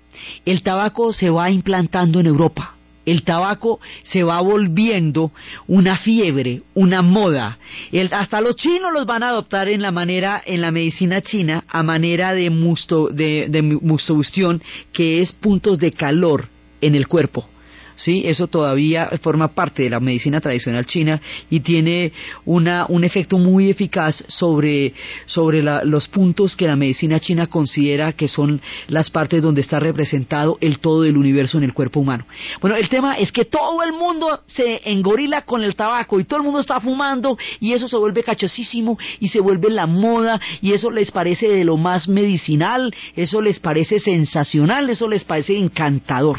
El 0.44 0.62
tabaco 0.62 1.12
se 1.12 1.28
va 1.28 1.50
implantando 1.50 2.20
en 2.20 2.26
Europa. 2.26 2.75
El 3.06 3.22
tabaco 3.22 3.80
se 4.04 4.22
va 4.24 4.40
volviendo 4.40 5.30
una 5.68 5.96
fiebre, 5.96 6.62
una 6.74 7.00
moda. 7.02 7.58
El- 7.92 8.12
hasta 8.12 8.40
los 8.40 8.56
chinos 8.56 8.92
los 8.92 9.06
van 9.06 9.22
a 9.22 9.28
adoptar 9.28 9.68
en 9.68 9.80
la 9.80 9.92
manera, 9.92 10.42
en 10.44 10.60
la 10.60 10.70
medicina 10.72 11.22
china, 11.22 11.64
a 11.68 11.82
manera 11.82 12.34
de, 12.34 12.50
musto, 12.50 13.08
de, 13.08 13.46
de 13.48 13.62
mustobustión, 13.62 14.60
que 14.92 15.22
es 15.22 15.32
puntos 15.32 15.78
de 15.78 15.92
calor 15.92 16.48
en 16.80 16.94
el 16.94 17.06
cuerpo. 17.08 17.48
¿Sí? 17.96 18.22
Eso 18.26 18.46
todavía 18.46 19.10
forma 19.22 19.48
parte 19.48 19.82
de 19.82 19.90
la 19.90 20.00
medicina 20.00 20.40
tradicional 20.40 20.86
china 20.86 21.20
y 21.50 21.60
tiene 21.60 22.12
una, 22.44 22.86
un 22.88 23.04
efecto 23.04 23.38
muy 23.38 23.70
eficaz 23.70 24.24
sobre, 24.28 24.92
sobre 25.26 25.62
la- 25.62 25.84
los 25.84 26.08
puntos 26.08 26.56
que 26.56 26.66
la 26.66 26.76
medicina 26.76 27.20
china 27.20 27.46
considera 27.46 28.12
que 28.12 28.28
son 28.28 28.60
las 28.88 29.10
partes 29.10 29.42
donde 29.42 29.60
está 29.60 29.80
representado 29.80 30.58
el 30.60 30.78
todo 30.78 31.02
del 31.02 31.16
universo 31.16 31.58
en 31.58 31.64
el 31.64 31.72
cuerpo 31.72 32.00
humano. 32.00 32.26
Bueno, 32.60 32.76
el 32.76 32.88
tema 32.88 33.14
es 33.18 33.32
que 33.32 33.44
todo 33.44 33.82
el 33.82 33.92
mundo 33.92 34.40
se 34.46 34.82
engorila 34.90 35.42
con 35.42 35.62
el 35.62 35.74
tabaco 35.74 36.20
y 36.20 36.24
todo 36.24 36.38
el 36.38 36.44
mundo 36.44 36.60
está 36.60 36.80
fumando 36.80 37.36
y 37.60 37.72
eso 37.72 37.88
se 37.88 37.96
vuelve 37.96 38.22
cachosísimo 38.22 38.98
y 39.20 39.28
se 39.28 39.40
vuelve 39.40 39.70
la 39.70 39.86
moda 39.86 40.40
y 40.60 40.72
eso 40.72 40.90
les 40.90 41.10
parece 41.10 41.48
de 41.48 41.64
lo 41.64 41.76
más 41.76 42.08
medicinal, 42.08 42.94
eso 43.14 43.40
les 43.40 43.58
parece 43.58 43.98
sensacional, 43.98 44.88
eso 44.90 45.08
les 45.08 45.24
parece 45.24 45.56
encantador. 45.56 46.38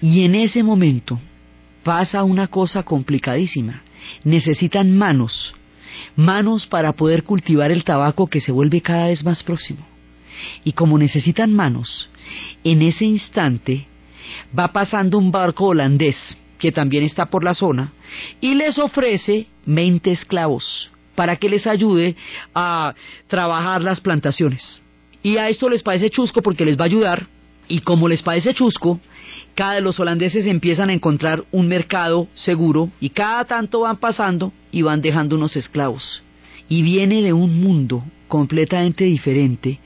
Y 0.00 0.24
en 0.24 0.34
ese 0.34 0.62
momento 0.62 1.18
pasa 1.82 2.24
una 2.24 2.48
cosa 2.48 2.82
complicadísima. 2.82 3.82
Necesitan 4.24 4.96
manos, 4.96 5.54
manos 6.16 6.66
para 6.66 6.92
poder 6.92 7.24
cultivar 7.24 7.70
el 7.70 7.84
tabaco 7.84 8.26
que 8.26 8.40
se 8.40 8.52
vuelve 8.52 8.80
cada 8.80 9.08
vez 9.08 9.24
más 9.24 9.42
próximo. 9.42 9.86
Y 10.64 10.72
como 10.72 10.98
necesitan 10.98 11.52
manos, 11.52 12.08
en 12.64 12.82
ese 12.82 13.04
instante 13.04 13.86
va 14.58 14.68
pasando 14.72 15.18
un 15.18 15.30
barco 15.30 15.66
holandés 15.66 16.16
que 16.58 16.72
también 16.72 17.04
está 17.04 17.26
por 17.26 17.42
la 17.42 17.54
zona 17.54 17.92
y 18.40 18.54
les 18.54 18.78
ofrece 18.78 19.46
20 19.66 20.10
esclavos 20.10 20.90
para 21.14 21.36
que 21.36 21.48
les 21.48 21.66
ayude 21.66 22.16
a 22.54 22.94
trabajar 23.26 23.82
las 23.82 24.00
plantaciones. 24.00 24.80
Y 25.22 25.36
a 25.36 25.48
esto 25.48 25.68
les 25.68 25.82
parece 25.82 26.10
chusco 26.10 26.40
porque 26.40 26.64
les 26.64 26.78
va 26.78 26.84
a 26.84 26.86
ayudar 26.86 27.26
y 27.68 27.80
como 27.80 28.08
les 28.08 28.22
parece 28.22 28.54
chusco, 28.54 29.00
cada 29.54 29.80
los 29.80 30.00
holandeses 30.00 30.46
empiezan 30.46 30.90
a 30.90 30.92
encontrar 30.92 31.44
un 31.52 31.68
mercado 31.68 32.28
seguro 32.34 32.90
y 33.00 33.10
cada 33.10 33.44
tanto 33.44 33.80
van 33.80 33.98
pasando 33.98 34.52
y 34.70 34.82
van 34.82 35.02
dejando 35.02 35.36
unos 35.36 35.56
esclavos. 35.56 36.22
Y 36.68 36.82
viene 36.82 37.22
de 37.22 37.32
un 37.32 37.60
mundo 37.60 38.04
completamente 38.28 39.04
diferente, 39.04 39.80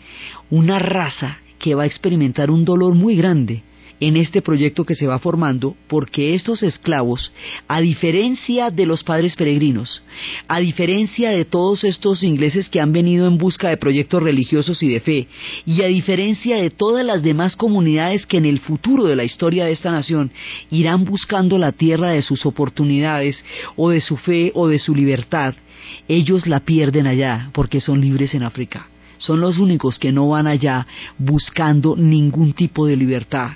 una 0.50 0.78
raza 0.78 1.38
que 1.58 1.74
va 1.74 1.84
a 1.84 1.86
experimentar 1.86 2.50
un 2.50 2.64
dolor 2.64 2.94
muy 2.94 3.16
grande 3.16 3.62
en 4.06 4.18
este 4.18 4.42
proyecto 4.42 4.84
que 4.84 4.94
se 4.94 5.06
va 5.06 5.18
formando 5.18 5.76
porque 5.88 6.34
estos 6.34 6.62
esclavos, 6.62 7.32
a 7.66 7.80
diferencia 7.80 8.70
de 8.70 8.84
los 8.84 9.02
padres 9.02 9.34
peregrinos, 9.34 10.02
a 10.46 10.60
diferencia 10.60 11.30
de 11.30 11.46
todos 11.46 11.84
estos 11.84 12.22
ingleses 12.22 12.68
que 12.68 12.82
han 12.82 12.92
venido 12.92 13.26
en 13.26 13.38
busca 13.38 13.70
de 13.70 13.78
proyectos 13.78 14.22
religiosos 14.22 14.82
y 14.82 14.90
de 14.90 15.00
fe, 15.00 15.28
y 15.64 15.80
a 15.80 15.86
diferencia 15.86 16.58
de 16.58 16.68
todas 16.68 17.04
las 17.06 17.22
demás 17.22 17.56
comunidades 17.56 18.26
que 18.26 18.36
en 18.36 18.44
el 18.44 18.58
futuro 18.58 19.04
de 19.04 19.16
la 19.16 19.24
historia 19.24 19.64
de 19.64 19.72
esta 19.72 19.90
nación 19.90 20.30
irán 20.70 21.06
buscando 21.06 21.56
la 21.56 21.72
tierra 21.72 22.10
de 22.10 22.20
sus 22.20 22.44
oportunidades 22.44 23.42
o 23.74 23.88
de 23.88 24.02
su 24.02 24.18
fe 24.18 24.52
o 24.54 24.68
de 24.68 24.80
su 24.80 24.94
libertad, 24.94 25.54
ellos 26.08 26.46
la 26.46 26.60
pierden 26.60 27.06
allá 27.06 27.48
porque 27.54 27.80
son 27.80 28.02
libres 28.02 28.34
en 28.34 28.42
África. 28.42 28.88
Son 29.16 29.40
los 29.40 29.56
únicos 29.56 29.98
que 29.98 30.12
no 30.12 30.28
van 30.28 30.46
allá 30.46 30.86
buscando 31.16 31.96
ningún 31.96 32.52
tipo 32.52 32.86
de 32.86 32.96
libertad 32.96 33.52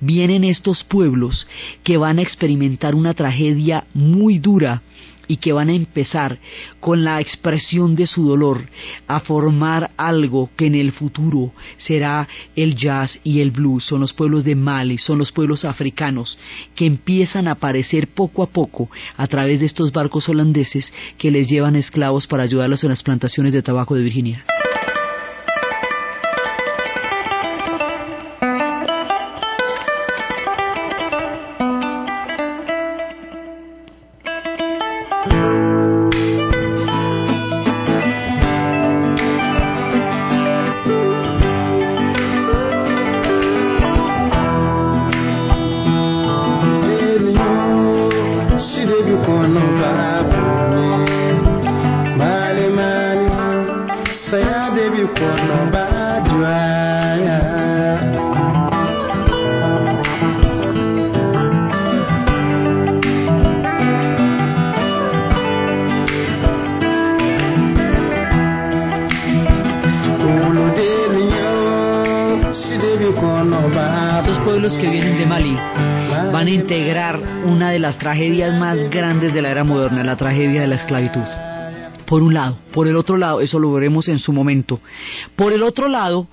vienen 0.00 0.44
estos 0.44 0.84
pueblos 0.84 1.46
que 1.84 1.96
van 1.96 2.18
a 2.18 2.22
experimentar 2.22 2.94
una 2.94 3.14
tragedia 3.14 3.84
muy 3.94 4.38
dura 4.38 4.82
y 5.28 5.36
que 5.38 5.52
van 5.52 5.70
a 5.70 5.74
empezar 5.74 6.38
con 6.80 7.04
la 7.04 7.20
expresión 7.20 7.94
de 7.94 8.06
su 8.06 8.26
dolor 8.26 8.68
a 9.06 9.20
formar 9.20 9.90
algo 9.96 10.50
que 10.56 10.66
en 10.66 10.74
el 10.74 10.92
futuro 10.92 11.52
será 11.76 12.28
el 12.56 12.74
jazz 12.74 13.18
y 13.24 13.40
el 13.40 13.50
blues. 13.50 13.84
Son 13.84 14.00
los 14.00 14.12
pueblos 14.12 14.44
de 14.44 14.56
Mali, 14.56 14.98
son 14.98 15.18
los 15.18 15.32
pueblos 15.32 15.64
africanos 15.64 16.36
que 16.74 16.86
empiezan 16.86 17.48
a 17.48 17.52
aparecer 17.52 18.08
poco 18.08 18.42
a 18.42 18.46
poco 18.48 18.90
a 19.16 19.26
través 19.26 19.60
de 19.60 19.66
estos 19.66 19.92
barcos 19.92 20.28
holandeses 20.28 20.92
que 21.16 21.30
les 21.30 21.48
llevan 21.48 21.76
esclavos 21.76 22.26
para 22.26 22.42
ayudarlos 22.42 22.82
en 22.82 22.90
las 22.90 23.02
plantaciones 23.02 23.52
de 23.52 23.62
tabaco 23.62 23.94
de 23.94 24.02
Virginia. 24.02 24.44
Estos 74.20 74.38
pueblos 74.44 74.78
que 74.78 74.88
vienen 74.88 75.18
de 75.18 75.26
Mali 75.26 75.56
van 76.32 76.46
a 76.46 76.50
integrar 76.50 77.18
una 77.44 77.70
de 77.70 77.80
las 77.80 77.98
tragedias 77.98 78.54
más 78.54 78.78
grandes 78.88 79.34
de 79.34 79.42
la 79.42 79.50
era 79.50 79.64
moderna, 79.64 80.04
la 80.04 80.14
tragedia 80.14 80.60
de 80.60 80.68
la 80.68 80.76
esclavitud. 80.76 81.51
Por 82.12 82.22
un 82.22 82.34
lado. 82.34 82.58
Por 82.74 82.88
el 82.88 82.96
otro 82.96 83.16
lado, 83.16 83.40
eso 83.40 83.58
lo 83.58 83.72
veremos 83.72 84.06
en 84.06 84.18
su 84.18 84.34
momento. 84.34 84.82
Por 85.34 85.54
el 85.54 85.62
otro 85.62 85.88
lado, 85.88 86.28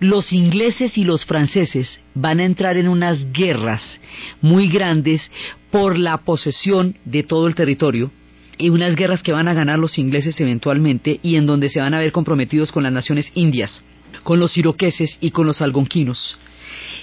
los 0.00 0.32
ingleses 0.32 0.96
y 0.96 1.04
los 1.04 1.26
franceses 1.26 2.00
van 2.14 2.40
a 2.40 2.46
entrar 2.46 2.78
en 2.78 2.88
unas 2.88 3.30
guerras 3.30 4.00
muy 4.40 4.68
grandes 4.68 5.30
por 5.70 5.98
la 5.98 6.16
posesión 6.16 6.96
de 7.04 7.24
todo 7.24 7.46
el 7.46 7.54
territorio 7.54 8.10
y 8.56 8.70
unas 8.70 8.96
guerras 8.96 9.22
que 9.22 9.32
van 9.32 9.48
a 9.48 9.52
ganar 9.52 9.78
los 9.78 9.98
ingleses 9.98 10.40
eventualmente 10.40 11.20
y 11.22 11.36
en 11.36 11.44
donde 11.44 11.68
se 11.68 11.80
van 11.80 11.92
a 11.92 11.98
ver 11.98 12.10
comprometidos 12.10 12.72
con 12.72 12.84
las 12.84 12.92
naciones 12.94 13.30
indias, 13.34 13.82
con 14.22 14.40
los 14.40 14.56
iroqueses 14.56 15.18
y 15.20 15.32
con 15.32 15.46
los 15.46 15.60
algonquinos. 15.60 16.38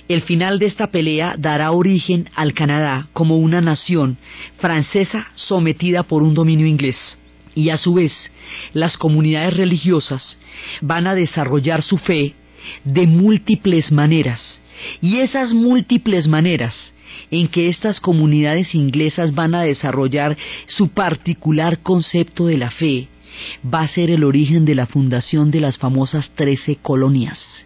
El 0.08 0.24
final 0.24 0.58
de 0.58 0.66
esta 0.66 0.88
pelea 0.88 1.36
dará 1.38 1.70
origen 1.70 2.28
al 2.34 2.54
Canadá 2.54 3.08
como 3.14 3.38
una 3.38 3.62
nación 3.62 4.18
francesa 4.58 5.28
sometida 5.36 6.02
por 6.02 6.24
un 6.24 6.34
dominio 6.34 6.66
inglés. 6.66 7.20
Y 7.56 7.70
a 7.70 7.78
su 7.78 7.94
vez, 7.94 8.14
las 8.74 8.98
comunidades 8.98 9.56
religiosas 9.56 10.38
van 10.82 11.08
a 11.08 11.16
desarrollar 11.16 11.82
su 11.82 11.98
fe 11.98 12.34
de 12.84 13.08
múltiples 13.08 13.92
maneras. 13.92 14.60
Y 15.02 15.18
esas 15.20 15.54
múltiples 15.54 16.28
maneras 16.28 16.94
en 17.32 17.48
que 17.48 17.70
estas 17.70 18.00
comunidades 18.00 18.76
inglesas 18.76 19.34
van 19.34 19.56
a 19.56 19.62
desarrollar 19.62 20.36
su 20.68 20.90
particular 20.90 21.80
concepto 21.82 22.46
de 22.48 22.58
la 22.58 22.72
fe 22.72 23.08
va 23.66 23.82
a 23.82 23.88
ser 23.88 24.12
el 24.12 24.24
origen 24.24 24.66
de 24.66 24.76
la 24.76 24.86
fundación 24.86 25.52
de 25.52 25.62
las 25.62 25.78
famosas 25.78 26.30
trece 26.36 26.78
colonias. 26.82 27.66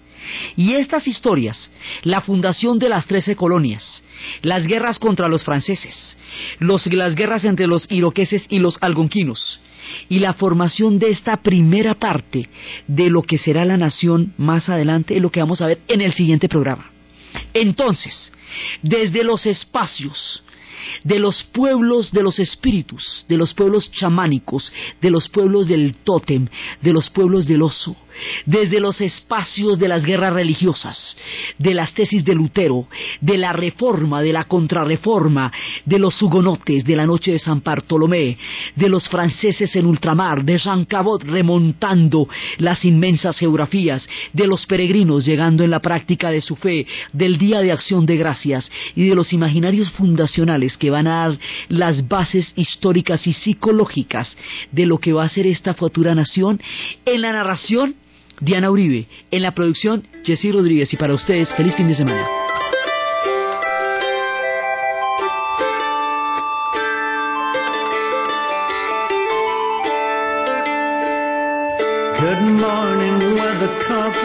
Y 0.55 0.73
estas 0.73 1.07
historias, 1.07 1.71
la 2.03 2.21
fundación 2.21 2.77
de 2.77 2.89
las 2.89 3.07
trece 3.07 3.35
colonias, 3.35 4.03
las 4.41 4.67
guerras 4.67 4.99
contra 4.99 5.27
los 5.27 5.43
franceses, 5.43 6.17
los- 6.59 6.85
las 6.87 7.15
guerras 7.15 7.45
entre 7.45 7.67
los 7.67 7.89
iroqueses 7.91 8.45
y 8.49 8.59
los 8.59 8.77
algonquinos, 8.81 9.59
y 10.09 10.19
la 10.19 10.33
formación 10.33 10.99
de 10.99 11.09
esta 11.09 11.37
primera 11.37 11.95
parte 11.95 12.49
de 12.87 13.09
lo 13.09 13.21
que 13.23 13.37
será 13.37 13.65
la 13.65 13.77
nación 13.77 14.33
más 14.37 14.69
adelante 14.69 15.15
es 15.15 15.21
lo 15.21 15.31
que 15.31 15.39
vamos 15.39 15.61
a 15.61 15.67
ver 15.67 15.79
en 15.87 16.01
el 16.01 16.13
siguiente 16.13 16.49
programa. 16.49 16.91
Entonces, 17.53 18.31
desde 18.81 19.23
los 19.23 19.45
espacios 19.45 20.43
de 21.03 21.19
los 21.19 21.43
pueblos 21.43 22.11
de 22.11 22.23
los 22.23 22.39
espíritus, 22.39 23.25
de 23.27 23.37
los 23.37 23.53
pueblos 23.53 23.91
chamánicos, 23.91 24.71
de 25.01 25.09
los 25.09 25.29
pueblos 25.29 25.67
del 25.67 25.95
tótem, 26.03 26.47
de 26.81 26.93
los 26.93 27.09
pueblos 27.09 27.45
del 27.47 27.61
oso, 27.61 27.95
desde 28.45 28.79
los 28.79 28.99
espacios 29.01 29.79
de 29.79 29.87
las 29.87 30.03
guerras 30.03 30.33
religiosas, 30.33 31.15
de 31.57 31.73
las 31.73 31.93
tesis 31.93 32.23
de 32.23 32.35
Lutero, 32.35 32.87
de 33.21 33.37
la 33.37 33.53
reforma, 33.53 34.21
de 34.21 34.33
la 34.33 34.45
contrarreforma, 34.45 35.51
de 35.85 35.99
los 35.99 36.21
hugonotes, 36.21 36.83
de 36.83 36.95
la 36.95 37.05
noche 37.05 37.31
de 37.31 37.39
San 37.39 37.61
Bartolomé, 37.63 38.37
de 38.75 38.89
los 38.89 39.07
franceses 39.09 39.75
en 39.75 39.85
ultramar, 39.85 40.43
de 40.43 40.57
Jean 40.57 40.85
Cabot 40.85 41.23
remontando 41.23 42.27
las 42.57 42.83
inmensas 42.85 43.37
geografías, 43.37 44.07
de 44.33 44.47
los 44.47 44.65
peregrinos 44.65 45.25
llegando 45.25 45.63
en 45.63 45.71
la 45.71 45.79
práctica 45.79 46.31
de 46.31 46.41
su 46.41 46.55
fe, 46.55 46.85
del 47.13 47.37
Día 47.37 47.59
de 47.61 47.71
Acción 47.71 48.05
de 48.05 48.17
Gracias 48.17 48.69
y 48.95 49.07
de 49.07 49.15
los 49.15 49.33
imaginarios 49.33 49.91
fundacionales 49.91 50.77
que 50.77 50.89
van 50.89 51.07
a 51.07 51.27
dar 51.27 51.39
las 51.67 52.07
bases 52.07 52.51
históricas 52.55 53.25
y 53.27 53.33
psicológicas 53.33 54.35
de 54.71 54.85
lo 54.85 54.97
que 54.97 55.13
va 55.13 55.23
a 55.23 55.29
ser 55.29 55.47
esta 55.47 55.73
futura 55.73 56.15
nación 56.15 56.61
en 57.05 57.21
la 57.21 57.33
narración 57.33 57.95
Diana 58.41 58.71
Uribe, 58.71 59.07
en 59.31 59.41
la 59.41 59.51
producción 59.51 60.03
Jessy 60.23 60.51
Rodríguez 60.51 60.93
y 60.93 60.97
para 60.97 61.13
ustedes 61.13 61.53
feliz 61.55 61.75
fin 61.75 61.87
de 61.87 61.95
semana. 61.95 62.25
Good 72.21 72.41
morning, 72.59 73.35
Weathercock. 73.35 74.15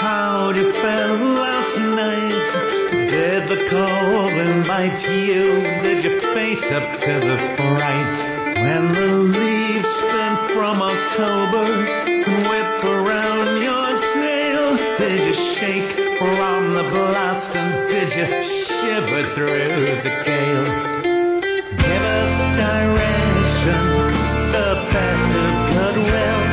How'd 0.00 0.56
you 0.56 0.72
feel 0.72 1.34
last 1.36 1.76
night? 1.78 3.10
Did 3.10 3.48
the 3.48 3.68
cold 3.70 4.32
invite 4.32 5.00
you? 5.08 5.60
Did 5.82 6.04
you 6.04 6.20
face 6.32 6.64
up 6.72 7.00
to 7.00 7.20
the 7.20 7.38
fright? 7.56 8.34
When 8.60 8.92
the 8.94 9.38
leaves 9.38 9.88
spin 10.00 10.56
from 10.56 10.80
October 10.80 12.13
soldier 18.14 18.42
shivered 18.68 19.34
through 19.34 20.02
the 20.02 20.10
gale. 20.24 20.64
Give 21.78 22.02
us 22.02 22.34
direction, 22.56 23.84
the 24.52 24.70
best 24.92 25.36
of 25.36 25.94
goodwill. 25.94 26.43